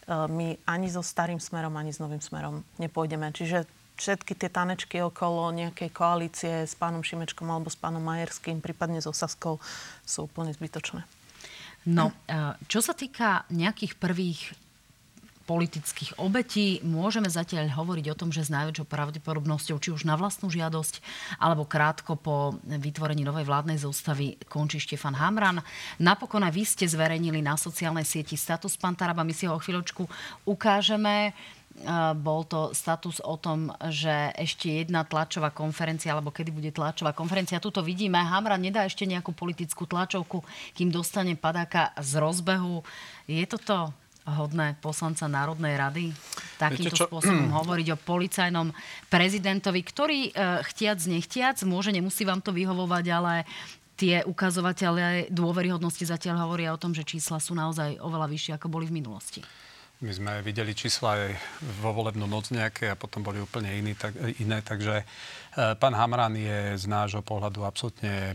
my 0.09 0.57
ani 0.65 0.89
so 0.89 1.05
starým 1.05 1.37
smerom, 1.37 1.77
ani 1.77 1.93
s 1.93 2.01
novým 2.01 2.21
smerom 2.21 2.65
nepôjdeme. 2.81 3.29
Čiže 3.29 3.69
všetky 3.99 4.39
tie 4.39 4.49
tanečky 4.49 5.03
okolo 5.03 5.51
nejakej 5.51 5.91
koalície 5.91 6.55
s 6.65 6.79
pánom 6.79 7.03
Šimečkom 7.03 7.51
alebo 7.51 7.69
s 7.69 7.77
pánom 7.77 8.01
Majerským, 8.01 8.63
prípadne 8.63 9.03
so 9.03 9.11
Saskou, 9.11 9.59
sú 10.07 10.31
úplne 10.31 10.55
zbytočné. 10.55 11.03
No, 11.91 12.15
e, 12.31 12.57
čo 12.71 12.79
sa 12.79 12.95
týka 12.95 13.45
nejakých 13.51 13.99
prvých 13.99 14.55
politických 15.49 16.21
obetí. 16.21 16.85
Môžeme 16.85 17.33
zatiaľ 17.33 17.73
hovoriť 17.73 18.13
o 18.13 18.19
tom, 18.21 18.29
že 18.29 18.45
s 18.45 18.53
najväčšou 18.53 18.85
pravdepodobnosťou, 18.85 19.81
či 19.81 19.89
už 19.97 20.05
na 20.05 20.21
vlastnú 20.21 20.53
žiadosť, 20.53 21.01
alebo 21.41 21.65
krátko 21.65 22.21
po 22.21 22.61
vytvorení 22.69 23.25
novej 23.25 23.49
vládnej 23.49 23.81
zostavy 23.81 24.37
končí 24.53 24.77
Štefan 24.77 25.17
Hamran. 25.17 25.65
Napokon 25.97 26.45
aj 26.45 26.53
vy 26.53 26.69
ste 26.69 26.85
zverejnili 26.85 27.41
na 27.41 27.57
sociálnej 27.57 28.05
sieti 28.05 28.37
status 28.37 28.77
Pantaraba. 28.77 29.25
My 29.25 29.33
si 29.33 29.49
ho 29.49 29.57
o 29.57 29.63
chvíľočku 29.65 30.05
ukážeme 30.45 31.33
bol 32.19 32.43
to 32.45 32.75
status 32.75 33.23
o 33.23 33.39
tom, 33.39 33.71
že 33.91 34.35
ešte 34.35 34.83
jedna 34.83 35.07
tlačová 35.07 35.55
konferencia, 35.55 36.13
alebo 36.13 36.35
kedy 36.35 36.51
bude 36.51 36.71
tlačová 36.75 37.15
konferencia. 37.15 37.63
Tuto 37.63 37.81
vidíme, 37.85 38.19
Hamra 38.19 38.59
nedá 38.59 38.83
ešte 38.83 39.07
nejakú 39.07 39.31
politickú 39.31 39.87
tlačovku, 39.87 40.43
kým 40.75 40.91
dostane 40.91 41.39
padáka 41.39 41.95
z 42.03 42.19
rozbehu. 42.19 42.83
Je 43.31 43.45
toto 43.47 43.95
hodné 44.29 44.77
poslanca 44.85 45.25
Národnej 45.25 45.81
rady 45.81 46.05
takýmto 46.61 47.09
spôsobom 47.09 47.49
hovoriť 47.49 47.97
o 47.97 48.01
policajnom 48.01 48.69
prezidentovi, 49.09 49.81
ktorý 49.81 50.21
e, 50.29 50.31
chtiac, 50.69 51.01
nechtiac, 51.09 51.57
môže, 51.65 51.89
nemusí 51.95 52.29
vám 52.29 52.45
to 52.45 52.53
vyhovovať, 52.53 53.05
ale 53.09 53.49
tie 53.99 54.21
ukazovatele 54.29 55.33
dôveryhodnosti 55.33 56.05
zatiaľ 56.05 56.45
hovoria 56.45 56.71
o 56.77 56.81
tom, 56.81 56.93
že 56.93 57.09
čísla 57.09 57.41
sú 57.41 57.57
naozaj 57.57 57.99
oveľa 57.99 58.29
vyššie, 58.29 58.53
ako 58.61 58.69
boli 58.69 58.85
v 58.87 59.01
minulosti. 59.01 59.41
My 59.99 60.15
sme 60.15 60.47
videli 60.47 60.79
čísla 60.79 61.19
aj 61.19 61.35
vo 61.83 61.91
volebnú 61.91 62.31
noc 62.31 62.55
nejaké 62.55 62.87
a 62.87 62.95
potom 62.95 63.19
boli 63.19 63.43
úplne 63.43 63.75
iný, 63.75 63.99
tak, 63.99 64.15
iné. 64.39 64.63
Takže 64.63 65.03
e, 65.03 65.05
pán 65.75 65.91
Hamran 65.91 66.39
je 66.39 66.79
z 66.79 66.87
nášho 66.87 67.19
pohľadu 67.19 67.67
absolútne 67.67 68.31
e, 68.31 68.35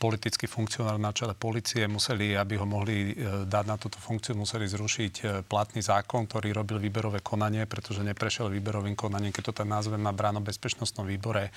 politický 0.00 0.48
funkcionár 0.48 0.96
na 0.96 1.12
čele 1.12 1.36
policie. 1.36 1.84
Museli, 1.84 2.32
aby 2.32 2.56
ho 2.56 2.64
mohli 2.64 3.12
e, 3.12 3.44
dať 3.44 3.64
na 3.68 3.76
túto 3.76 4.00
funkciu, 4.00 4.40
museli 4.40 4.64
zrušiť 4.64 5.44
platný 5.44 5.84
zákon, 5.84 6.24
ktorý 6.24 6.56
robil 6.56 6.80
výberové 6.80 7.20
konanie, 7.20 7.68
pretože 7.68 8.00
neprešiel 8.00 8.48
výberovým 8.48 8.96
konaním, 8.96 9.36
keď 9.36 9.52
to 9.52 9.58
tak 9.60 9.68
nazvem 9.68 10.00
na 10.00 10.16
bráno 10.16 10.40
bezpečnostnom 10.40 11.04
výbore 11.04 11.52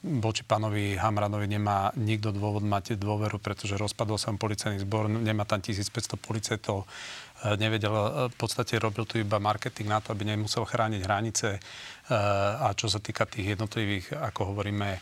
voči 0.00 0.48
pánovi 0.48 0.96
Hamranovi 0.96 1.44
nemá 1.44 1.92
nikto 1.92 2.32
dôvod 2.32 2.64
mať 2.64 2.96
dôveru, 2.96 3.36
pretože 3.36 3.76
rozpadol 3.76 4.16
sa 4.16 4.32
policajný 4.32 4.80
zbor, 4.80 5.12
nemá 5.12 5.44
tam 5.44 5.60
1500 5.60 6.16
policajtov. 6.16 6.88
Nevedel, 7.60 7.92
v 8.32 8.36
podstate 8.40 8.80
robil 8.80 9.06
tu 9.06 9.20
iba 9.20 9.38
marketing 9.38 9.92
na 9.92 10.00
to, 10.02 10.10
aby 10.10 10.26
nemusel 10.26 10.66
chrániť 10.66 11.00
hranice. 11.04 11.48
A 12.64 12.72
čo 12.74 12.88
sa 12.88 12.98
týka 12.98 13.28
tých 13.28 13.54
jednotlivých, 13.54 14.16
ako 14.16 14.56
hovoríme, 14.56 14.98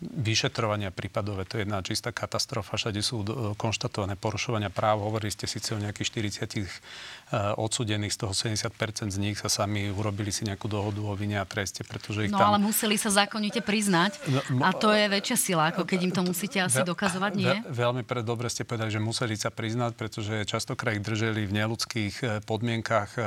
vyšetrovania 0.00 0.92
prípadové, 0.92 1.48
to 1.48 1.58
je 1.58 1.68
jedna 1.68 1.80
čistá 1.80 2.12
katastrofa. 2.12 2.76
Všade 2.76 3.00
sú 3.00 3.24
konštatované 3.56 4.16
porušovania 4.16 4.68
práv. 4.68 5.02
Hovorili 5.04 5.32
ste 5.32 5.48
síce 5.48 5.72
o 5.72 5.80
nejakých 5.80 6.36
40 6.46 7.58
odsudených, 7.58 8.14
z 8.14 8.18
toho 8.22 8.30
70% 8.30 9.10
z 9.10 9.18
nich 9.18 9.34
sa 9.34 9.50
sami 9.50 9.90
urobili 9.90 10.30
si 10.30 10.46
nejakú 10.46 10.70
dohodu 10.70 11.02
o 11.02 11.10
vine 11.18 11.42
a 11.42 11.46
treste, 11.48 11.82
pretože 11.82 12.30
ich 12.30 12.30
no, 12.30 12.38
tam... 12.38 12.54
ale 12.54 12.62
museli 12.62 12.94
sa 12.94 13.10
zákonite 13.10 13.66
priznať 13.66 14.14
no, 14.54 14.62
a 14.62 14.70
to 14.70 14.94
je 14.94 15.10
väčšia 15.10 15.36
sila, 15.36 15.74
ako 15.74 15.82
keď 15.82 15.98
im 16.06 16.12
to 16.14 16.22
musíte 16.22 16.62
asi 16.62 16.86
dokazovať, 16.86 17.32
nie? 17.34 17.50
Ve, 17.66 17.82
veľmi 17.82 18.06
pre, 18.06 18.22
dobre 18.22 18.46
ste 18.46 18.62
povedali, 18.62 18.94
že 18.94 19.02
museli 19.02 19.34
sa 19.34 19.50
priznať, 19.50 19.98
pretože 19.98 20.46
častokrát 20.46 20.94
ich 20.94 21.02
drželi 21.02 21.50
v 21.50 21.52
neludských 21.66 22.14
e, 22.22 22.24
podmienkach, 22.46 23.10
e, 23.18 23.20
e, 23.20 23.26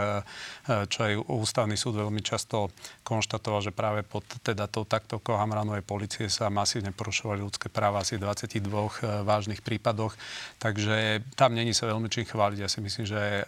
čo 0.88 1.00
aj 1.04 1.14
ústavný 1.28 1.76
súd 1.76 2.00
veľmi 2.00 2.24
často 2.24 2.72
konštatoval, 3.04 3.68
že 3.68 3.76
práve 3.76 4.08
pod 4.08 4.24
teda 4.40 4.72
tou 4.72 4.88
taktovkou 4.88 5.36
Hamranovej 5.36 5.84
policie 5.84 6.32
sa 6.32 6.48
masívne 6.60 6.92
porušovali 6.92 7.40
ľudské 7.40 7.72
práva 7.72 8.04
asi 8.04 8.20
v 8.20 8.28
22 8.28 9.24
vážnych 9.24 9.64
prípadoch. 9.64 10.20
Takže 10.60 11.24
tam 11.40 11.56
není 11.56 11.72
sa 11.72 11.88
veľmi 11.88 12.12
čím 12.12 12.28
chváliť. 12.28 12.60
Ja 12.60 12.68
si 12.68 12.84
myslím, 12.84 13.08
že 13.08 13.48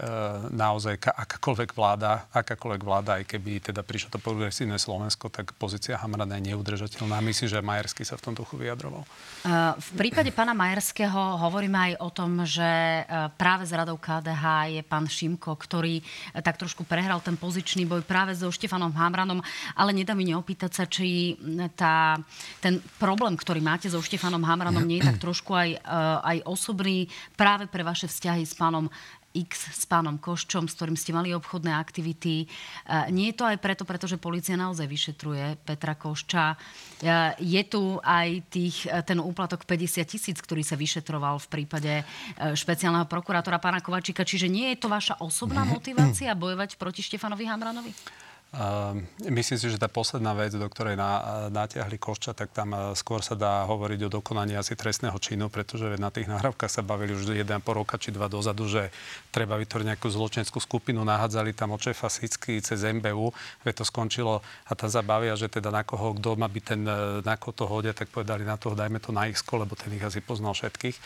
naozaj 0.55 1.03
akákoľvek 1.03 1.75
vláda, 1.75 2.31
akákoľvek 2.31 2.81
vláda, 2.87 3.19
aj 3.19 3.27
keby 3.27 3.59
teda 3.59 3.83
prišlo 3.83 4.15
to 4.15 4.19
progresívne 4.23 4.79
Slovensko, 4.79 5.27
tak 5.27 5.51
pozícia 5.59 5.99
Hamrana 5.99 6.39
je 6.39 6.55
neudržateľná. 6.55 7.19
Myslím, 7.19 7.51
že 7.51 7.59
Majerský 7.59 8.07
sa 8.07 8.15
v 8.15 8.31
tom 8.31 8.33
duchu 8.37 8.55
vyjadroval. 8.55 9.03
V 9.75 9.89
prípade 9.99 10.31
pána 10.31 10.55
Majerského 10.55 11.35
hovoríme 11.41 11.91
aj 11.91 11.93
o 11.99 12.09
tom, 12.13 12.45
že 12.47 13.03
práve 13.35 13.67
z 13.67 13.75
radou 13.75 13.99
KDH 13.99 14.45
je 14.79 14.81
pán 14.85 15.09
Šimko, 15.09 15.57
ktorý 15.57 15.99
tak 16.45 16.61
trošku 16.61 16.87
prehral 16.87 17.19
ten 17.19 17.35
pozičný 17.35 17.83
boj 17.89 18.05
práve 18.05 18.37
so 18.37 18.53
Štefanom 18.53 18.93
Hamranom, 18.93 19.41
ale 19.73 19.91
nedá 19.91 20.13
mi 20.13 20.29
neopýtať 20.29 20.71
sa, 20.71 20.85
či 20.85 21.35
tá, 21.73 22.21
ten 22.61 22.77
problém, 23.01 23.33
ktorý 23.33 23.57
máte 23.57 23.89
so 23.89 23.97
Štefanom 23.97 24.45
Hamranom, 24.45 24.85
nie 24.85 25.01
je 25.01 25.09
tak 25.09 25.17
trošku 25.17 25.57
aj, 25.57 25.69
e, 25.73 25.77
aj 26.21 26.37
osobný 26.45 27.09
práve 27.33 27.65
pre 27.65 27.81
vaše 27.81 28.05
vzťahy 28.05 28.45
s 28.45 28.53
pánom 28.53 28.85
X 29.31 29.71
s 29.71 29.87
pánom 29.87 30.19
Koščom, 30.19 30.67
s 30.67 30.75
ktorým 30.75 30.99
ste 30.99 31.15
mali 31.15 31.31
obchodné 31.31 31.71
aktivity. 31.73 32.45
E, 32.45 32.47
nie 33.09 33.33
je 33.33 33.41
to 33.41 33.49
aj 33.49 33.57
preto, 33.57 33.87
pretože 33.89 34.21
policia 34.21 34.53
naozaj 34.53 34.85
vyšetruje 34.85 35.57
Petra 35.65 35.97
Košča. 35.97 36.53
E, 36.53 36.55
je 37.41 37.61
tu 37.65 37.97
aj 38.05 38.45
tých, 38.53 38.85
ten 39.07 39.17
úplatok 39.17 39.65
50 39.65 40.05
tisíc, 40.05 40.37
ktorý 40.37 40.61
sa 40.61 40.77
vyšetroval 40.77 41.41
v 41.41 41.47
prípade 41.49 42.05
špeciálneho 42.37 43.09
prokurátora 43.09 43.57
pána 43.57 43.81
Kovačíka. 43.81 44.27
Čiže 44.27 44.45
nie 44.45 44.69
je 44.75 44.77
to 44.77 44.91
vaša 44.91 45.17
osobná 45.23 45.65
motivácia 45.65 46.37
bojovať 46.37 46.77
proti 46.77 47.01
Štefanovi 47.01 47.49
Hamranovi? 47.49 47.93
Ehm, 48.51 49.07
myslím 49.31 49.55
si, 49.55 49.71
že 49.71 49.79
tá 49.79 49.87
posledná 49.87 50.35
vec, 50.35 50.51
do 50.51 50.67
ktorej 50.67 50.99
na, 50.99 51.47
natiahli 51.47 51.95
Košča, 51.95 52.35
tak 52.35 52.51
tam 52.51 52.75
eh, 52.75 52.91
skôr 52.99 53.23
sa 53.23 53.31
dá 53.31 53.63
hovoriť 53.63 54.11
o 54.11 54.13
dokonaní 54.19 54.59
asi 54.59 54.75
trestného 54.75 55.15
činu, 55.23 55.47
pretože 55.47 55.95
na 55.95 56.11
tých 56.11 56.27
nahrávkach 56.27 56.67
sa 56.67 56.83
bavili 56.83 57.15
už 57.15 57.31
jeden 57.31 57.59
po 57.63 57.71
roka 57.71 57.95
či 57.95 58.11
dva 58.11 58.27
dozadu, 58.27 58.67
že 58.67 58.91
treba 59.31 59.55
vytvoriť 59.55 59.95
nejakú 59.95 60.03
zločenskú 60.11 60.59
skupinu, 60.59 60.99
nahádzali 61.07 61.55
tam 61.55 61.71
od 61.71 61.79
šéfa 61.79 62.11
cez 62.11 62.79
MBU, 62.83 63.31
veď 63.63 63.73
to 63.79 63.85
skončilo 63.87 64.43
a 64.67 64.71
tam 64.75 64.91
zabavia, 64.91 65.31
že 65.39 65.47
teda 65.47 65.71
na 65.71 65.87
koho, 65.87 66.11
kto 66.19 66.35
má 66.35 66.51
byť 66.51 66.63
ten, 66.67 66.83
eh, 66.83 67.23
na 67.23 67.39
koho 67.39 67.55
to 67.55 67.63
hodia, 67.71 67.95
tak 67.95 68.11
povedali 68.11 68.43
na 68.43 68.59
toho, 68.59 68.75
dajme 68.75 68.99
to 68.99 69.15
na 69.15 69.31
ich 69.31 69.39
lebo 69.47 69.79
ten 69.79 69.95
ich 69.95 70.03
asi 70.03 70.19
poznal 70.19 70.51
všetkých. 70.51 70.99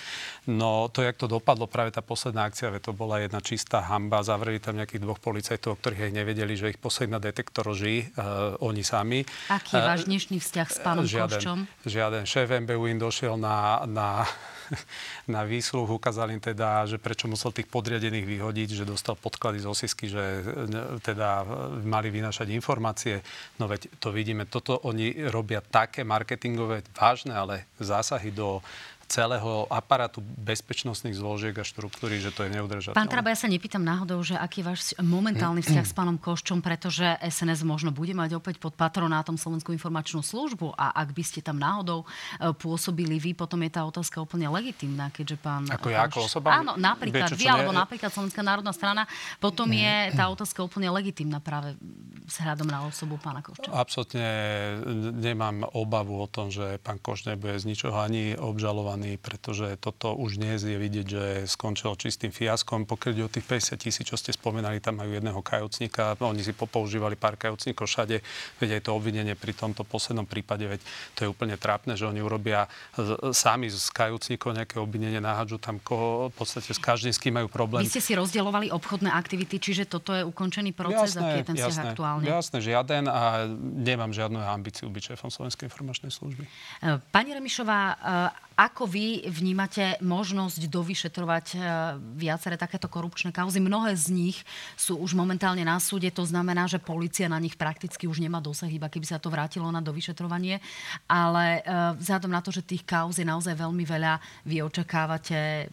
No 0.49 0.89
to, 0.89 1.05
jak 1.05 1.13
to 1.13 1.29
dopadlo, 1.29 1.69
práve 1.69 1.93
tá 1.93 2.01
posledná 2.01 2.49
akcia, 2.49 2.73
veď 2.73 2.89
to 2.89 2.93
bola 2.97 3.21
jedna 3.21 3.37
čistá 3.37 3.85
hamba, 3.85 4.25
zavreli 4.25 4.57
tam 4.57 4.81
nejakých 4.81 5.01
dvoch 5.05 5.21
policajtov, 5.21 5.77
ktorí 5.77 6.09
aj 6.09 6.11
nevedeli, 6.25 6.57
že 6.57 6.73
ich 6.73 6.81
posledná 6.81 7.21
detektor 7.35 7.67
lží, 7.67 8.07
uh, 8.15 8.55
oni 8.63 8.79
sami. 8.79 9.27
Aký 9.51 9.75
je 9.75 9.83
uh, 9.83 9.91
váš 9.91 10.07
dnešný 10.07 10.39
vzťah 10.39 10.67
s 10.71 10.79
pánom 10.79 11.03
žiaden, 11.03 11.35
Koščom? 11.35 11.59
Žiaden. 11.83 12.23
Šéf 12.23 12.47
MBU 12.47 12.95
im 12.95 12.99
došiel 13.03 13.35
na, 13.35 13.83
na, 13.83 14.23
na 15.35 15.43
výsluh, 15.43 15.83
ukázal 15.83 16.31
im 16.31 16.39
teda, 16.39 16.87
že 16.87 16.95
prečo 16.95 17.27
musel 17.27 17.51
tých 17.51 17.67
podriadených 17.67 18.23
vyhodiť, 18.23 18.69
že 18.71 18.87
dostal 18.87 19.19
podklady 19.19 19.59
z 19.59 19.67
osisky, 19.67 20.07
že 20.07 20.47
teda 21.03 21.43
mali 21.83 22.07
vynašať 22.07 22.47
informácie. 22.55 23.19
No 23.59 23.67
veď 23.67 23.99
to 23.99 24.15
vidíme, 24.15 24.47
toto 24.47 24.79
oni 24.87 25.27
robia 25.27 25.59
také 25.59 26.07
marketingové, 26.07 26.87
vážne, 26.95 27.35
ale 27.35 27.67
zásahy 27.83 28.31
do 28.31 28.63
celého 29.05 29.69
aparátu 29.69 30.19
bezpečnostných 30.41 31.13
zložiek 31.13 31.53
a 31.55 31.63
štruktúry, 31.63 32.17
že 32.17 32.33
to 32.33 32.43
je 32.45 32.49
neudržateľné. 32.57 32.97
Pán 32.97 33.11
Kraba, 33.11 33.29
ja 33.29 33.37
sa 33.37 33.45
nepýtam 33.45 33.85
náhodou, 33.85 34.19
že 34.25 34.33
aký 34.33 34.61
je 34.61 34.65
váš 34.65 34.81
momentálny 34.97 35.61
vzťah 35.61 35.85
s 35.85 35.93
pánom 35.93 36.17
Koščom, 36.17 36.65
pretože 36.65 37.05
SNS 37.21 37.61
možno 37.61 37.93
bude 37.93 38.17
mať 38.17 38.35
opäť 38.35 38.57
pod 38.57 38.73
patronátom 38.73 39.37
Slovenskú 39.37 39.71
informačnú 39.77 40.25
službu 40.25 40.73
a 40.73 40.97
ak 40.97 41.13
by 41.13 41.23
ste 41.23 41.39
tam 41.45 41.61
náhodou 41.61 42.03
e, 42.03 42.05
pôsobili 42.57 43.21
vy, 43.21 43.37
potom 43.37 43.61
je 43.61 43.71
tá 43.71 43.85
otázka 43.85 44.17
úplne 44.17 44.49
legitimná, 44.49 45.13
keďže 45.13 45.37
pán... 45.37 45.69
Ako 45.69 45.87
ja, 45.93 46.09
ako 46.09 46.25
osoba? 46.25 46.57
Áno, 46.57 46.73
napríklad 46.75 47.29
vy, 47.37 47.45
alebo 47.45 47.69
napríklad 47.69 48.09
Slovenská 48.09 48.41
národná 48.41 48.73
strana, 48.73 49.05
potom 49.37 49.69
je 49.69 50.11
tá 50.17 50.25
otázka 50.33 50.65
úplne 50.65 50.89
legitimná 50.89 51.37
práve 51.37 51.77
s 52.25 52.41
hľadom 52.41 52.65
na 52.65 52.81
osobu 52.89 53.21
pána 53.21 53.45
Košča. 53.45 53.69
Absolutne 53.69 54.27
nemám 55.13 55.61
obavu 55.77 56.17
o 56.17 56.27
tom, 56.27 56.49
že 56.49 56.81
pán 56.81 56.97
Košč 56.97 57.29
nebude 57.29 57.53
z 57.61 57.69
ničoho 57.69 57.95
ani 58.01 58.33
obžalovaný 58.33 58.94
frustrovaní, 58.95 59.19
pretože 59.19 59.75
toto 59.77 60.15
už 60.15 60.39
dnes 60.39 60.63
je 60.63 60.77
vidieť, 60.79 61.05
že 61.05 61.23
skončilo 61.47 61.95
čistým 61.99 62.31
fiaskom. 62.31 62.87
Pokiaľ 62.87 63.27
o 63.27 63.29
tých 63.29 63.45
50 63.45 63.75
tisíc, 63.77 64.05
čo 64.07 64.15
ste 64.15 64.31
spomínali, 64.31 64.79
tam 64.79 65.03
majú 65.03 65.11
jedného 65.11 65.41
kajúcnika, 65.43 66.15
oni 66.19 66.41
si 66.41 66.55
popoužívali 66.55 67.19
pár 67.19 67.35
kajúcnikov 67.35 67.87
všade, 67.87 68.23
veď 68.59 68.79
aj 68.79 68.81
to 68.87 68.91
obvinenie 68.95 69.35
pri 69.35 69.51
tomto 69.53 69.83
poslednom 69.83 70.25
prípade, 70.25 70.65
veď 70.65 70.79
to 71.15 71.19
je 71.25 71.29
úplne 71.29 71.59
trápne, 71.59 71.99
že 71.99 72.07
oni 72.07 72.23
urobia 72.23 72.67
sami 73.35 73.67
z 73.67 73.87
kajúcnikov 73.91 74.55
nejaké 74.55 74.79
obvinenie, 74.79 75.19
nahádžu 75.19 75.59
tam 75.59 75.77
koho, 75.83 76.31
v 76.31 76.35
podstate 76.35 76.71
s 76.71 76.79
každým, 76.79 77.11
s 77.11 77.19
kým 77.19 77.35
majú 77.35 77.51
problém. 77.51 77.83
Vy 77.83 77.91
ste 77.91 78.03
si 78.03 78.13
rozdielovali 78.15 78.71
obchodné 78.71 79.11
aktivity, 79.11 79.59
čiže 79.59 79.83
toto 79.89 80.15
je 80.15 80.23
ukončený 80.23 80.71
proces, 80.71 81.15
jasné, 81.15 81.21
aký 81.21 81.37
je 81.41 81.47
ten 81.47 81.57
jasné, 81.59 81.83
aktuálne? 81.91 82.25
Jasné, 82.25 82.57
žiaden 82.63 83.03
a 83.11 83.49
nemám 83.59 84.11
žiadnu 84.15 84.39
ambíciu 84.39 84.87
byť 84.87 85.15
šéfom 85.15 85.29
Slovenskej 85.29 85.67
informačnej 85.67 86.11
služby. 86.13 86.43
Pani 87.11 87.31
Remišová, 87.35 87.97
ako 88.55 88.87
vy 88.87 89.27
vnímate 89.27 89.99
možnosť 89.99 90.71
dovyšetrovať 90.71 91.45
e, 91.53 91.57
viaceré 92.15 92.55
takéto 92.55 92.87
korupčné 92.87 93.35
kauzy? 93.35 93.59
Mnohé 93.59 93.91
z 93.99 94.15
nich 94.15 94.37
sú 94.79 94.95
už 94.95 95.11
momentálne 95.11 95.67
na 95.67 95.75
súde, 95.75 96.07
to 96.07 96.23
znamená, 96.23 96.63
že 96.71 96.79
policia 96.79 97.27
na 97.27 97.35
nich 97.35 97.59
prakticky 97.59 98.07
už 98.07 98.23
nemá 98.23 98.39
dosah, 98.39 98.71
iba 98.71 98.87
keby 98.87 99.03
sa 99.03 99.19
to 99.19 99.27
vrátilo 99.27 99.67
na 99.75 99.83
dovyšetrovanie. 99.83 100.63
Ale 101.11 101.59
e, 101.59 101.99
vzhľadom 101.99 102.31
na 102.31 102.39
to, 102.39 102.55
že 102.55 102.63
tých 102.63 102.87
kauz 102.87 103.19
je 103.19 103.27
naozaj 103.27 103.59
veľmi 103.59 103.83
veľa, 103.83 104.23
vy 104.47 104.63
očakávate 104.63 105.39
e, 105.39 105.65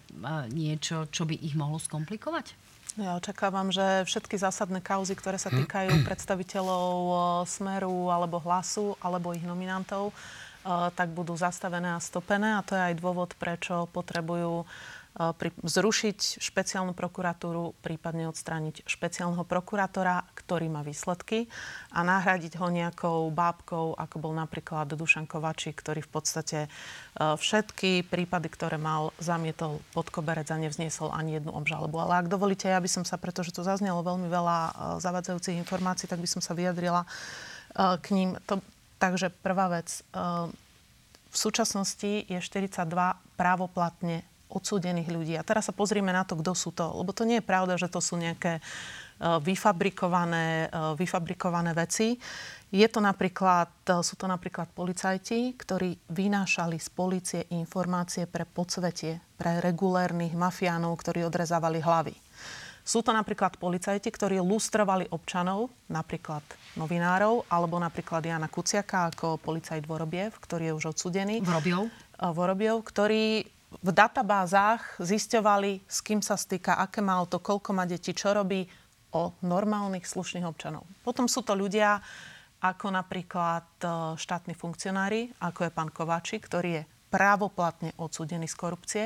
niečo, 0.51 1.07
čo 1.07 1.23
by 1.23 1.39
ich 1.39 1.55
mohlo 1.55 1.79
skomplikovať? 1.79 2.59
Ja 3.01 3.17
očakávam, 3.17 3.73
že 3.73 4.05
všetky 4.05 4.37
zásadné 4.37 4.85
kauzy, 4.85 5.17
ktoré 5.17 5.41
sa 5.41 5.49
týkajú 5.49 6.03
predstaviteľov 6.09 7.47
Smeru 7.49 8.13
alebo 8.13 8.43
Hlasu 8.43 8.99
alebo 9.01 9.33
ich 9.33 9.47
nominantov, 9.47 10.13
tak 10.67 11.09
budú 11.11 11.35
zastavené 11.35 11.95
a 11.95 12.01
stopené 12.01 12.59
a 12.59 12.65
to 12.65 12.79
je 12.79 12.83
aj 12.93 12.99
dôvod, 12.99 13.35
prečo 13.39 13.91
potrebujú 13.91 14.65
zrušiť 15.61 16.41
špeciálnu 16.41 16.97
prokuratúru, 16.97 17.77
prípadne 17.85 18.33
odstrániť 18.33 18.89
špeciálneho 18.89 19.45
prokurátora, 19.45 20.25
ktorý 20.33 20.73
má 20.73 20.81
výsledky 20.81 21.53
a 21.93 22.01
nahradiť 22.01 22.57
ho 22.57 22.73
nejakou 22.73 23.29
bábkou, 23.29 23.93
ako 23.93 24.17
bol 24.17 24.33
napríklad 24.33 24.89
Dušan 24.89 25.29
Kovačík, 25.29 25.77
ktorý 25.77 26.01
v 26.01 26.11
podstate 26.17 26.59
všetky 27.21 28.09
prípady, 28.09 28.49
ktoré 28.49 28.81
mal, 28.81 29.13
zamietol 29.21 29.85
pod 29.93 30.09
koberec 30.09 30.49
a 30.49 30.57
nevzniesol 30.57 31.13
ani 31.13 31.37
jednu 31.37 31.53
obžalobu. 31.61 32.01
Ale 32.01 32.25
ak 32.25 32.33
dovolíte, 32.33 32.73
ja 32.73 32.81
by 32.81 32.89
som 32.89 33.05
sa, 33.05 33.21
pretože 33.21 33.53
tu 33.53 33.61
zaznelo 33.61 34.01
veľmi 34.01 34.33
veľa 34.33 34.59
zavadzajúcich 34.97 35.61
informácií, 35.61 36.09
tak 36.09 36.25
by 36.25 36.29
som 36.33 36.41
sa 36.41 36.57
vyjadrila 36.57 37.05
k 37.77 38.07
ním. 38.17 38.41
To, 38.49 38.65
Takže 39.03 39.35
prvá 39.43 39.67
vec. 39.67 40.07
Ehm, 40.15 40.55
v 41.27 41.37
súčasnosti 41.37 42.23
je 42.31 42.39
42 42.39 43.19
právoplatne 43.35 44.23
odsúdených 44.47 45.09
ľudí. 45.11 45.35
A 45.35 45.43
teraz 45.43 45.67
sa 45.67 45.75
pozrieme 45.75 46.15
na 46.15 46.23
to, 46.23 46.39
kto 46.39 46.55
sú 46.55 46.71
to. 46.71 46.87
Lebo 46.87 47.11
to 47.11 47.27
nie 47.27 47.43
je 47.43 47.49
pravda, 47.51 47.75
že 47.75 47.91
to 47.91 47.99
sú 47.99 48.15
nejaké 48.15 48.63
ehm, 48.63 49.43
vyfabrikované, 49.43 50.71
ehm, 50.71 50.95
vyfabrikované 50.95 51.75
veci. 51.75 52.15
Je 52.73 52.87
to 52.89 53.05
napríklad, 53.05 53.69
sú 54.01 54.17
to 54.17 54.25
napríklad 54.25 54.71
policajti, 54.73 55.53
ktorí 55.61 55.93
vynášali 56.09 56.81
z 56.81 56.89
policie 56.89 57.41
informácie 57.53 58.25
pre 58.25 58.49
podsvetie, 58.49 59.21
pre 59.37 59.61
regulérnych 59.61 60.33
mafiánov, 60.33 60.97
ktorí 60.97 61.21
odrezávali 61.21 61.85
hlavy. 61.85 62.17
Sú 62.81 63.05
to 63.05 63.13
napríklad 63.13 63.61
policajti, 63.61 64.09
ktorí 64.09 64.41
lustrovali 64.41 65.05
občanov, 65.13 65.69
napríklad 65.93 66.41
novinárov, 66.77 67.49
alebo 67.53 67.77
napríklad 67.77 68.25
Jana 68.25 68.49
Kuciaka 68.49 69.13
ako 69.13 69.37
policajt 69.41 69.85
Vorobiev, 69.85 70.37
ktorý 70.41 70.73
je 70.73 70.77
už 70.77 70.85
odsudený. 70.97 71.45
Vorobiev? 71.45 71.93
Vorobiev, 72.17 72.77
ktorý 72.81 73.45
v 73.81 73.91
databázach 73.91 75.01
zisťovali, 75.01 75.89
s 75.89 75.99
kým 76.05 76.21
sa 76.21 76.37
stýka, 76.37 76.77
aké 76.77 77.01
má 77.01 77.17
auto, 77.17 77.41
koľko 77.41 77.73
má 77.73 77.89
detí, 77.89 78.13
čo 78.13 78.37
robí 78.37 78.69
o 79.13 79.33
normálnych 79.45 80.05
slušných 80.05 80.45
občanov. 80.45 80.85
Potom 81.05 81.29
sú 81.29 81.45
to 81.45 81.57
ľudia 81.57 82.01
ako 82.63 82.95
napríklad 82.95 83.69
e, 83.83 83.87
štátni 84.17 84.55
funkcionári, 84.55 85.35
ako 85.43 85.67
je 85.67 85.75
pán 85.75 85.91
Kováči, 85.91 86.39
ktorý 86.39 86.71
je 86.81 86.83
právoplatne 87.13 87.93
odsúdený 88.01 88.49
z 88.49 88.57
korupcie. 88.57 89.05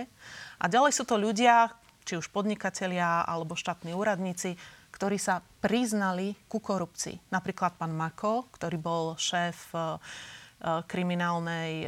A 0.62 0.70
ďalej 0.70 0.92
sú 0.94 1.04
to 1.08 1.18
ľudia, 1.18 1.72
či 2.06 2.14
už 2.14 2.30
podnikatelia 2.30 3.26
alebo 3.26 3.58
štátni 3.58 3.96
úradníci, 3.96 4.54
ktorí 4.96 5.20
sa 5.20 5.44
priznali 5.60 6.32
ku 6.48 6.56
korupcii. 6.64 7.28
Napríklad 7.28 7.76
pán 7.76 7.92
Mako, 7.92 8.48
ktorý 8.56 8.80
bol 8.80 9.04
šéf 9.20 9.76
e, 9.76 9.78
e, 9.78 9.84
kriminálnej, 10.88 11.84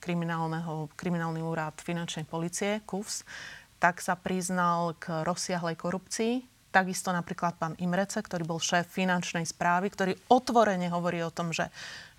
kriminálneho, 0.00 0.88
kriminálny 0.96 1.44
úrad 1.44 1.76
finančnej 1.76 2.24
policie, 2.24 2.80
KUFS, 2.88 3.28
tak 3.76 4.00
sa 4.00 4.16
priznal 4.16 4.96
k 4.96 5.20
rozsiahlej 5.28 5.76
korupcii. 5.76 6.40
Takisto 6.72 7.12
napríklad 7.12 7.60
pán 7.60 7.76
Imrece, 7.76 8.24
ktorý 8.24 8.48
bol 8.48 8.60
šéf 8.60 8.88
finančnej 8.88 9.44
správy, 9.44 9.92
ktorý 9.92 10.12
otvorene 10.32 10.88
hovorí 10.88 11.20
o 11.20 11.32
tom, 11.32 11.52
že 11.52 11.68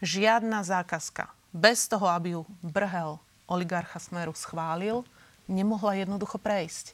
žiadna 0.05 0.61
zákazka 0.61 1.33
bez 1.49 1.89
toho, 1.89 2.05
aby 2.05 2.37
ju 2.37 2.41
Brhel 2.61 3.17
oligarcha 3.49 3.97
Smeru 3.97 4.37
schválil, 4.37 5.01
nemohla 5.49 5.97
jednoducho 5.97 6.37
prejsť. 6.37 6.93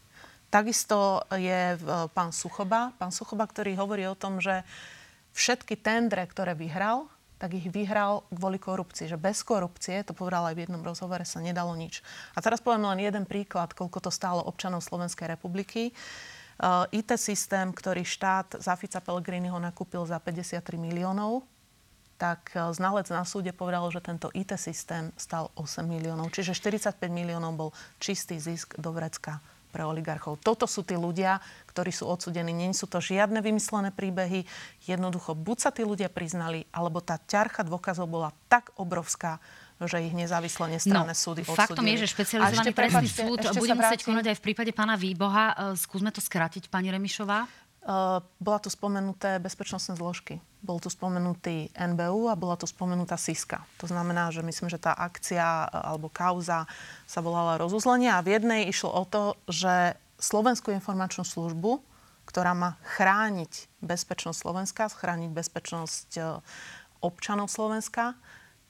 Takisto 0.50 1.26
je 1.36 1.76
e, 1.76 1.80
pán 2.14 2.32
Suchoba, 2.32 2.96
pán 2.96 3.12
Suchoba, 3.12 3.43
ktorý 3.50 3.76
hovorí 3.76 4.08
o 4.08 4.16
tom, 4.16 4.39
že 4.39 4.64
všetky 5.36 5.76
tendre, 5.82 6.24
ktoré 6.24 6.56
vyhral, 6.56 7.12
tak 7.36 7.52
ich 7.52 7.68
vyhral 7.68 8.24
kvôli 8.32 8.56
korupcii. 8.56 9.12
Že 9.12 9.20
bez 9.20 9.43
korupcie, 9.43 10.00
to 10.08 10.16
povedal 10.16 10.48
aj 10.48 10.56
v 10.56 10.64
jednom 10.68 10.80
rozhovore, 10.80 11.28
sa 11.28 11.43
nedalo 11.43 11.76
nič. 11.76 12.00
A 12.34 12.39
teraz 12.39 12.64
poviem 12.64 12.88
len 12.88 13.04
jeden 13.04 13.28
príklad, 13.28 13.76
koľko 13.76 14.08
to 14.08 14.12
stálo 14.12 14.39
občanov 14.48 14.88
Slovenskej 14.88 15.36
republiky. 15.36 15.91
IT 16.96 17.12
systém, 17.20 17.76
ktorý 17.76 18.08
štát 18.08 18.64
za 18.64 18.80
Fica 18.80 19.04
Pellegriniho 19.04 19.60
nakúpil 19.60 20.08
za 20.08 20.16
53 20.24 20.64
miliónov, 20.80 21.43
tak 22.16 22.56
e, 22.56 22.72
znalec 22.72 23.12
na 23.12 23.28
súde 23.28 23.52
povedal, 23.52 23.84
že 23.91 24.00
tento 24.00 24.32
IT 24.32 24.56
systém 24.56 25.12
stal 25.20 25.52
8 25.60 25.84
miliónov. 25.84 26.32
Čiže 26.32 26.56
45 26.56 27.12
miliónov 27.12 27.52
bol 27.60 27.70
čistý 28.00 28.39
zisk 28.39 28.80
do 28.80 28.96
vrecka 28.96 29.43
pre 29.76 29.84
oligarchov. 29.84 30.39
Toto 30.39 30.63
sú 30.63 30.88
tí 30.88 30.95
ľudia, 30.95 31.43
ktorí 31.67 31.91
sú 31.91 32.07
odsudení. 32.07 32.55
Nie 32.55 32.71
sú 32.71 32.88
to 32.88 33.03
žiadne 33.03 33.43
vymyslené 33.43 33.91
príbehy. 33.91 34.47
Jednoducho, 34.88 35.36
buď 35.36 35.57
sa 35.59 35.69
tí 35.76 35.84
ľudia 35.84 36.07
priznali, 36.07 36.63
alebo 36.71 37.03
tá 37.03 37.19
ťarcha 37.19 37.67
dôkazov 37.67 38.07
bola 38.07 38.32
tak 38.47 38.71
obrovská, 38.80 39.43
že 39.84 39.99
ich 40.07 40.15
nezávisle 40.15 40.71
nestranné 40.71 41.11
no, 41.11 41.19
súdy 41.19 41.43
odsudili. 41.43 41.59
Faktom 41.59 41.84
je, 41.84 41.95
že 41.99 42.07
špecializovaný 42.07 42.71
trestný 42.71 43.07
súd 43.11 43.39
bude 43.59 43.76
musieť 43.76 44.01
konať 44.07 44.26
aj 44.32 44.36
v 44.39 44.43
prípade 44.47 44.71
pána 44.71 44.95
Výboha. 44.95 45.45
E, 45.51 45.55
skúsme 45.76 46.15
to 46.15 46.23
skrátiť, 46.23 46.71
pani 46.71 46.88
Remišová. 46.95 47.43
Uh, 47.86 48.17
bola 48.41 48.57
tu 48.57 48.73
spomenuté 48.73 49.38
bezpečnostné 49.38 49.93
zložky. 49.93 50.41
Bol 50.65 50.81
tu 50.81 50.89
spomenutý 50.89 51.69
NBU 51.77 52.33
a 52.33 52.33
bola 52.33 52.57
tu 52.57 52.65
spomenutá 52.65 53.13
SISKA. 53.13 53.61
To 53.77 53.86
znamená, 53.86 54.33
že 54.33 54.41
myslím, 54.41 54.73
že 54.73 54.81
tá 54.81 54.89
akcia 54.97 55.69
e, 55.69 55.86
alebo 55.93 56.09
kauza 56.09 56.65
sa 57.05 57.21
volala 57.21 57.61
rozuzlenie 57.61 58.09
a 58.09 58.25
v 58.25 58.41
jednej 58.41 58.65
išlo 58.65 58.89
o 58.89 59.05
to, 59.05 59.38
že 59.45 59.93
Slovenskú 60.17 60.73
informačnú 60.73 61.21
službu, 61.21 61.86
ktorá 62.25 62.57
má 62.57 62.81
chrániť 62.97 63.69
bezpečnosť 63.86 64.38
Slovenska, 64.41 64.89
chrániť 64.89 65.29
bezpečnosť 65.29 66.09
e, 66.17 66.21
občanov 67.05 67.53
Slovenska, 67.53 68.17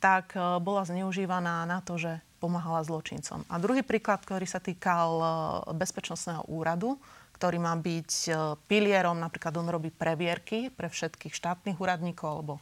tak 0.04 0.36
bola 0.36 0.84
zneužívaná 0.84 1.64
na 1.64 1.80
to, 1.80 1.96
že 1.96 2.20
pomáhala 2.44 2.84
zločincom. 2.84 3.48
A 3.48 3.56
druhý 3.64 3.80
príklad, 3.80 4.20
ktorý 4.22 4.44
sa 4.44 4.60
týkal 4.60 5.24
bezpečnostného 5.72 6.44
úradu, 6.52 7.00
ktorý 7.36 7.60
má 7.60 7.76
byť 7.76 8.12
e, 8.26 8.32
pilierom, 8.72 9.20
napríklad 9.20 9.52
on 9.60 9.68
robí 9.68 9.92
previerky 9.92 10.72
pre 10.72 10.88
všetkých 10.88 11.36
štátnych 11.36 11.76
úradníkov 11.76 12.28
alebo, 12.32 12.56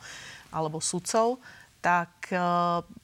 alebo 0.49 0.81
sudcov, 0.81 1.37
tak 1.77 2.33
e, 2.33 2.39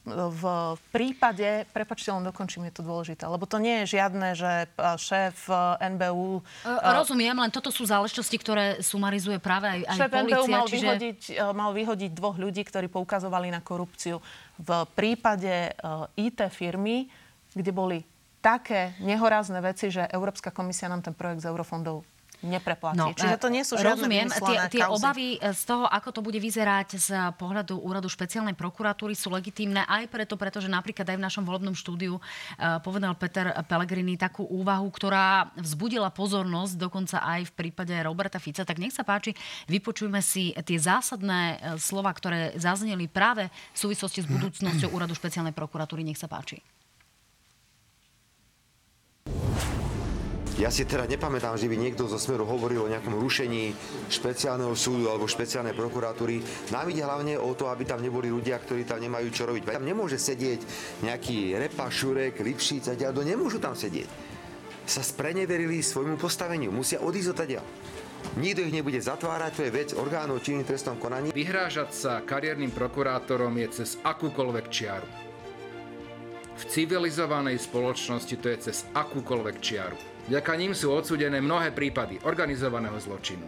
v 0.10 0.44
prípade, 0.90 1.70
prepačte, 1.70 2.10
len 2.10 2.26
dokončím, 2.26 2.66
je 2.72 2.82
to 2.82 2.84
dôležité, 2.88 3.30
lebo 3.30 3.46
to 3.46 3.62
nie 3.62 3.86
je 3.86 4.02
žiadne, 4.02 4.34
že 4.34 4.66
e, 4.66 4.68
šéf 4.98 5.46
NBU... 5.78 6.42
Rozumiem, 6.82 7.38
len 7.38 7.54
toto 7.54 7.70
sú 7.70 7.86
záležitosti, 7.86 8.42
ktoré 8.42 8.66
sumarizuje 8.82 9.38
práve 9.38 9.70
aj, 9.70 9.80
aj 9.86 9.98
šéf 10.02 10.10
policia. 10.10 10.42
NBU 10.42 10.46
mal, 10.50 10.66
čiže... 10.66 10.82
vyhodiť, 10.82 11.20
mal 11.54 11.72
vyhodiť 11.78 12.12
dvoch 12.18 12.42
ľudí, 12.42 12.66
ktorí 12.66 12.90
poukazovali 12.90 13.54
na 13.54 13.62
korupciu. 13.62 14.18
V 14.58 14.70
prípade 14.98 15.78
IT 16.18 16.40
firmy, 16.50 17.06
kde 17.54 17.72
boli 17.72 18.00
také 18.40 18.96
nehorázne 19.04 19.60
veci, 19.60 19.92
že 19.92 20.08
Európska 20.08 20.52
komisia 20.52 20.88
nám 20.88 21.04
ten 21.04 21.16
projekt 21.16 21.44
z 21.44 21.52
eurofondov 21.52 22.04
nepreplatí. 22.44 23.00
No, 23.00 23.12
Čiže 23.12 23.36
to 23.36 23.52
nie 23.52 23.64
sú 23.68 23.76
žiadne 23.76 24.00
Rozumiem, 24.00 24.28
tie, 24.32 24.80
tie 24.80 24.86
obavy 24.88 25.36
z 25.40 25.62
toho, 25.68 25.84
ako 25.84 26.10
to 26.16 26.22
bude 26.24 26.40
vyzerať 26.40 26.96
z 26.96 27.10
pohľadu 27.36 27.76
úradu 27.84 28.08
špeciálnej 28.08 28.56
prokuratúry 28.56 29.12
sú 29.12 29.28
legitímne 29.34 29.84
aj 29.84 30.08
preto, 30.08 30.40
pretože 30.40 30.72
napríklad 30.72 31.04
aj 31.04 31.18
v 31.20 31.26
našom 31.26 31.44
volebnom 31.44 31.76
štúdiu 31.76 32.16
uh, 32.16 32.80
povedal 32.80 33.12
Peter 33.20 33.52
Pellegrini 33.68 34.16
takú 34.16 34.48
úvahu, 34.48 34.88
ktorá 34.88 35.52
vzbudila 35.60 36.16
pozornosť 36.16 36.80
dokonca 36.80 37.20
aj 37.20 37.52
v 37.52 37.56
prípade 37.56 37.96
Roberta 38.00 38.40
Fica. 38.40 38.64
Tak 38.64 38.80
nech 38.80 38.96
sa 38.96 39.04
páči, 39.04 39.36
vypočujme 39.68 40.24
si 40.24 40.56
tie 40.64 40.80
zásadné 40.80 41.42
uh, 41.60 41.76
slova, 41.76 42.16
ktoré 42.16 42.56
zazneli 42.56 43.12
práve 43.12 43.52
v 43.76 43.78
súvislosti 43.78 44.24
s 44.24 44.28
budúcnosťou 44.32 44.96
úradu 44.96 45.12
špeciálnej 45.12 45.52
prokuratúry. 45.52 46.08
Nech 46.08 46.20
sa 46.20 46.32
páči. 46.32 46.79
Ja 50.60 50.68
si 50.68 50.84
teda 50.84 51.08
nepamätám, 51.08 51.56
že 51.56 51.72
by 51.72 51.80
niekto 51.80 52.04
zo 52.12 52.20
Smeru 52.20 52.44
hovoril 52.44 52.84
o 52.84 52.92
nejakom 52.92 53.16
rušení 53.16 53.72
špeciálneho 54.12 54.76
súdu 54.76 55.08
alebo 55.08 55.24
špeciálnej 55.24 55.72
prokuratúry. 55.72 56.44
Nám 56.76 56.92
ide 56.92 57.00
hlavne 57.00 57.40
o 57.40 57.56
to, 57.56 57.72
aby 57.72 57.88
tam 57.88 58.04
neboli 58.04 58.28
ľudia, 58.28 58.60
ktorí 58.60 58.84
tam 58.84 59.00
nemajú 59.00 59.32
čo 59.32 59.48
robiť. 59.48 59.64
Tam 59.64 59.88
nemôže 59.88 60.20
sedieť 60.20 60.60
nejaký 61.08 61.56
Repa, 61.56 61.88
Šurek, 61.88 62.44
Lipšic 62.44 62.92
a 62.92 63.00
ďalej. 63.00 63.40
Nemôžu 63.40 63.64
tam 63.64 63.72
sedieť. 63.72 64.12
Sa 64.84 65.00
spreneverili 65.00 65.80
svojmu 65.80 66.20
postaveniu. 66.20 66.76
Musia 66.76 67.00
odísť 67.00 67.30
odtiaľ. 67.32 67.64
Nikto 68.36 68.68
ich 68.68 68.76
nebude 68.76 69.00
zatvárať, 69.00 69.52
to 69.56 69.62
je 69.64 69.72
vec 69.72 69.90
orgánov 69.96 70.44
činných 70.44 70.68
trestnom 70.68 71.00
konaní. 71.00 71.32
Vyhrážať 71.32 71.96
sa 71.96 72.14
kariérnym 72.20 72.76
prokurátorom 72.76 73.56
je 73.64 73.80
cez 73.80 73.96
akúkoľvek 74.04 74.66
čiaru. 74.68 75.29
V 76.60 76.64
civilizovanej 76.68 77.56
spoločnosti 77.56 78.36
to 78.36 78.52
je 78.52 78.58
cez 78.68 78.84
akúkoľvek 78.92 79.56
čiaru. 79.64 79.96
Vďaka 80.28 80.54
ním 80.60 80.76
sú 80.76 80.92
odsúdené 80.92 81.40
mnohé 81.40 81.72
prípady 81.72 82.20
organizovaného 82.28 83.00
zločinu. 83.00 83.48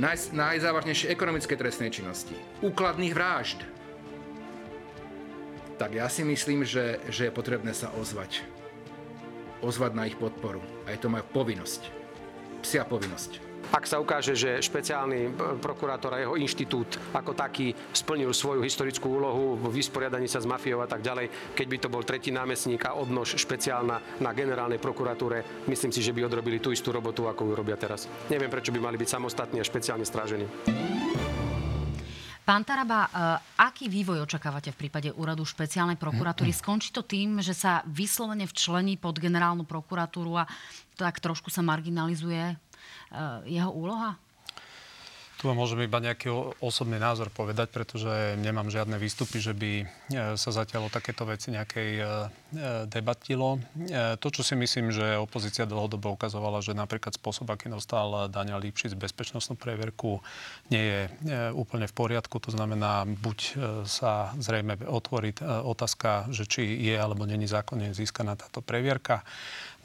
Naj, 0.00 0.32
najzávažnejšie 0.32 1.12
ekonomické 1.12 1.52
trestnej 1.52 1.92
činnosti, 1.92 2.32
úkladných 2.64 3.12
vražd. 3.12 3.60
Tak 5.76 5.92
ja 5.92 6.08
si 6.08 6.24
myslím, 6.24 6.64
že, 6.64 6.96
že 7.12 7.28
je 7.28 7.36
potrebné 7.36 7.76
sa 7.76 7.92
ozvať. 8.00 8.40
Ozvať 9.60 9.92
na 9.92 10.08
ich 10.08 10.16
podporu. 10.16 10.64
A 10.88 10.96
je 10.96 11.00
to 11.04 11.12
moja 11.12 11.24
povinnosť. 11.28 11.92
Psia 12.64 12.88
povinnosť. 12.88 13.45
Ak 13.74 13.84
sa 13.90 13.98
ukáže, 13.98 14.38
že 14.38 14.62
špeciálny 14.62 15.20
e, 15.26 15.30
prokurátor 15.58 16.14
a 16.14 16.22
jeho 16.22 16.38
inštitút 16.38 16.98
ako 17.10 17.34
taký 17.34 17.74
splnil 17.90 18.30
svoju 18.30 18.62
historickú 18.62 19.18
úlohu 19.18 19.58
v 19.58 19.74
vysporiadaní 19.74 20.30
sa 20.30 20.38
s 20.38 20.46
mafiou 20.46 20.82
a 20.82 20.88
tak 20.88 21.02
ďalej, 21.02 21.56
keď 21.58 21.66
by 21.66 21.76
to 21.82 21.88
bol 21.90 22.02
tretí 22.06 22.30
námestník 22.30 22.86
a 22.86 22.94
odnož 22.94 23.34
špeciálna 23.34 24.22
na 24.22 24.30
generálnej 24.30 24.78
prokuratúre, 24.78 25.66
myslím 25.66 25.90
si, 25.90 26.00
že 26.00 26.14
by 26.14 26.26
odrobili 26.30 26.62
tú 26.62 26.70
istú 26.70 26.94
robotu, 26.94 27.26
ako 27.26 27.50
ju 27.50 27.52
robia 27.58 27.74
teraz. 27.74 28.06
Neviem, 28.30 28.50
prečo 28.50 28.70
by 28.70 28.78
mali 28.78 28.96
byť 28.96 29.08
samostatní 29.18 29.58
a 29.58 29.66
špeciálne 29.66 30.06
strážení. 30.06 30.46
Pán 32.46 32.62
Taraba, 32.62 33.00
e, 33.02 33.08
aký 33.58 33.90
vývoj 33.90 34.22
očakávate 34.22 34.70
v 34.70 34.86
prípade 34.86 35.10
úradu 35.10 35.42
špeciálnej 35.42 35.98
prokuratúry? 35.98 36.54
Skončí 36.62 36.94
to 36.94 37.02
tým, 37.02 37.42
že 37.42 37.50
sa 37.50 37.82
vyslovene 37.90 38.46
včlení 38.46 38.94
pod 38.94 39.18
generálnu 39.18 39.66
prokuratúru 39.66 40.38
a 40.38 40.46
tak 40.94 41.18
trošku 41.18 41.50
sa 41.50 41.66
marginalizuje 41.66 42.54
jeho 43.46 43.70
úloha? 43.70 44.18
Tu 45.36 45.44
môžem 45.52 45.84
iba 45.84 46.00
nejaký 46.00 46.32
osobný 46.64 46.96
názor 46.96 47.28
povedať, 47.28 47.68
pretože 47.68 48.40
nemám 48.40 48.72
žiadne 48.72 48.96
výstupy, 48.96 49.36
že 49.36 49.52
by 49.52 49.72
eh, 49.78 49.86
sa 50.40 50.50
zatiaľ 50.50 50.88
o 50.88 50.94
takéto 50.94 51.28
veci 51.28 51.52
nejakej 51.52 51.90
eh, 52.00 52.08
debatilo. 52.88 53.60
To, 54.16 54.28
čo 54.32 54.40
si 54.40 54.56
myslím, 54.56 54.94
že 54.94 55.20
opozícia 55.20 55.68
dlhodobo 55.68 56.16
ukazovala, 56.16 56.64
že 56.64 56.72
napríklad 56.72 57.18
spôsob, 57.20 57.52
aký 57.52 57.68
dostal 57.68 58.32
Daniel 58.32 58.62
Lipšic 58.62 58.96
bezpečnostnú 58.96 59.60
preverku, 59.60 60.24
nie 60.72 60.80
je 60.80 61.00
úplne 61.52 61.84
v 61.84 61.94
poriadku. 61.94 62.40
To 62.40 62.50
znamená, 62.54 63.04
buď 63.04 63.38
sa 63.84 64.32
zrejme 64.40 64.88
otvorí 64.88 65.36
otázka, 65.44 66.32
že 66.32 66.48
či 66.48 66.64
je 66.80 66.96
alebo 66.96 67.28
není 67.28 67.44
zákonne 67.44 67.92
získaná 67.92 68.38
táto 68.40 68.64
previerka. 68.64 69.26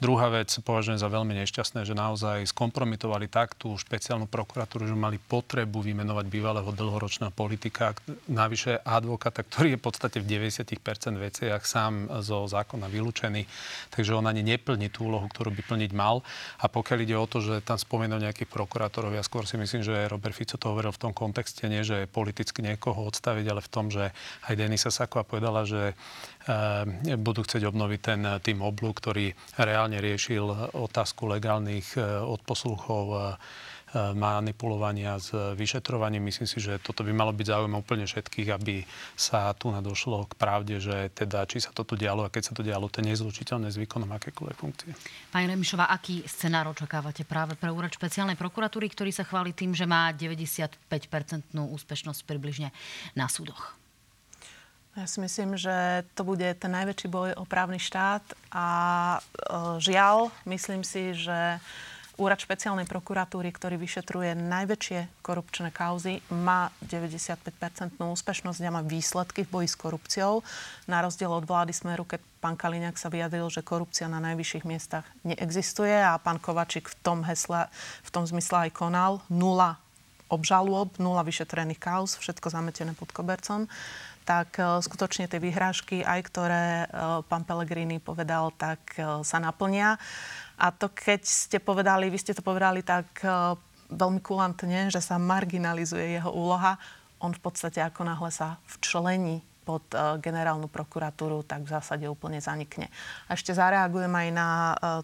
Druhá 0.02 0.34
vec 0.34 0.50
považujem 0.66 0.98
za 0.98 1.06
veľmi 1.06 1.30
nešťastné, 1.46 1.86
že 1.86 1.94
naozaj 1.94 2.50
skompromitovali 2.50 3.30
tak 3.30 3.54
tú 3.54 3.78
špeciálnu 3.78 4.26
prokuratúru, 4.26 4.90
že 4.90 4.98
mali 4.98 5.14
potrebu 5.14 5.78
vymenovať 5.78 6.26
bývalého 6.26 6.66
dlhoročného 6.74 7.30
politika, 7.30 7.94
navyše 8.26 8.82
advokáta, 8.82 9.46
ktorý 9.46 9.70
je 9.70 9.78
v 9.78 9.84
podstate 9.86 10.18
v 10.18 10.26
90% 10.50 10.74
veciach 11.14 11.62
sám 11.62 12.10
zo 12.18 12.50
zákona 12.50 12.90
vylúčený, 12.90 13.46
takže 13.94 14.18
on 14.18 14.26
ani 14.26 14.42
neplní 14.42 14.90
tú 14.90 15.06
úlohu, 15.06 15.30
ktorú 15.30 15.54
by 15.54 15.62
plniť 15.70 15.94
mal. 15.94 16.26
A 16.58 16.66
pokiaľ 16.66 16.98
ide 17.06 17.14
o 17.14 17.30
to, 17.30 17.38
že 17.38 17.62
tam 17.62 17.78
spomenul 17.78 18.26
nejakých 18.26 18.50
prokurátorov, 18.50 19.14
ja 19.14 19.22
skôr 19.22 19.46
si 19.46 19.54
myslím, 19.54 19.86
že 19.86 20.10
Robert 20.10 20.34
Fico 20.34 20.58
to 20.58 20.66
hovoril 20.66 20.90
v 20.90 20.98
tom 20.98 21.12
kontexte, 21.14 21.70
nie 21.70 21.86
že 21.86 22.10
politicky 22.10 22.58
niekoho 22.58 23.06
odstaviť, 23.06 23.46
ale 23.46 23.62
v 23.62 23.70
tom, 23.70 23.86
že 23.86 24.10
aj 24.50 24.54
Denisa 24.58 24.90
Saková 24.90 25.22
povedala, 25.22 25.62
že 25.62 25.94
e, 26.50 27.14
budú 27.14 27.46
chcieť 27.46 27.70
obnoviť 27.70 28.00
ten 28.02 28.20
tým 28.42 28.66
oblu, 28.66 28.90
ktorý 28.90 29.30
reálne 29.62 29.91
riešil 29.98 30.72
otázku 30.72 31.26
legálnych 31.26 31.96
e, 31.96 32.04
odposluchov 32.22 33.04
e, 33.12 33.20
manipulovania 34.16 35.20
s 35.20 35.36
vyšetrovaním. 35.36 36.32
Myslím 36.32 36.48
si, 36.48 36.64
že 36.64 36.80
toto 36.80 37.04
by 37.04 37.12
malo 37.12 37.32
byť 37.36 37.44
záujem 37.44 37.74
úplne 37.76 38.08
všetkých, 38.08 38.48
aby 38.48 38.80
sa 39.12 39.52
tu 39.52 39.68
nadošlo 39.68 40.32
k 40.32 40.34
pravde, 40.40 40.80
že 40.80 41.12
teda, 41.12 41.44
či 41.44 41.60
sa 41.60 41.76
to 41.76 41.84
tu 41.84 41.92
dialo 41.92 42.24
a 42.24 42.32
keď 42.32 42.42
sa 42.42 42.52
to 42.56 42.64
dialo, 42.64 42.88
to 42.88 43.04
je 43.04 43.12
nezlučiteľné 43.12 43.68
s 43.68 43.76
výkonom 43.76 44.08
akékoľvek 44.16 44.56
funkcie. 44.56 44.96
Pani 45.28 45.44
Remišová, 45.52 45.92
aký 45.92 46.24
scenár 46.24 46.72
očakávate 46.72 47.28
práve 47.28 47.52
pre 47.60 47.68
úrad 47.68 47.92
špeciálnej 47.92 48.40
prokuratúry, 48.40 48.88
ktorý 48.88 49.12
sa 49.12 49.28
chváli 49.28 49.52
tým, 49.52 49.76
že 49.76 49.84
má 49.84 50.08
95-percentnú 50.16 51.68
úspešnosť 51.76 52.24
približne 52.24 52.72
na 53.12 53.28
súdoch? 53.28 53.81
Ja 54.92 55.08
si 55.08 55.24
myslím, 55.24 55.56
že 55.56 56.04
to 56.12 56.20
bude 56.20 56.44
ten 56.60 56.68
najväčší 56.68 57.08
boj 57.08 57.32
o 57.40 57.48
právny 57.48 57.80
štát 57.80 58.20
a 58.52 58.66
e, 59.16 59.20
žiaľ, 59.80 60.28
myslím 60.44 60.84
si, 60.84 61.16
že 61.16 61.56
Úrad 62.20 62.36
špeciálnej 62.36 62.84
prokuratúry, 62.84 63.48
ktorý 63.56 63.80
vyšetruje 63.80 64.36
najväčšie 64.36 65.24
korupčné 65.24 65.72
kauzy, 65.72 66.20
má 66.28 66.68
95-percentnú 66.84 68.12
úspešnosť 68.12 68.60
a 68.68 68.68
má 68.68 68.84
výsledky 68.84 69.48
v 69.48 69.50
boji 69.50 69.68
s 69.72 69.80
korupciou. 69.80 70.44
Na 70.84 71.00
rozdiel 71.00 71.32
od 71.32 71.48
vlády 71.48 71.72
Smeru, 71.72 72.04
keď 72.04 72.20
pán 72.44 72.60
Kaliňák 72.60 73.00
sa 73.00 73.08
vyjadril, 73.08 73.48
že 73.48 73.64
korupcia 73.64 74.12
na 74.12 74.20
najvyšších 74.20 74.68
miestach 74.68 75.08
neexistuje 75.24 75.96
a 75.96 76.20
pán 76.20 76.36
Kovačik 76.36 76.92
v 76.92 76.96
tom, 77.00 77.24
hesle, 77.24 77.72
v 78.04 78.10
tom 78.12 78.28
zmysle 78.28 78.68
aj 78.68 78.76
konal. 78.76 79.24
Nula 79.32 79.80
obžalôb, 80.28 80.92
nula 81.00 81.24
vyšetrených 81.24 81.80
kauz, 81.80 82.20
všetko 82.20 82.52
zametené 82.52 82.92
pod 82.92 83.08
kobercom 83.08 83.68
tak 84.22 84.58
e, 84.58 84.80
skutočne 84.80 85.26
tie 85.26 85.42
vyhrážky, 85.42 86.06
aj 86.06 86.20
ktoré 86.30 86.64
e, 86.82 86.86
pán 87.26 87.42
Pellegrini 87.42 87.98
povedal, 87.98 88.54
tak 88.54 88.94
e, 88.96 89.22
sa 89.26 89.42
naplnia. 89.42 89.98
A 90.62 90.70
to, 90.70 90.88
keď 90.90 91.26
ste 91.26 91.58
povedali, 91.58 92.08
vy 92.08 92.18
ste 92.22 92.32
to 92.32 92.42
povedali 92.44 92.86
tak 92.86 93.18
veľmi 93.90 94.22
kulantne, 94.22 94.94
že 94.94 95.02
sa 95.02 95.18
marginalizuje 95.18 96.22
jeho 96.22 96.30
úloha, 96.30 96.78
on 97.18 97.34
v 97.34 97.42
podstate 97.42 97.82
ako 97.82 98.06
náhle 98.06 98.30
sa 98.30 98.62
včlení 98.70 99.42
pod 99.66 99.82
generálnu 100.22 100.70
prokuratúru, 100.70 101.42
tak 101.42 101.66
v 101.66 101.72
zásade 101.74 102.06
úplne 102.06 102.38
zanikne. 102.38 102.94
A 103.26 103.34
ešte 103.34 103.50
zareagujem 103.50 104.10
aj 104.10 104.28
na 104.30 104.48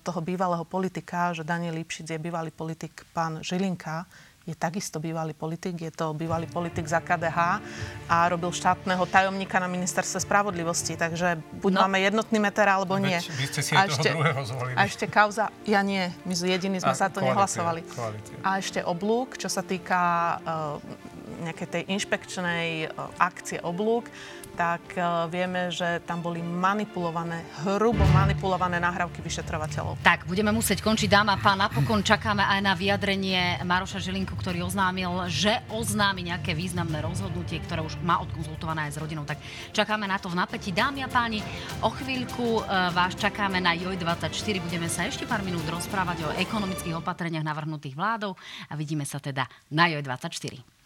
toho 0.02 0.22
bývalého 0.22 0.62
politika, 0.62 1.34
že 1.34 1.42
Daniel 1.42 1.74
Lipšic 1.74 2.06
je 2.06 2.22
bývalý 2.22 2.54
politik 2.54 3.02
pán 3.10 3.42
Žilinka, 3.42 4.06
je 4.48 4.56
takisto 4.56 4.96
bývalý 4.96 5.36
politik, 5.36 5.76
je 5.76 5.92
to 5.92 6.16
bývalý 6.16 6.48
politik 6.48 6.88
za 6.88 7.04
KDH 7.04 7.60
a 8.08 8.16
robil 8.32 8.48
štátneho 8.48 9.04
tajomníka 9.04 9.60
na 9.60 9.68
ministerstve 9.68 10.24
spravodlivosti, 10.24 10.96
takže 10.96 11.36
buď 11.60 11.72
no. 11.76 11.80
máme 11.84 12.00
jednotný 12.00 12.40
meter, 12.40 12.64
alebo 12.64 12.96
no, 12.96 13.04
nie. 13.04 13.20
Vy 13.20 13.44
ste 13.52 13.60
si 13.60 13.72
a 13.76 13.84
ešte, 13.84 14.08
druhého 14.08 14.40
zvolili. 14.48 14.72
A 14.72 14.88
ešte 14.88 15.04
kauza, 15.04 15.52
ja 15.68 15.84
nie, 15.84 16.08
my 16.24 16.32
jediní 16.32 16.80
sme 16.80 16.96
a, 16.96 16.98
za 16.98 17.12
to 17.12 17.20
koalícia, 17.20 17.28
nehlasovali. 17.36 17.80
Koalícia. 17.92 18.34
A 18.40 18.50
ešte 18.56 18.80
oblúk, 18.80 19.36
čo 19.36 19.52
sa 19.52 19.60
týka 19.60 20.00
uh, 20.40 20.80
nejakej 21.42 21.68
tej 21.68 21.82
inšpekčnej 21.92 22.90
uh, 22.90 23.10
akcie 23.18 23.62
oblúk 23.62 24.10
tak 24.58 24.98
uh, 24.98 25.30
vieme, 25.30 25.70
že 25.70 26.02
tam 26.02 26.18
boli 26.18 26.42
manipulované, 26.42 27.46
hrubo 27.62 28.02
manipulované 28.10 28.82
nahrávky 28.82 29.22
vyšetrovateľov. 29.22 30.02
Tak, 30.02 30.26
budeme 30.26 30.50
musieť 30.50 30.82
končiť, 30.82 31.06
dáma 31.06 31.38
pán. 31.38 31.62
Napokon 31.62 32.02
čakáme 32.02 32.42
aj 32.42 32.60
na 32.66 32.74
vyjadrenie 32.74 33.62
Maroša 33.62 34.02
Žilinku, 34.02 34.34
ktorý 34.34 34.66
oznámil, 34.66 35.10
že 35.30 35.62
oznámi 35.70 36.34
nejaké 36.34 36.58
významné 36.58 36.98
rozhodnutie, 36.98 37.62
ktoré 37.62 37.86
už 37.86 38.02
má 38.02 38.18
odkonzultované 38.18 38.90
aj 38.90 38.98
s 38.98 39.00
rodinou. 39.02 39.22
Tak 39.22 39.38
čakáme 39.70 40.10
na 40.10 40.18
to 40.18 40.26
v 40.26 40.38
napätí. 40.42 40.74
Dámy 40.74 41.06
a 41.06 41.08
páni, 41.10 41.38
o 41.78 41.90
chvíľku 41.94 42.58
uh, 42.58 42.90
vás 42.90 43.14
čakáme 43.14 43.62
na 43.62 43.78
JOJ24. 43.78 44.58
Budeme 44.58 44.90
sa 44.90 45.06
ešte 45.06 45.22
pár 45.22 45.46
minút 45.46 45.62
rozprávať 45.70 46.18
o 46.26 46.34
ekonomických 46.34 46.98
opatreniach 46.98 47.46
navrhnutých 47.46 47.94
vládou 47.94 48.34
a 48.66 48.74
vidíme 48.74 49.06
sa 49.06 49.22
teda 49.22 49.46
na 49.70 49.86
JOJ24. 49.86 50.77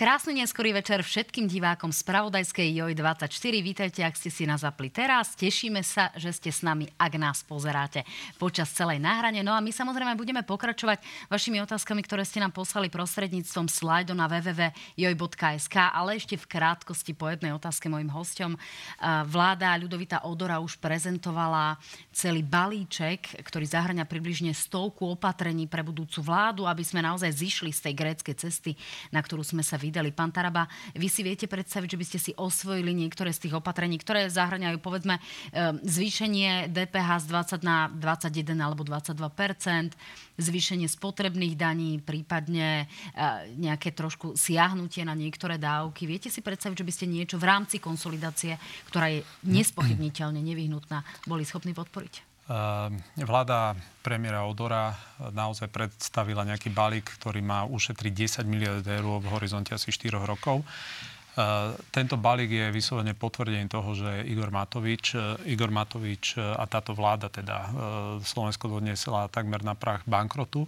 Krásny 0.00 0.40
neskorý 0.40 0.72
večer 0.72 1.04
všetkým 1.04 1.44
divákom 1.44 1.92
Spravodajskej 1.92 2.72
JOJ24. 2.72 3.52
Vítajte, 3.60 4.00
ak 4.00 4.16
ste 4.16 4.32
si 4.32 4.48
nás 4.48 4.64
zapli 4.64 4.88
teraz. 4.88 5.36
Tešíme 5.36 5.84
sa, 5.84 6.08
že 6.16 6.32
ste 6.32 6.48
s 6.48 6.64
nami, 6.64 6.88
ak 6.96 7.20
nás 7.20 7.44
pozeráte 7.44 8.08
počas 8.40 8.72
celej 8.72 8.96
náhrane. 8.96 9.44
No 9.44 9.52
a 9.52 9.60
my 9.60 9.68
samozrejme 9.68 10.16
budeme 10.16 10.40
pokračovať 10.40 11.04
vašimi 11.28 11.60
otázkami, 11.60 12.00
ktoré 12.00 12.24
ste 12.24 12.40
nám 12.40 12.56
poslali 12.56 12.88
prostredníctvom 12.88 13.68
slajdu 13.68 14.16
na 14.16 14.24
www.joj.sk, 14.24 15.76
ale 15.76 16.16
ešte 16.16 16.40
v 16.40 16.48
krátkosti 16.48 17.12
po 17.12 17.28
jednej 17.28 17.52
otázke 17.52 17.92
mojim 17.92 18.08
hostom. 18.08 18.56
Vláda 19.04 19.76
Ľudovita 19.76 20.24
Odora 20.24 20.64
už 20.64 20.80
prezentovala 20.80 21.76
celý 22.20 22.44
balíček, 22.44 23.40
ktorý 23.40 23.64
zahrania 23.64 24.04
približne 24.04 24.52
stovku 24.52 25.08
opatrení 25.08 25.64
pre 25.64 25.80
budúcu 25.80 26.20
vládu, 26.20 26.68
aby 26.68 26.84
sme 26.84 27.00
naozaj 27.00 27.32
zišli 27.32 27.72
z 27.72 27.88
tej 27.88 27.94
gréckej 27.96 28.36
cesty, 28.36 28.76
na 29.08 29.24
ktorú 29.24 29.40
sme 29.40 29.64
sa 29.64 29.80
vydali. 29.80 30.12
Pán 30.12 30.28
Taraba, 30.28 30.68
vy 30.92 31.08
si 31.08 31.24
viete 31.24 31.48
predstaviť, 31.48 31.96
že 31.96 32.00
by 32.00 32.04
ste 32.04 32.18
si 32.20 32.32
osvojili 32.36 32.92
niektoré 32.92 33.32
z 33.32 33.48
tých 33.48 33.56
opatrení, 33.56 33.96
ktoré 33.96 34.28
zahrňajú 34.28 34.76
povedzme 34.84 35.16
zvýšenie 35.80 36.68
DPH 36.68 37.24
z 37.24 37.56
20 37.56 37.64
na 37.64 37.88
21 37.88 38.52
alebo 38.60 38.84
22% 38.84 39.96
zvýšenie 40.40 40.88
spotrebných 40.88 41.54
daní, 41.54 42.00
prípadne 42.00 42.88
nejaké 43.60 43.92
trošku 43.92 44.34
siahnutie 44.34 45.04
na 45.04 45.12
niektoré 45.12 45.60
dávky. 45.60 46.08
Viete 46.08 46.32
si 46.32 46.40
predstaviť, 46.40 46.76
že 46.80 46.88
by 46.88 46.92
ste 46.92 47.06
niečo 47.06 47.36
v 47.36 47.48
rámci 47.48 47.76
konsolidácie, 47.76 48.56
ktorá 48.88 49.12
je 49.12 49.20
nespochybniteľne 49.56 50.40
nevyhnutná, 50.40 51.04
boli 51.28 51.44
schopní 51.44 51.76
podporiť? 51.76 52.09
Ehm, 52.50 52.98
vláda 53.14 53.78
premiéra 54.02 54.42
Odora 54.42 54.90
naozaj 55.30 55.70
predstavila 55.70 56.42
nejaký 56.42 56.74
balík, 56.74 57.06
ktorý 57.22 57.38
má 57.46 57.62
ušetriť 57.62 58.42
10 58.42 58.50
miliard 58.50 58.82
eur 58.82 59.22
v 59.22 59.30
horizonte 59.30 59.70
asi 59.70 59.94
4 59.94 60.18
rokov. 60.26 60.66
Ehm, 60.66 61.78
tento 61.94 62.18
balík 62.18 62.50
je 62.50 62.74
vyslovene 62.74 63.14
potvrdením 63.14 63.70
toho, 63.70 63.94
že 63.94 64.26
Igor 64.26 64.50
Matovič, 64.50 65.14
Igor 65.46 65.70
Matovič 65.70 66.34
a 66.42 66.66
táto 66.66 66.90
vláda 66.90 67.30
teda 67.30 67.56
ehm, 67.70 67.72
Slovensko 68.26 68.66
doniesla 68.66 69.30
takmer 69.30 69.62
na 69.62 69.78
prach 69.78 70.02
bankrotu. 70.10 70.66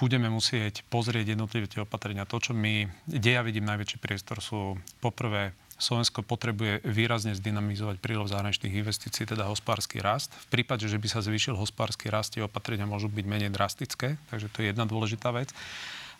Budeme 0.00 0.32
musieť 0.32 0.88
pozrieť 0.88 1.36
jednotlivé 1.36 1.68
tie 1.68 1.84
opatrenia. 1.84 2.24
To, 2.24 2.40
čo 2.40 2.56
my, 2.56 2.88
kde 3.04 3.36
ja 3.36 3.44
vidím 3.44 3.68
najväčší 3.68 4.00
priestor, 4.00 4.40
sú 4.40 4.80
poprvé 5.04 5.52
Slovensko 5.82 6.22
potrebuje 6.22 6.86
výrazne 6.86 7.34
zdynamizovať 7.34 7.98
prílov 7.98 8.30
zahraničných 8.30 8.70
investícií, 8.70 9.26
teda 9.26 9.50
hospodársky 9.50 9.98
rast. 9.98 10.30
V 10.46 10.62
prípade, 10.62 10.86
že 10.86 10.94
by 10.94 11.08
sa 11.10 11.18
zvýšil 11.18 11.58
hospodársky 11.58 12.06
rast, 12.06 12.38
tie 12.38 12.46
opatrenia 12.46 12.86
môžu 12.86 13.10
byť 13.10 13.26
menej 13.26 13.50
drastické, 13.50 14.14
takže 14.30 14.46
to 14.54 14.62
je 14.62 14.70
jedna 14.70 14.86
dôležitá 14.86 15.34
vec. 15.34 15.50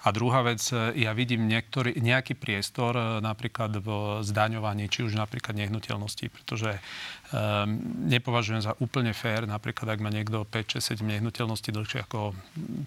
A 0.03 0.11
druhá 0.11 0.43
vec, 0.43 0.59
e, 0.75 0.99
ja 0.99 1.15
vidím 1.15 1.47
niektorý, 1.47 1.95
nejaký 2.03 2.35
priestor 2.35 2.99
e, 2.99 3.03
napríklad 3.23 3.79
v 3.79 3.89
zdaňovaní, 4.27 4.91
či 4.91 5.07
už 5.07 5.15
napríklad 5.15 5.55
nehnuteľností, 5.55 6.27
pretože 6.27 6.83
um, 7.31 7.79
nepovažujem 8.11 8.63
za 8.67 8.73
úplne 8.83 9.15
fér, 9.15 9.47
napríklad 9.47 9.95
ak 9.95 10.01
má 10.03 10.11
niekto 10.11 10.43
5, 10.43 10.79
6, 10.79 10.99
7 10.99 11.07
nehnuteľností 11.07 11.71
dlhšie 11.71 12.03
ako 12.07 12.35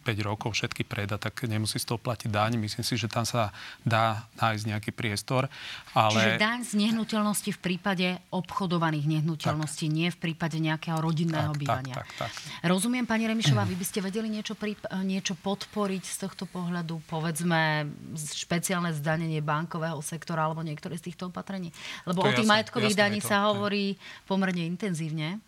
5 0.03 0.27
rokov 0.27 0.59
všetky 0.59 0.83
preda, 0.83 1.15
tak 1.15 1.47
nemusí 1.47 1.79
z 1.79 1.87
toho 1.87 1.99
platiť 1.99 2.29
daň. 2.29 2.59
Myslím 2.59 2.83
si, 2.83 2.99
že 2.99 3.07
tam 3.07 3.23
sa 3.23 3.55
dá 3.87 4.27
nájsť 4.39 4.63
nejaký 4.75 4.91
priestor. 4.91 5.47
Ale... 5.95 6.19
Čiže 6.19 6.31
daň 6.41 6.59
z 6.67 6.73
nehnuteľnosti 6.83 7.51
v 7.55 7.59
prípade 7.59 8.07
obchodovaných 8.31 9.19
nehnuteľností, 9.19 9.87
tak. 9.87 9.95
nie 9.95 10.07
v 10.11 10.19
prípade 10.19 10.57
nejakého 10.59 10.99
rodinného 10.99 11.55
tak, 11.55 11.59
bývania. 11.59 11.95
Tak, 11.95 12.07
tak, 12.19 12.31
tak. 12.31 12.67
Rozumiem, 12.67 13.07
pani 13.07 13.25
Remišová, 13.31 13.63
vy 13.63 13.75
by 13.79 13.85
ste 13.87 13.99
vedeli 14.03 14.27
niečo, 14.27 14.53
pri, 14.59 14.75
niečo 15.03 15.39
podporiť 15.39 16.03
z 16.03 16.17
tohto 16.27 16.43
pohľadu? 16.49 17.04
Povedzme 17.05 17.89
špeciálne 18.17 18.91
zdanenie 18.93 19.41
bankového 19.41 20.01
sektora 20.01 20.45
alebo 20.49 20.65
niektoré 20.65 20.97
z 20.97 21.11
týchto 21.11 21.29
opatrení? 21.29 21.69
Lebo 22.09 22.25
to 22.25 22.29
o 22.29 22.31
tých 22.33 22.45
jasné, 22.45 22.53
majetkových 22.53 22.97
daní 22.97 23.19
sa 23.21 23.49
hovorí 23.49 23.97
pomerne 24.25 24.65
intenzívne. 24.65 25.39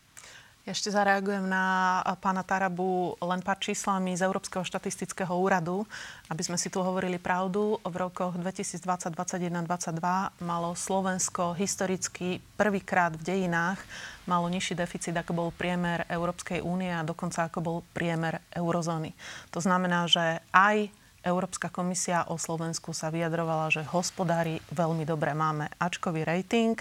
Ešte 0.68 0.92
zareagujem 0.92 1.48
na 1.48 2.04
pána 2.20 2.44
Tarabu 2.44 3.16
len 3.24 3.40
pár 3.40 3.56
číslami 3.56 4.20
z 4.20 4.28
Európskeho 4.28 4.68
štatistického 4.68 5.32
úradu, 5.32 5.88
aby 6.28 6.44
sme 6.44 6.60
si 6.60 6.68
tu 6.68 6.84
hovorili 6.84 7.16
pravdu. 7.16 7.80
V 7.88 7.96
rokoch 7.96 8.36
2020, 8.36 9.16
2021, 9.16 9.64
2022 9.64 10.44
malo 10.44 10.76
Slovensko 10.76 11.56
historicky 11.56 12.44
prvýkrát 12.60 13.16
v 13.16 13.24
dejinách 13.24 13.80
malo 14.28 14.52
nižší 14.52 14.76
deficit, 14.76 15.16
ako 15.16 15.32
bol 15.32 15.50
priemer 15.56 16.04
Európskej 16.12 16.60
únie 16.60 16.92
a 16.92 17.00
dokonca 17.00 17.48
ako 17.48 17.60
bol 17.64 17.78
priemer 17.96 18.44
eurozóny. 18.52 19.16
To 19.56 19.64
znamená, 19.64 20.04
že 20.12 20.44
aj 20.52 20.92
Európska 21.26 21.74
komisia 21.74 22.26
o 22.30 22.38
Slovensku 22.38 22.94
sa 22.94 23.10
vyjadrovala, 23.10 23.74
že 23.74 23.86
hospodári 23.90 24.62
veľmi 24.70 25.04
dobre. 25.04 25.34
Máme 25.34 25.70
Ačkový 25.82 26.28
rating. 26.28 26.78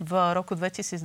V 0.00 0.12
roku 0.32 0.56
2022 0.56 1.00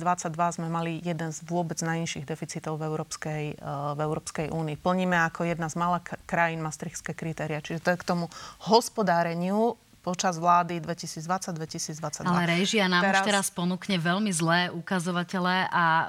sme 0.56 0.68
mali 0.68 1.00
jeden 1.04 1.32
z 1.32 1.44
vôbec 1.44 1.76
najnižších 1.80 2.24
deficitov 2.24 2.80
v 2.80 2.88
Európskej, 2.88 3.44
eh, 3.54 3.92
v 3.92 3.98
Európskej 4.00 4.48
únii. 4.52 4.76
Plníme 4.80 5.16
ako 5.28 5.48
jedna 5.48 5.68
z 5.68 5.76
malých 5.76 6.20
krajín 6.28 6.60
Maastrichtské 6.60 7.12
kritéria. 7.12 7.64
Čiže 7.64 7.80
to 7.80 7.88
je 7.92 8.00
k 8.00 8.08
tomu 8.08 8.26
hospodáreniu 8.68 9.76
počas 10.06 10.38
vlády 10.38 10.78
2020-2022. 10.78 12.30
Ale 12.30 12.46
režia 12.46 12.86
nám 12.86 13.02
teraz... 13.02 13.18
už 13.18 13.26
teraz 13.26 13.46
ponúkne 13.50 13.98
veľmi 13.98 14.30
zlé 14.30 14.70
ukazovatele 14.70 15.66
a 15.66 15.84
e, 15.84 16.04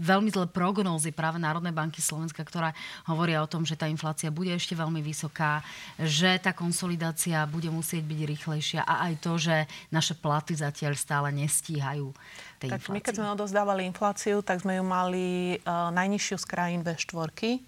veľmi 0.00 0.32
zlé 0.32 0.48
prognózy 0.48 1.12
práve 1.12 1.36
Národnej 1.36 1.76
banky 1.76 2.00
Slovenska, 2.00 2.40
ktorá 2.40 2.72
hovoria 3.04 3.44
o 3.44 3.48
tom, 3.48 3.68
že 3.68 3.76
tá 3.76 3.84
inflácia 3.84 4.32
bude 4.32 4.48
ešte 4.48 4.72
veľmi 4.72 5.04
vysoká, 5.04 5.60
že 6.00 6.40
tá 6.40 6.56
konsolidácia 6.56 7.44
bude 7.44 7.68
musieť 7.68 8.00
byť 8.00 8.20
rýchlejšia 8.24 8.80
a 8.80 9.12
aj 9.12 9.14
to, 9.20 9.36
že 9.36 9.68
naše 9.92 10.16
platy 10.16 10.56
zatiaľ 10.56 10.96
stále 10.96 11.28
nestíhajú 11.28 12.16
tej 12.64 12.70
tak 12.72 12.80
inflácii. 12.80 12.96
my 12.96 13.00
keď 13.04 13.14
sme 13.20 13.28
odozdávali 13.36 13.82
infláciu, 13.84 14.40
tak 14.40 14.64
sme 14.64 14.80
ju 14.80 14.84
mali 14.86 15.26
uh, 15.60 15.92
najnižšiu 15.92 16.36
z 16.40 16.46
krajín 16.48 16.80
V4 16.80 17.60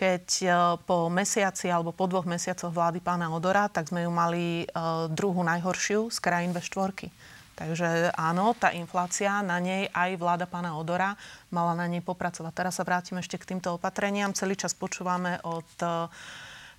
keď 0.00 0.26
e, 0.40 0.48
po 0.88 1.12
mesiaci 1.12 1.68
alebo 1.68 1.92
po 1.92 2.08
dvoch 2.08 2.24
mesiacoch 2.24 2.72
vlády 2.72 3.04
pána 3.04 3.28
Odora, 3.28 3.68
tak 3.68 3.92
sme 3.92 4.08
ju 4.08 4.12
mali 4.12 4.64
e, 4.64 4.66
druhú 5.12 5.44
najhoršiu 5.44 6.08
z 6.08 6.18
krajín 6.24 6.56
ve 6.56 6.64
štvorky. 6.64 7.12
Takže 7.60 8.16
áno, 8.16 8.56
tá 8.56 8.72
inflácia, 8.72 9.44
na 9.44 9.60
nej 9.60 9.92
aj 9.92 10.16
vláda 10.16 10.48
pána 10.48 10.80
Odora 10.80 11.12
mala 11.52 11.76
na 11.76 11.84
nej 11.84 12.00
popracovať. 12.00 12.52
Teraz 12.56 12.80
sa 12.80 12.88
vrátim 12.88 13.20
ešte 13.20 13.36
k 13.36 13.52
týmto 13.52 13.76
opatreniam. 13.76 14.32
Celý 14.32 14.56
čas 14.56 14.72
počúvame 14.72 15.36
od 15.44 15.68
e, 15.84 16.08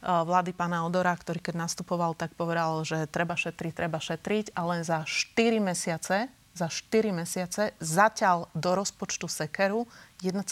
vlády 0.02 0.58
pána 0.58 0.82
Odora, 0.82 1.14
ktorý 1.14 1.38
keď 1.46 1.62
nastupoval, 1.62 2.18
tak 2.18 2.34
povedal, 2.34 2.82
že 2.82 3.06
treba 3.06 3.38
šetriť, 3.38 3.74
treba 3.78 4.02
šetriť 4.02 4.58
a 4.58 4.66
len 4.66 4.82
za 4.82 5.06
4 5.06 5.62
mesiace 5.62 6.26
za 6.52 6.68
4 6.68 7.16
mesiace 7.16 7.72
zatiaľ 7.80 8.52
do 8.52 8.76
rozpočtu 8.76 9.26
Sekeru 9.32 9.88
1,5 10.22 10.46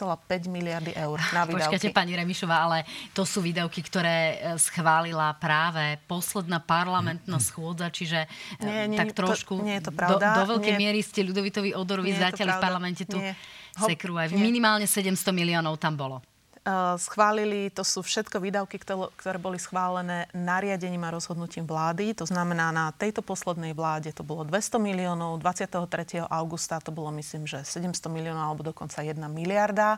miliardy 0.50 0.98
eur 0.98 1.22
na 1.30 1.46
výdavky. 1.46 1.78
Počkajte, 1.78 1.94
pani 1.94 2.18
Remišová, 2.18 2.66
ale 2.66 2.78
to 3.14 3.22
sú 3.22 3.44
výdavky, 3.44 3.86
ktoré 3.86 4.18
e, 4.18 4.36
schválila 4.58 5.30
práve 5.38 6.02
posledná 6.10 6.58
parlamentná 6.58 7.38
schôdza, 7.38 7.94
čiže 7.94 8.26
e, 8.58 8.66
nie, 8.66 8.96
nie, 8.96 9.00
tak 9.00 9.14
trošku 9.14 9.62
to, 9.62 9.66
nie 9.68 9.78
je 9.78 9.84
to 9.86 9.94
pravda. 9.94 10.42
Do, 10.42 10.42
do 10.42 10.58
veľkej 10.58 10.74
nie, 10.74 10.82
miery 10.82 11.00
ste 11.06 11.22
ľudovitovi 11.22 11.78
Odorovi 11.78 12.18
zatiaľ 12.18 12.58
v 12.58 12.60
parlamente 12.64 13.04
tu 13.06 13.22
nie. 13.22 13.36
sekru 13.78 14.18
aj 14.18 14.34
minimálne 14.34 14.90
700 14.90 15.30
miliónov 15.36 15.78
tam 15.78 15.94
bolo. 15.94 16.24
Eh, 16.70 16.98
schválili, 17.02 17.74
to 17.74 17.82
sú 17.82 18.06
všetko 18.06 18.38
výdavky, 18.38 18.78
ktoré 19.18 19.38
boli 19.42 19.58
schválené 19.58 20.30
nariadením 20.38 21.02
a 21.02 21.14
rozhodnutím 21.18 21.66
vlády. 21.66 22.14
To 22.22 22.30
znamená, 22.30 22.70
na 22.70 22.94
tejto 22.94 23.26
poslednej 23.26 23.74
vláde 23.74 24.14
to 24.14 24.22
bolo 24.22 24.46
200 24.46 24.78
miliónov, 24.78 25.42
23. 25.42 26.30
augusta 26.30 26.78
to 26.78 26.94
bolo 26.94 27.10
myslím, 27.18 27.50
že 27.50 27.66
700 27.66 28.14
miliónov 28.14 28.54
alebo 28.54 28.62
dokonca 28.62 29.02
1 29.02 29.18
miliarda 29.34 29.98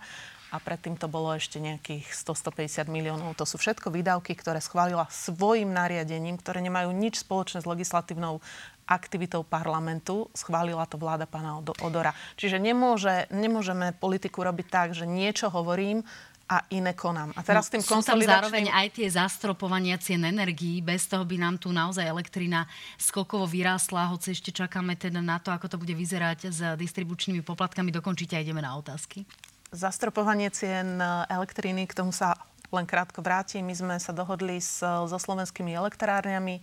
a 0.52 0.58
predtým 0.64 0.96
to 0.96 1.12
bolo 1.12 1.36
ešte 1.36 1.60
nejakých 1.60 2.08
100-150 2.12 2.88
miliónov. 2.88 3.36
To 3.36 3.44
sú 3.44 3.60
všetko 3.60 3.92
výdavky, 3.92 4.32
ktoré 4.36 4.64
schválila 4.64 5.12
svojim 5.12 5.76
nariadením, 5.76 6.40
ktoré 6.40 6.64
nemajú 6.64 6.96
nič 6.96 7.24
spoločné 7.24 7.64
s 7.64 7.68
legislatívnou 7.68 8.40
aktivitou 8.88 9.48
parlamentu. 9.48 10.28
Schválila 10.36 10.84
to 10.88 11.00
vláda 11.00 11.24
pána 11.24 11.60
Odora. 11.60 12.12
Čiže 12.36 12.60
nemôže, 12.60 13.32
nemôžeme 13.32 13.96
politiku 13.96 14.44
robiť 14.44 14.68
tak, 14.68 14.88
že 14.92 15.08
niečo 15.08 15.48
hovorím, 15.48 16.04
a 16.52 16.68
iné 16.76 16.92
konám. 16.92 17.32
A 17.40 17.48
teraz 17.48 17.72
no, 17.72 17.80
tým 17.80 17.84
sú 17.88 18.04
tam 18.04 18.20
zároveň 18.20 18.68
aj 18.68 19.00
tie 19.00 19.08
zastropovania 19.08 19.96
cien 19.96 20.20
energií. 20.28 20.84
Bez 20.84 21.08
toho 21.08 21.24
by 21.24 21.40
nám 21.40 21.56
tu 21.56 21.72
naozaj 21.72 22.04
elektrina 22.04 22.68
skokovo 23.00 23.48
vyrástla, 23.48 24.12
hoci 24.12 24.36
ešte 24.36 24.52
čakáme 24.52 25.00
teda 25.00 25.24
na 25.24 25.40
to, 25.40 25.56
ako 25.56 25.72
to 25.72 25.80
bude 25.80 25.96
vyzerať 25.96 26.52
s 26.52 26.60
distribučnými 26.76 27.40
poplatkami. 27.40 27.96
Dokončite 27.96 28.36
a 28.36 28.44
ideme 28.44 28.60
na 28.60 28.76
otázky. 28.76 29.24
Zastropovanie 29.72 30.52
cien 30.52 31.00
elektriny, 31.32 31.88
k 31.88 31.96
tomu 31.96 32.12
sa 32.12 32.36
len 32.76 32.84
krátko 32.84 33.24
vrátim. 33.24 33.64
My 33.64 33.76
sme 33.76 33.96
sa 34.04 34.12
dohodli 34.12 34.60
s, 34.60 34.84
so 34.84 35.16
slovenskými 35.16 35.72
elektrárniami 35.72 36.60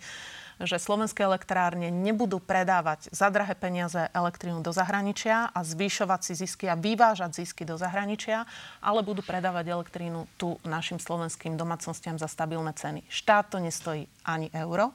že 0.59 0.83
slovenské 0.83 1.23
elektrárne 1.23 1.91
nebudú 1.95 2.43
predávať 2.43 3.07
za 3.15 3.31
drahé 3.31 3.55
peniaze 3.55 4.11
elektrínu 4.11 4.59
do 4.59 4.75
zahraničia 4.75 5.55
a 5.55 5.61
zvyšovať 5.63 6.21
si 6.23 6.33
zisky 6.35 6.67
a 6.67 6.75
vyvážať 6.75 7.43
zisky 7.43 7.63
do 7.63 7.79
zahraničia, 7.79 8.43
ale 8.83 9.07
budú 9.07 9.23
predávať 9.23 9.71
elektrínu 9.71 10.27
tu 10.35 10.59
našim 10.67 10.99
slovenským 10.99 11.55
domácnostiam 11.55 12.19
za 12.19 12.27
stabilné 12.27 12.75
ceny. 12.75 13.07
Štát 13.07 13.55
to 13.55 13.63
nestojí 13.63 14.11
ani 14.27 14.51
euro. 14.51 14.91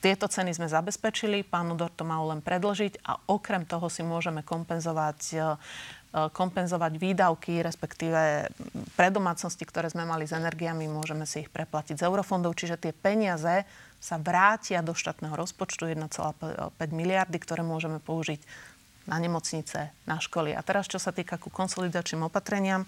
Tieto 0.00 0.32
ceny 0.32 0.56
sme 0.56 0.64
zabezpečili, 0.64 1.44
pán 1.44 1.68
Udor 1.68 1.92
to 1.92 2.00
mal 2.00 2.24
len 2.32 2.40
predložiť 2.40 3.04
a 3.04 3.20
okrem 3.28 3.68
toho 3.68 3.92
si 3.92 4.00
môžeme 4.00 4.40
kompenzovať 4.40 5.20
e, 5.36 5.40
kompenzovať 6.08 6.96
výdavky, 6.96 7.60
respektíve 7.60 8.48
pre 8.96 9.08
domácnosti, 9.12 9.60
ktoré 9.68 9.92
sme 9.92 10.08
mali 10.08 10.24
s 10.24 10.32
energiami, 10.32 10.88
môžeme 10.88 11.28
si 11.28 11.44
ich 11.44 11.52
preplatiť 11.52 12.00
z 12.00 12.06
eurofondov. 12.08 12.56
Čiže 12.56 12.80
tie 12.80 12.92
peniaze 12.96 13.68
sa 13.98 14.16
vrátia 14.16 14.78
do 14.80 14.94
štátneho 14.94 15.34
rozpočtu 15.34 15.90
1,5 15.90 16.74
miliardy, 16.94 17.38
ktoré 17.42 17.66
môžeme 17.66 17.98
použiť 17.98 18.40
na 19.08 19.16
nemocnice, 19.18 19.90
na 20.04 20.16
školy. 20.20 20.52
A 20.52 20.60
teraz, 20.60 20.86
čo 20.86 21.00
sa 21.00 21.10
týka 21.10 21.40
ku 21.40 21.48
konsolidačným 21.48 22.28
opatreniam, 22.28 22.84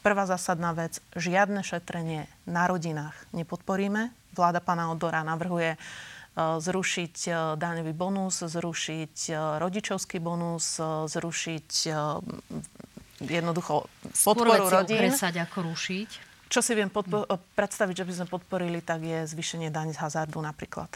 prvá 0.00 0.24
zásadná 0.24 0.72
vec, 0.72 0.98
žiadne 1.12 1.60
šetrenie 1.60 2.24
na 2.48 2.64
rodinách 2.64 3.14
nepodporíme. 3.36 4.10
Vláda 4.32 4.64
pána 4.64 4.88
Odora 4.88 5.20
navrhuje 5.20 5.76
e, 5.76 5.78
zrušiť 6.38 7.14
e, 7.28 7.30
daňový 7.60 7.92
bonus, 7.92 8.40
zrušiť 8.40 9.16
e, 9.28 9.32
rodičovský 9.60 10.16
bonus, 10.18 10.80
zrušiť 11.12 11.68
jednoducho 13.20 13.74
podporu 14.24 14.72
rodín. 14.72 15.12
Ako 15.12 15.60
rušiť. 15.68 16.29
Čo 16.50 16.66
si 16.66 16.74
viem 16.74 16.90
podpo- 16.90 17.30
predstaviť, 17.54 18.02
že 18.02 18.06
by 18.10 18.12
sme 18.12 18.26
podporili, 18.26 18.82
tak 18.82 19.06
je 19.06 19.22
zvýšenie 19.22 19.70
daň 19.70 19.94
z 19.94 20.02
hazardu 20.02 20.42
napríklad. 20.42 20.90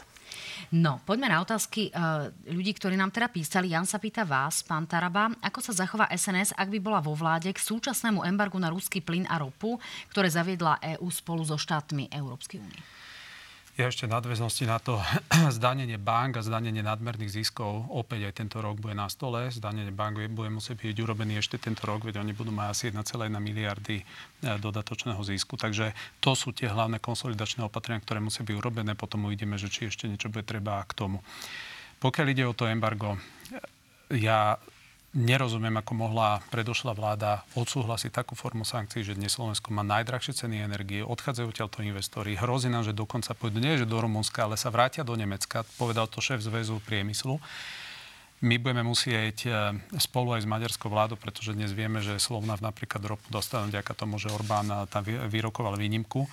No, 0.75 0.99
poďme 1.07 1.31
na 1.31 1.39
otázky 1.39 1.95
uh, 1.95 2.27
ľudí, 2.51 2.75
ktorí 2.75 2.99
nám 2.99 3.15
teda 3.15 3.31
písali. 3.31 3.71
Jan 3.71 3.87
sa 3.87 4.01
pýta 4.01 4.27
vás, 4.27 4.65
pán 4.67 4.83
Taraba, 4.83 5.31
ako 5.39 5.59
sa 5.63 5.71
zachová 5.71 6.11
SNS, 6.11 6.57
ak 6.59 6.67
by 6.75 6.79
bola 6.83 6.99
vo 6.99 7.15
vláde 7.15 7.47
k 7.55 7.59
súčasnému 7.61 8.27
embargu 8.27 8.59
na 8.59 8.67
ruský 8.67 8.99
plyn 8.99 9.23
a 9.31 9.39
ropu, 9.39 9.79
ktoré 10.11 10.27
zaviedla 10.27 10.81
EÚ 10.99 11.07
spolu 11.07 11.47
so 11.47 11.55
štátmi 11.55 12.11
Európskej 12.11 12.59
únie? 12.59 12.81
Ja 13.75 13.91
ešte 13.91 14.07
nadväznosti 14.07 14.63
na 14.71 14.79
to 14.79 15.03
zdanenie 15.59 15.99
bank 15.99 16.39
a 16.39 16.45
zdanenie 16.47 16.79
nadmerných 16.79 17.43
ziskov 17.43 17.91
opäť 17.91 18.31
aj 18.31 18.33
tento 18.39 18.63
rok 18.63 18.79
bude 18.79 18.95
na 18.95 19.11
stole. 19.11 19.51
Zdanenie 19.51 19.91
bank 19.91 20.23
bude 20.31 20.47
musieť 20.47 20.79
byť 20.79 20.95
urobený 21.03 21.43
ešte 21.43 21.59
tento 21.59 21.83
rok, 21.83 22.07
veď 22.07 22.23
oni 22.23 22.31
budú 22.31 22.55
mať 22.55 22.67
asi 22.71 22.83
1,1 22.95 23.35
miliardy 23.35 23.99
e, 23.99 24.03
dodatočného 24.63 25.19
zisku. 25.27 25.59
Takže 25.59 25.91
to 26.23 26.39
sú 26.39 26.55
tie 26.55 26.71
hlavné 26.71 27.03
konsolidačné 27.03 27.67
opatrenia, 27.67 27.99
ktoré 27.99 28.23
musia 28.23 28.47
byť 28.47 28.55
urobené. 28.55 28.95
Potom 28.95 29.27
uvidíme, 29.27 29.59
že 29.59 29.67
či 29.67 29.91
ešte 29.91 30.07
niečo 30.07 30.31
bude 30.31 30.47
treba 30.47 30.79
k 30.87 30.95
tomu. 30.95 31.19
Pokiaľ 31.99 32.27
ide 32.31 32.47
o 32.47 32.55
to 32.55 32.71
embargo, 32.71 33.19
ja 34.07 34.55
nerozumiem, 35.15 35.79
ako 35.79 35.95
mohla 35.95 36.43
predošla 36.51 36.91
vláda 36.91 37.47
odsúhlasiť 37.55 38.11
takú 38.11 38.35
formu 38.35 38.67
sankcií, 38.67 39.01
že 39.07 39.15
dnes 39.15 39.31
Slovensko 39.31 39.71
má 39.71 39.81
najdrahšie 39.81 40.35
ceny 40.35 40.67
energie, 40.67 40.99
odchádzajú 41.01 41.47
odtiaľto 41.47 41.79
investori, 41.87 42.35
hrozí 42.35 42.67
nám, 42.67 42.83
že 42.83 42.91
dokonca 42.91 43.31
pôjdu 43.31 43.63
nie 43.63 43.79
že 43.79 43.87
do 43.87 43.95
Rumunska, 43.95 44.43
ale 44.43 44.59
sa 44.59 44.67
vrátia 44.67 45.07
do 45.07 45.15
Nemecka, 45.15 45.63
povedal 45.79 46.11
to 46.11 46.19
šéf 46.19 46.43
zväzu 46.43 46.83
priemyslu. 46.83 47.39
My 48.43 48.59
budeme 48.59 48.83
musieť 48.83 49.47
e, 49.47 49.49
spolu 49.95 50.35
aj 50.35 50.43
s 50.43 50.51
maďarskou 50.51 50.91
vládou, 50.91 51.15
pretože 51.15 51.55
dnes 51.55 51.71
vieme, 51.71 52.03
že 52.03 52.19
Slovnav 52.19 52.59
napríklad 52.59 52.99
ropu 53.07 53.25
dostane 53.31 53.71
vďaka 53.71 53.95
tomu, 53.95 54.19
že 54.19 54.27
Orbán 54.27 54.67
e, 54.67 54.83
tam 54.91 55.07
vyrokoval 55.07 55.79
výnimku. 55.79 56.27
E, 56.27 56.29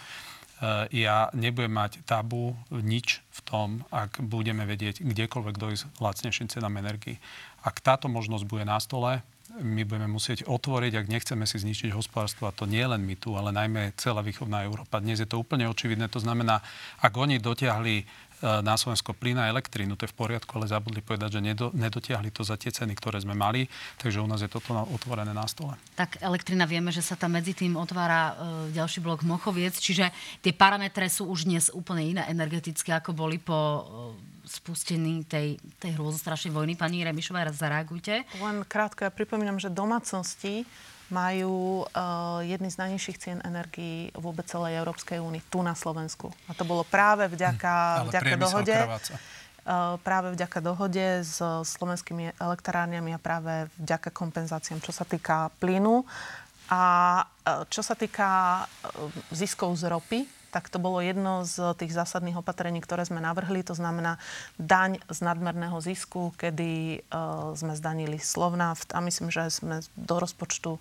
ja 0.99 1.30
nebudem 1.30 1.70
mať 1.70 2.03
tabu 2.03 2.59
nič 2.74 3.22
v 3.30 3.41
tom, 3.47 3.68
ak 3.95 4.18
budeme 4.18 4.66
vedieť 4.66 5.07
kdekoľvek 5.07 5.55
dojsť 5.55 5.83
lacnejším 6.03 6.51
cenám 6.51 6.83
energii. 6.83 7.22
Ak 7.62 7.78
táto 7.78 8.10
možnosť 8.10 8.44
bude 8.46 8.66
na 8.66 8.78
stole, 8.82 9.22
my 9.60 9.84
budeme 9.84 10.08
musieť 10.08 10.48
otvoriť, 10.48 10.92
ak 10.96 11.06
nechceme 11.12 11.44
si 11.44 11.60
zničiť 11.60 11.92
hospodárstvo, 11.92 12.48
a 12.48 12.56
to 12.56 12.64
nie 12.64 12.82
len 12.82 13.04
my 13.04 13.14
tu, 13.20 13.36
ale 13.36 13.52
najmä 13.52 13.92
celá 14.00 14.24
východná 14.24 14.64
Európa. 14.64 15.02
Dnes 15.02 15.20
je 15.20 15.28
to 15.28 15.36
úplne 15.36 15.68
očividné. 15.68 16.08
To 16.08 16.24
znamená, 16.24 16.64
ak 17.04 17.12
oni 17.12 17.36
dotiahli 17.36 18.08
na 18.43 18.74
Slovensko 18.74 19.14
plyn 19.14 19.38
a 19.38 19.47
elektrínu, 19.47 19.95
to 19.95 20.05
je 20.05 20.12
v 20.12 20.18
poriadku, 20.18 20.51
ale 20.59 20.66
zabudli 20.66 20.99
povedať, 20.99 21.38
že 21.38 21.40
nedo, 21.40 21.70
nedotiahli 21.70 22.34
to 22.34 22.43
za 22.43 22.59
tie 22.59 22.74
ceny, 22.74 22.99
ktoré 22.99 23.22
sme 23.22 23.38
mali, 23.38 23.70
takže 24.03 24.18
u 24.18 24.26
nás 24.26 24.43
je 24.43 24.51
toto 24.51 24.74
otvorené 24.90 25.30
na 25.30 25.47
stole. 25.47 25.78
Tak 25.95 26.18
elektrina 26.18 26.66
vieme, 26.66 26.90
že 26.90 27.07
sa 27.07 27.14
tam 27.14 27.38
medzi 27.38 27.55
tým 27.55 27.78
otvára 27.78 28.20
e, 28.20 28.74
ďalší 28.74 28.99
blok 28.99 29.22
Mochoviec, 29.22 29.78
čiže 29.78 30.11
tie 30.43 30.51
parametre 30.51 31.07
sú 31.07 31.30
už 31.30 31.47
dnes 31.47 31.70
úplne 31.70 32.03
iné 32.03 32.22
energetické, 32.26 32.90
ako 32.90 33.14
boli 33.14 33.38
po 33.38 33.55
e, 33.57 33.82
spustení 34.51 35.22
tej, 35.22 35.57
tej 35.78 35.95
hrôzostrašnej 35.95 36.51
vojny. 36.51 36.74
Pani 36.74 37.07
Remišová, 37.07 37.47
zareagujte. 37.55 38.26
Len 38.43 38.66
krátko, 38.66 39.07
ja 39.07 39.14
pripomínam, 39.14 39.62
že 39.62 39.70
domácnosti 39.70 40.66
majú 41.12 41.84
uh, 41.84 42.40
jedny 42.40 42.72
z 42.72 42.80
najnižších 42.80 43.20
cien 43.20 43.38
energií 43.44 44.08
vôbec 44.16 44.48
celej 44.48 44.80
Európskej 44.80 45.20
únie, 45.20 45.44
tu 45.52 45.60
na 45.60 45.76
Slovensku. 45.76 46.32
A 46.48 46.56
to 46.56 46.64
bolo 46.64 46.82
práve 46.88 47.28
vďaka, 47.28 47.72
hm, 47.72 48.04
vďaka 48.08 48.34
dohode. 48.40 48.76
Uh, 49.62 49.94
práve 50.02 50.34
vďaka 50.34 50.58
dohode 50.58 51.22
s 51.22 51.38
slovenskými 51.78 52.34
elektrárniami 52.34 53.14
a 53.14 53.22
práve 53.22 53.70
vďaka 53.78 54.10
kompenzáciám, 54.10 54.82
čo 54.82 54.90
sa 54.90 55.06
týka 55.06 55.54
plynu. 55.62 56.02
A 56.72 56.82
uh, 57.22 57.62
čo 57.70 57.84
sa 57.84 57.94
týka 57.94 58.64
ziskov 59.30 59.76
z 59.78 59.86
ropy, 59.86 60.41
tak 60.53 60.68
to 60.68 60.76
bolo 60.76 61.00
jedno 61.00 61.48
z 61.48 61.72
tých 61.80 61.96
zásadných 61.96 62.36
opatrení, 62.36 62.84
ktoré 62.84 63.09
sme 63.09 63.24
navrhli. 63.24 63.64
To 63.64 63.72
znamená 63.72 64.20
daň 64.61 65.00
z 65.09 65.18
nadmerného 65.24 65.80
zisku, 65.80 66.36
kedy 66.36 67.00
uh, 67.09 67.57
sme 67.57 67.72
zdanili 67.72 68.20
Slovnaft 68.20 68.92
a 68.92 69.00
myslím, 69.00 69.32
že 69.32 69.48
sme 69.48 69.80
do 69.96 70.20
rozpočtu 70.20 70.76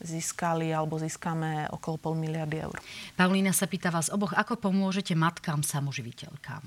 získali 0.00 0.72
alebo 0.72 0.96
získame 0.96 1.68
okolo 1.68 2.00
pol 2.00 2.14
miliardy 2.16 2.64
eur. 2.64 2.80
Paulína 3.20 3.52
sa 3.52 3.68
pýta 3.68 3.92
vás 3.92 4.08
oboch, 4.08 4.32
ako 4.32 4.56
pomôžete 4.56 5.12
matkám 5.12 5.60
samoživiteľkám? 5.60 6.64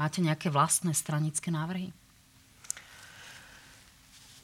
Máte 0.00 0.24
nejaké 0.24 0.48
vlastné 0.48 0.96
stranické 0.96 1.52
návrhy? 1.52 1.92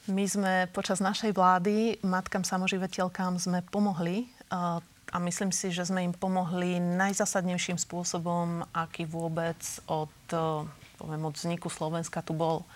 My 0.07 0.23
sme 0.23 0.69
počas 0.71 1.01
našej 1.01 1.33
vlády 1.35 1.99
matkám 2.05 2.45
samoživiteľkám 2.45 3.41
sme 3.41 3.59
pomohli 3.67 4.29
uh, 4.53 4.79
a 5.11 5.17
myslím 5.23 5.55
si, 5.55 5.71
že 5.71 5.87
sme 5.87 6.03
im 6.03 6.13
pomohli 6.15 6.79
najzasadnejším 6.79 7.79
spôsobom, 7.79 8.67
aký 8.75 9.07
vôbec 9.07 9.57
od, 9.87 10.11
poviem, 10.99 11.23
od 11.23 11.35
vzniku 11.35 11.71
Slovenska 11.71 12.19
tu 12.19 12.35
bol. 12.35 12.67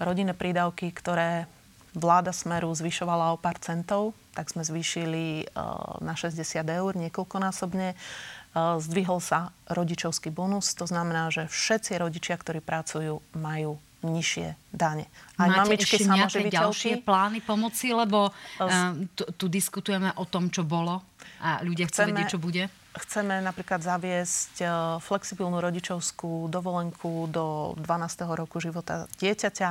Rodinné 0.00 0.34
prídavky, 0.34 0.90
ktoré 0.90 1.46
vláda 1.94 2.34
Smeru 2.34 2.74
zvyšovala 2.74 3.36
o 3.36 3.40
pár 3.40 3.60
centov, 3.62 4.12
tak 4.34 4.50
sme 4.50 4.66
zvýšili 4.66 5.54
na 6.02 6.14
60 6.18 6.42
eur 6.66 6.92
niekoľkonásobne. 6.98 7.94
Zdvihol 8.54 9.18
sa 9.22 9.54
rodičovský 9.70 10.30
bonus, 10.34 10.74
to 10.74 10.86
znamená, 10.86 11.30
že 11.30 11.46
všetci 11.46 11.98
rodičia, 11.98 12.34
ktorí 12.38 12.58
pracujú, 12.62 13.22
majú 13.38 13.78
nižšie 14.04 14.46
dane. 14.68 15.08
Aj 15.40 15.48
Máte 15.48 15.58
mamičky 15.64 15.96
ešte 15.96 16.04
nejaké 16.04 16.40
ďalšie 16.52 16.94
plány 17.02 17.40
pomoci, 17.40 17.96
lebo 17.96 18.28
uh, 18.28 18.92
tu, 19.16 19.24
tu 19.34 19.46
diskutujeme 19.48 20.12
o 20.20 20.24
tom, 20.28 20.52
čo 20.52 20.62
bolo 20.62 21.00
a 21.42 21.60
ľudia 21.64 21.88
chcú 21.88 22.10
vedieť, 22.10 22.36
čo 22.36 22.40
bude? 22.40 22.68
Chceme 22.94 23.42
napríklad 23.42 23.82
zaviesť 23.82 24.54
e, 24.62 24.66
flexibilnú 25.02 25.58
rodičovskú 25.58 26.46
dovolenku 26.46 27.26
do 27.26 27.74
12. 27.82 27.82
roku 28.38 28.62
života 28.62 29.10
dieťaťa, 29.18 29.70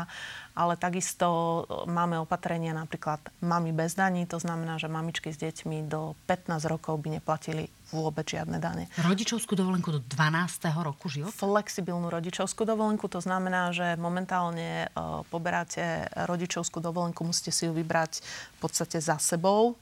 ale 0.60 0.76
takisto 0.76 1.28
e, 1.32 1.88
máme 1.88 2.20
opatrenia 2.20 2.76
napríklad 2.76 3.24
mami 3.40 3.72
bez 3.72 3.96
daní, 3.96 4.28
to 4.28 4.44
znamená, 4.44 4.76
že 4.76 4.92
mamičky 4.92 5.32
s 5.32 5.40
deťmi 5.40 5.88
do 5.88 6.20
15 6.28 6.68
rokov 6.68 7.00
by 7.00 7.16
neplatili 7.16 7.72
vôbec 7.96 8.28
žiadne 8.28 8.60
dane. 8.60 8.92
Rodičovskú 9.00 9.56
dovolenku 9.56 9.96
do 9.96 10.04
12. 10.04 10.68
roku 10.84 11.08
života? 11.08 11.32
Flexibilnú 11.32 12.12
rodičovskú 12.12 12.68
dovolenku, 12.68 13.08
to 13.08 13.24
znamená, 13.24 13.72
že 13.72 13.96
momentálne 13.96 14.92
uh, 14.92 15.24
poberáte 15.32 16.12
rodičovskú 16.28 16.84
dovolenku, 16.84 17.24
musíte 17.24 17.56
si 17.56 17.70
ju 17.70 17.72
vybrať 17.72 18.20
v 18.20 18.58
podstate 18.60 18.98
za 19.00 19.16
sebou, 19.22 19.78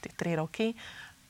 tie 0.00 0.14
3 0.14 0.40
roky 0.40 0.78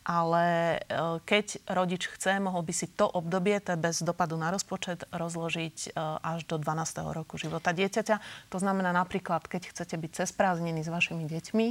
ale 0.09 0.45
e, 0.49 1.21
keď 1.29 1.69
rodič 1.69 2.09
chce, 2.09 2.41
mohol 2.41 2.65
by 2.65 2.73
si 2.73 2.89
to 2.89 3.05
obdobie, 3.05 3.61
to 3.61 3.77
bez 3.77 4.01
dopadu 4.01 4.41
na 4.41 4.49
rozpočet, 4.49 5.05
rozložiť 5.13 5.93
e, 5.93 6.01
až 6.25 6.49
do 6.49 6.57
12. 6.57 7.13
roku 7.13 7.37
života 7.37 7.77
dieťaťa. 7.77 8.49
To 8.49 8.57
znamená 8.57 8.97
napríklad, 8.97 9.45
keď 9.45 9.69
chcete 9.69 10.01
byť 10.01 10.11
cez 10.25 10.33
prázdniny 10.33 10.81
s 10.81 10.89
vašimi 10.89 11.29
deťmi 11.29 11.67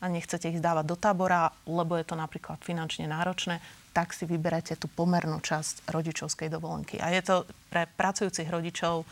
a 0.00 0.04
nechcete 0.06 0.54
ich 0.54 0.62
dávať 0.62 0.86
do 0.86 0.94
tábora, 0.94 1.50
lebo 1.66 1.98
je 1.98 2.06
to 2.06 2.14
napríklad 2.14 2.62
finančne 2.62 3.10
náročné, 3.10 3.58
tak 3.90 4.14
si 4.14 4.22
vyberete 4.22 4.78
tú 4.78 4.86
pomernú 4.86 5.42
časť 5.42 5.90
rodičovskej 5.90 6.46
dovolenky. 6.46 7.02
A 7.02 7.10
je 7.10 7.22
to 7.26 7.36
pre 7.74 7.90
pracujúcich 7.98 8.46
rodičov 8.46 9.02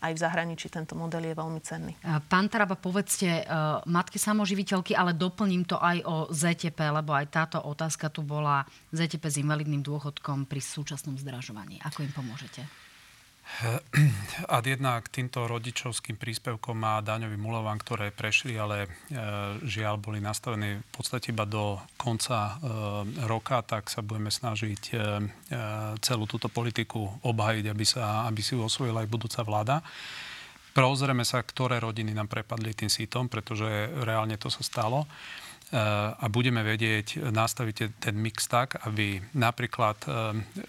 aj 0.00 0.12
v 0.14 0.18
zahraničí 0.18 0.70
tento 0.70 0.94
model 0.94 1.28
je 1.28 1.34
veľmi 1.34 1.60
cenný. 1.62 1.92
Pán 2.26 2.46
Taraba, 2.46 2.78
povedzte, 2.78 3.44
uh, 3.44 3.82
matky 3.86 4.16
samoživiteľky, 4.16 4.94
ale 4.94 5.14
doplním 5.14 5.66
to 5.66 5.76
aj 5.78 5.98
o 6.06 6.16
ZTP, 6.30 6.78
lebo 6.90 7.14
aj 7.14 7.26
táto 7.28 7.58
otázka 7.62 8.08
tu 8.08 8.22
bola 8.22 8.62
ZTP 8.94 9.24
s 9.28 9.36
invalidným 9.42 9.82
dôchodkom 9.82 10.46
pri 10.46 10.62
súčasnom 10.62 11.18
zdražovaní. 11.18 11.82
Ako 11.84 12.06
im 12.06 12.12
pomôžete? 12.14 12.87
A 14.52 14.62
jedna 14.62 15.02
k 15.02 15.08
týmto 15.10 15.50
rodičovským 15.50 16.14
príspevkom 16.14 16.78
má 16.78 17.02
daňový 17.02 17.34
mulován, 17.34 17.82
ktoré 17.82 18.14
prešli, 18.14 18.54
ale 18.54 18.86
e, 18.86 18.88
žiaľ 19.66 19.98
boli 19.98 20.22
nastavené 20.22 20.78
v 20.78 20.90
podstate 20.94 21.34
iba 21.34 21.42
do 21.42 21.80
konca 21.98 22.38
e, 22.38 22.52
roka, 23.26 23.58
tak 23.66 23.90
sa 23.90 24.04
budeme 24.04 24.30
snažiť 24.30 24.82
e, 24.92 24.96
celú 25.98 26.30
túto 26.30 26.46
politiku 26.46 27.10
obhajiť, 27.26 27.64
aby, 27.66 27.84
sa, 27.88 28.30
aby 28.30 28.40
si 28.44 28.54
ju 28.54 28.62
osvojila 28.62 29.02
aj 29.02 29.10
budúca 29.10 29.40
vláda. 29.42 29.76
Prozrieme 30.70 31.26
sa, 31.26 31.42
ktoré 31.42 31.82
rodiny 31.82 32.14
nám 32.14 32.30
prepadli 32.30 32.70
tým 32.76 32.92
sítom, 32.92 33.26
pretože 33.26 33.66
reálne 34.06 34.38
to 34.38 34.52
sa 34.52 34.62
stalo 34.62 35.10
a 35.68 36.24
budeme 36.32 36.64
vedieť 36.64 37.28
nastaviť 37.28 38.00
ten 38.00 38.16
mix 38.16 38.48
tak, 38.48 38.80
aby 38.88 39.20
napríklad 39.36 40.00
e, 40.04 40.08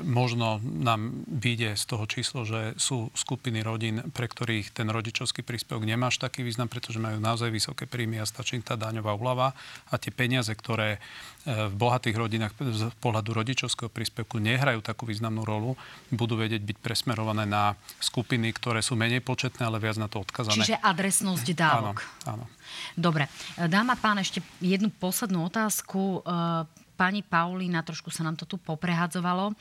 možno 0.04 0.60
nám 0.60 1.24
vyjde 1.24 1.80
z 1.80 1.84
toho 1.88 2.04
číslo, 2.04 2.44
že 2.44 2.76
sú 2.76 3.08
skupiny 3.16 3.64
rodín, 3.64 4.04
pre 4.12 4.28
ktorých 4.28 4.76
ten 4.76 4.92
rodičovský 4.92 5.48
príspevok 5.48 5.88
nemá 5.88 6.12
až 6.12 6.20
taký 6.20 6.44
význam, 6.44 6.68
pretože 6.68 7.00
majú 7.00 7.16
naozaj 7.16 7.48
vysoké 7.48 7.88
príjmy 7.88 8.20
a 8.20 8.28
stačí 8.28 8.60
tá 8.60 8.76
daňová 8.76 9.16
úľava 9.16 9.56
a 9.88 9.96
tie 9.96 10.12
peniaze, 10.12 10.52
ktoré 10.52 11.00
v 11.48 11.74
bohatých 11.76 12.16
rodinách 12.20 12.54
z 12.60 12.92
pohľadu 13.00 13.32
rodičovského 13.32 13.88
príspevku 13.88 14.44
nehrajú 14.44 14.84
takú 14.84 15.08
významnú 15.08 15.48
rolu, 15.48 15.80
budú 16.12 16.36
vedieť 16.36 16.60
byť 16.60 16.78
presmerované 16.84 17.48
na 17.48 17.80
skupiny, 18.04 18.52
ktoré 18.52 18.84
sú 18.84 19.00
menej 19.00 19.24
početné, 19.24 19.64
ale 19.64 19.80
viac 19.80 19.96
na 19.96 20.12
to 20.12 20.20
odkazané. 20.20 20.60
Čiže 20.60 20.84
adresnosť 20.84 21.48
dávok. 21.56 22.04
Áno, 22.28 22.44
áno. 22.44 22.46
Dobre. 22.94 23.32
Dáma 23.56 23.96
pán, 23.96 24.20
ešte 24.20 24.44
jednu 24.60 24.92
poslednú 24.92 25.48
otázku. 25.48 26.22
E, 26.22 26.80
pani 27.00 27.24
Paulína, 27.24 27.88
trošku 27.88 28.12
sa 28.12 28.28
nám 28.28 28.36
to 28.36 28.44
tu 28.44 28.60
poprehadzovalo. 28.60 29.50
E, 29.50 29.54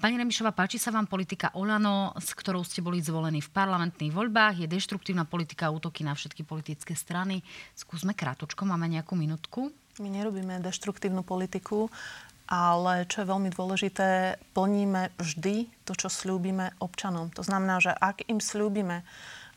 pani 0.00 0.16
Remišová, 0.16 0.56
páči 0.56 0.80
sa 0.80 0.88
vám 0.88 1.04
politika 1.04 1.52
Olano, 1.52 2.16
s 2.16 2.32
ktorou 2.32 2.64
ste 2.64 2.80
boli 2.80 3.04
zvolení 3.04 3.44
v 3.44 3.52
parlamentných 3.52 4.16
voľbách? 4.16 4.64
Je 4.64 4.72
deštruktívna 4.72 5.28
politika 5.28 5.68
útoky 5.68 6.02
na 6.02 6.16
všetky 6.16 6.42
politické 6.42 6.96
strany? 6.96 7.44
Skúsme 7.76 8.16
krátočko, 8.16 8.64
máme 8.64 8.88
nejakú 8.88 9.12
minutku. 9.12 9.68
My 10.02 10.10
nerobíme 10.10 10.58
deštruktívnu 10.58 11.22
politiku, 11.22 11.86
ale 12.50 13.06
čo 13.06 13.22
je 13.22 13.30
veľmi 13.30 13.54
dôležité, 13.54 14.34
plníme 14.50 15.14
vždy 15.14 15.70
to, 15.86 15.94
čo 15.94 16.10
slúbime 16.10 16.74
občanom. 16.82 17.30
To 17.38 17.46
znamená, 17.46 17.78
že 17.78 17.94
ak 17.94 18.26
im 18.26 18.42
slúbime, 18.42 19.06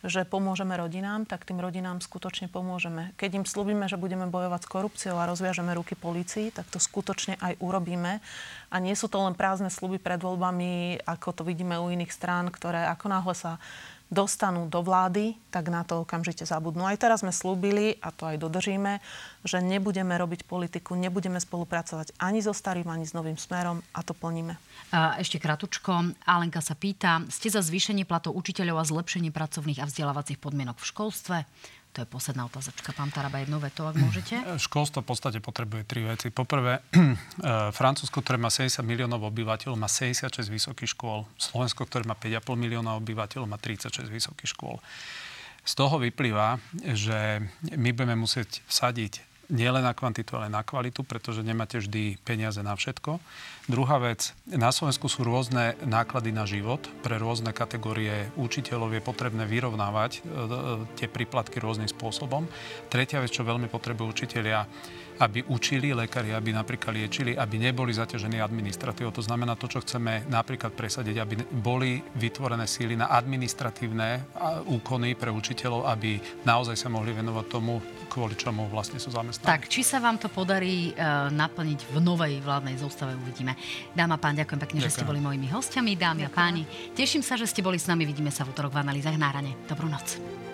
že 0.05 0.21
pomôžeme 0.21 0.77
rodinám, 0.77 1.25
tak 1.25 1.49
tým 1.49 1.57
rodinám 1.57 1.97
skutočne 1.97 2.45
pomôžeme. 2.45 3.17
Keď 3.17 3.41
im 3.41 3.45
slúbime, 3.49 3.89
že 3.89 3.97
budeme 3.97 4.29
bojovať 4.29 4.61
s 4.61 4.69
korupciou 4.69 5.17
a 5.17 5.25
rozviažeme 5.25 5.73
ruky 5.73 5.97
policii, 5.97 6.53
tak 6.53 6.69
to 6.69 6.77
skutočne 6.77 7.41
aj 7.41 7.57
urobíme. 7.57 8.21
A 8.69 8.75
nie 8.77 8.93
sú 8.93 9.09
to 9.09 9.17
len 9.25 9.33
prázdne 9.33 9.73
sluby 9.73 9.97
pred 9.97 10.21
voľbami, 10.21 11.01
ako 11.09 11.41
to 11.41 11.41
vidíme 11.41 11.73
u 11.81 11.89
iných 11.89 12.13
strán, 12.13 12.53
ktoré 12.53 12.85
ako 12.85 13.05
náhle 13.09 13.33
sa 13.33 13.57
dostanú 14.13 14.69
do 14.69 14.85
vlády, 14.85 15.33
tak 15.49 15.73
na 15.73 15.81
to 15.81 16.05
okamžite 16.05 16.45
zabudnú. 16.45 16.85
Aj 16.85 16.95
teraz 16.95 17.25
sme 17.25 17.33
slúbili, 17.33 17.97
a 17.99 18.13
to 18.13 18.29
aj 18.29 18.37
dodržíme, 18.37 19.01
že 19.41 19.59
nebudeme 19.59 20.13
robiť 20.13 20.45
politiku, 20.45 20.93
nebudeme 20.93 21.41
spolupracovať 21.41 22.13
ani 22.21 22.39
so 22.45 22.53
starým, 22.53 22.85
ani 22.85 23.09
s 23.09 23.17
novým 23.17 23.35
smerom 23.35 23.81
a 23.91 23.99
to 24.05 24.13
plníme. 24.13 24.55
Ešte 24.93 25.41
kratučko. 25.41 26.13
Alenka 26.29 26.61
sa 26.61 26.77
pýta, 26.77 27.25
ste 27.33 27.49
za 27.49 27.65
zvýšenie 27.65 28.05
platov 28.05 28.37
učiteľov 28.37 28.81
a 28.81 28.85
zlepšenie 28.85 29.33
pracovných 29.33 29.81
a 29.81 29.89
vzdelávacích 29.89 30.37
podmienok 30.37 30.77
v 30.77 30.89
školstve? 30.89 31.37
To 31.95 32.03
je 32.03 32.11
posledná 32.11 32.43
otázočka. 32.43 32.91
Pán 32.91 33.07
Taraba, 33.07 33.39
jednou 33.39 33.63
vetou, 33.63 33.87
ak 33.87 33.95
môžete. 33.95 34.35
Školstvo 34.67 34.99
v 34.99 35.07
podstate 35.15 35.39
potrebuje 35.39 35.87
tri 35.87 36.03
veci. 36.03 36.27
Poprvé, 36.27 36.83
eh, 36.91 37.71
Francúzsko, 37.71 38.19
ktoré 38.19 38.35
má 38.35 38.51
70 38.51 38.83
miliónov 38.83 39.23
obyvateľov, 39.23 39.79
má 39.79 39.87
76 39.87 40.51
vysokých 40.51 40.91
škôl. 40.91 41.23
Slovensko, 41.39 41.87
ktoré 41.87 42.03
má 42.03 42.19
5,5 42.19 42.51
milióna 42.59 42.99
obyvateľov, 42.99 43.47
má 43.47 43.55
36 43.55 44.11
vysokých 44.11 44.51
škôl. 44.51 44.83
Z 45.63 45.73
toho 45.79 45.95
vyplýva, 45.97 46.59
že 46.83 47.47
my 47.73 47.89
budeme 47.95 48.19
musieť 48.19 48.59
vsadiť 48.67 49.34
nielen 49.49 49.85
na 49.85 49.93
kvantitu, 49.93 50.37
ale 50.37 50.49
na 50.49 50.65
kvalitu, 50.65 51.05
pretože 51.05 51.45
nemáte 51.45 51.77
vždy 51.81 52.17
peniaze 52.25 52.61
na 52.61 52.73
všetko. 52.73 53.17
Druhá 53.65 53.97
vec, 53.97 54.33
na 54.45 54.69
Slovensku 54.69 55.09
sú 55.09 55.25
rôzne 55.25 55.73
náklady 55.81 56.29
na 56.29 56.45
život. 56.45 56.85
Pre 57.01 57.17
rôzne 57.17 57.49
kategórie 57.49 58.29
učiteľov 58.37 58.93
je 58.93 59.01
potrebné 59.01 59.49
vyrovnávať 59.49 60.11
e, 60.17 60.19
e, 60.21 60.29
tie 61.01 61.07
príplatky 61.09 61.57
rôznym 61.57 61.89
spôsobom. 61.89 62.45
Tretia 62.93 63.21
vec, 63.21 63.33
čo 63.33 63.41
veľmi 63.41 63.65
potrebujú 63.65 64.21
učiteľia, 64.21 64.69
aby 65.19 65.43
učili 65.47 65.95
lekári, 65.95 66.35
aby 66.35 66.51
napríklad 66.51 66.91
liečili, 66.95 67.35
aby 67.35 67.55
neboli 67.59 67.95
zaťažení 67.95 68.39
administratívou. 68.43 69.11
To 69.15 69.23
znamená 69.23 69.55
to, 69.55 69.71
čo 69.71 69.79
chceme 69.83 70.27
napríklad 70.27 70.75
presadiť, 70.75 71.15
aby 71.21 71.33
boli 71.59 72.03
vytvorené 72.19 72.67
síly 72.67 72.99
na 72.99 73.07
administratívne 73.11 74.35
úkony 74.67 75.15
pre 75.15 75.31
učiteľov, 75.31 75.87
aby 75.87 76.19
naozaj 76.43 76.75
sa 76.75 76.91
mohli 76.91 77.15
venovať 77.15 77.45
tomu, 77.47 77.79
kvôli 78.11 78.35
čomu 78.35 78.67
vlastne 78.67 78.99
sú 78.99 79.11
zamestnaní. 79.11 79.47
Tak, 79.47 79.67
či 79.71 79.83
sa 79.83 79.99
vám 79.99 80.19
to 80.19 80.27
podarí 80.31 80.91
uh, 80.95 81.27
naplniť 81.31 81.79
v 81.91 81.97
novej 81.99 82.39
vládnej 82.43 82.75
zostave, 82.79 83.15
uvidíme. 83.15 83.55
Dáma 83.91 84.19
pán, 84.19 84.35
ďakujem 84.35 84.59
pekne, 84.59 84.79
ďakujem. 84.83 84.91
že 84.91 84.95
ste 84.95 85.07
boli 85.07 85.19
mojimi 85.19 85.47
hostiami. 85.51 85.91
Dámy 85.95 86.23
ďakujem. 86.27 86.31
a 86.31 86.37
páni, 86.37 86.63
teším 86.95 87.23
sa, 87.23 87.39
že 87.39 87.47
ste 87.47 87.63
boli 87.63 87.79
s 87.79 87.87
nami. 87.87 88.03
Vidíme 88.07 88.31
sa 88.31 88.43
v 88.43 88.55
útorok 88.55 88.75
v 88.75 88.83
analýzach 88.83 89.15
na 89.15 89.31
rane. 89.31 89.55
Dobrú 89.67 89.87
noc. 89.87 90.44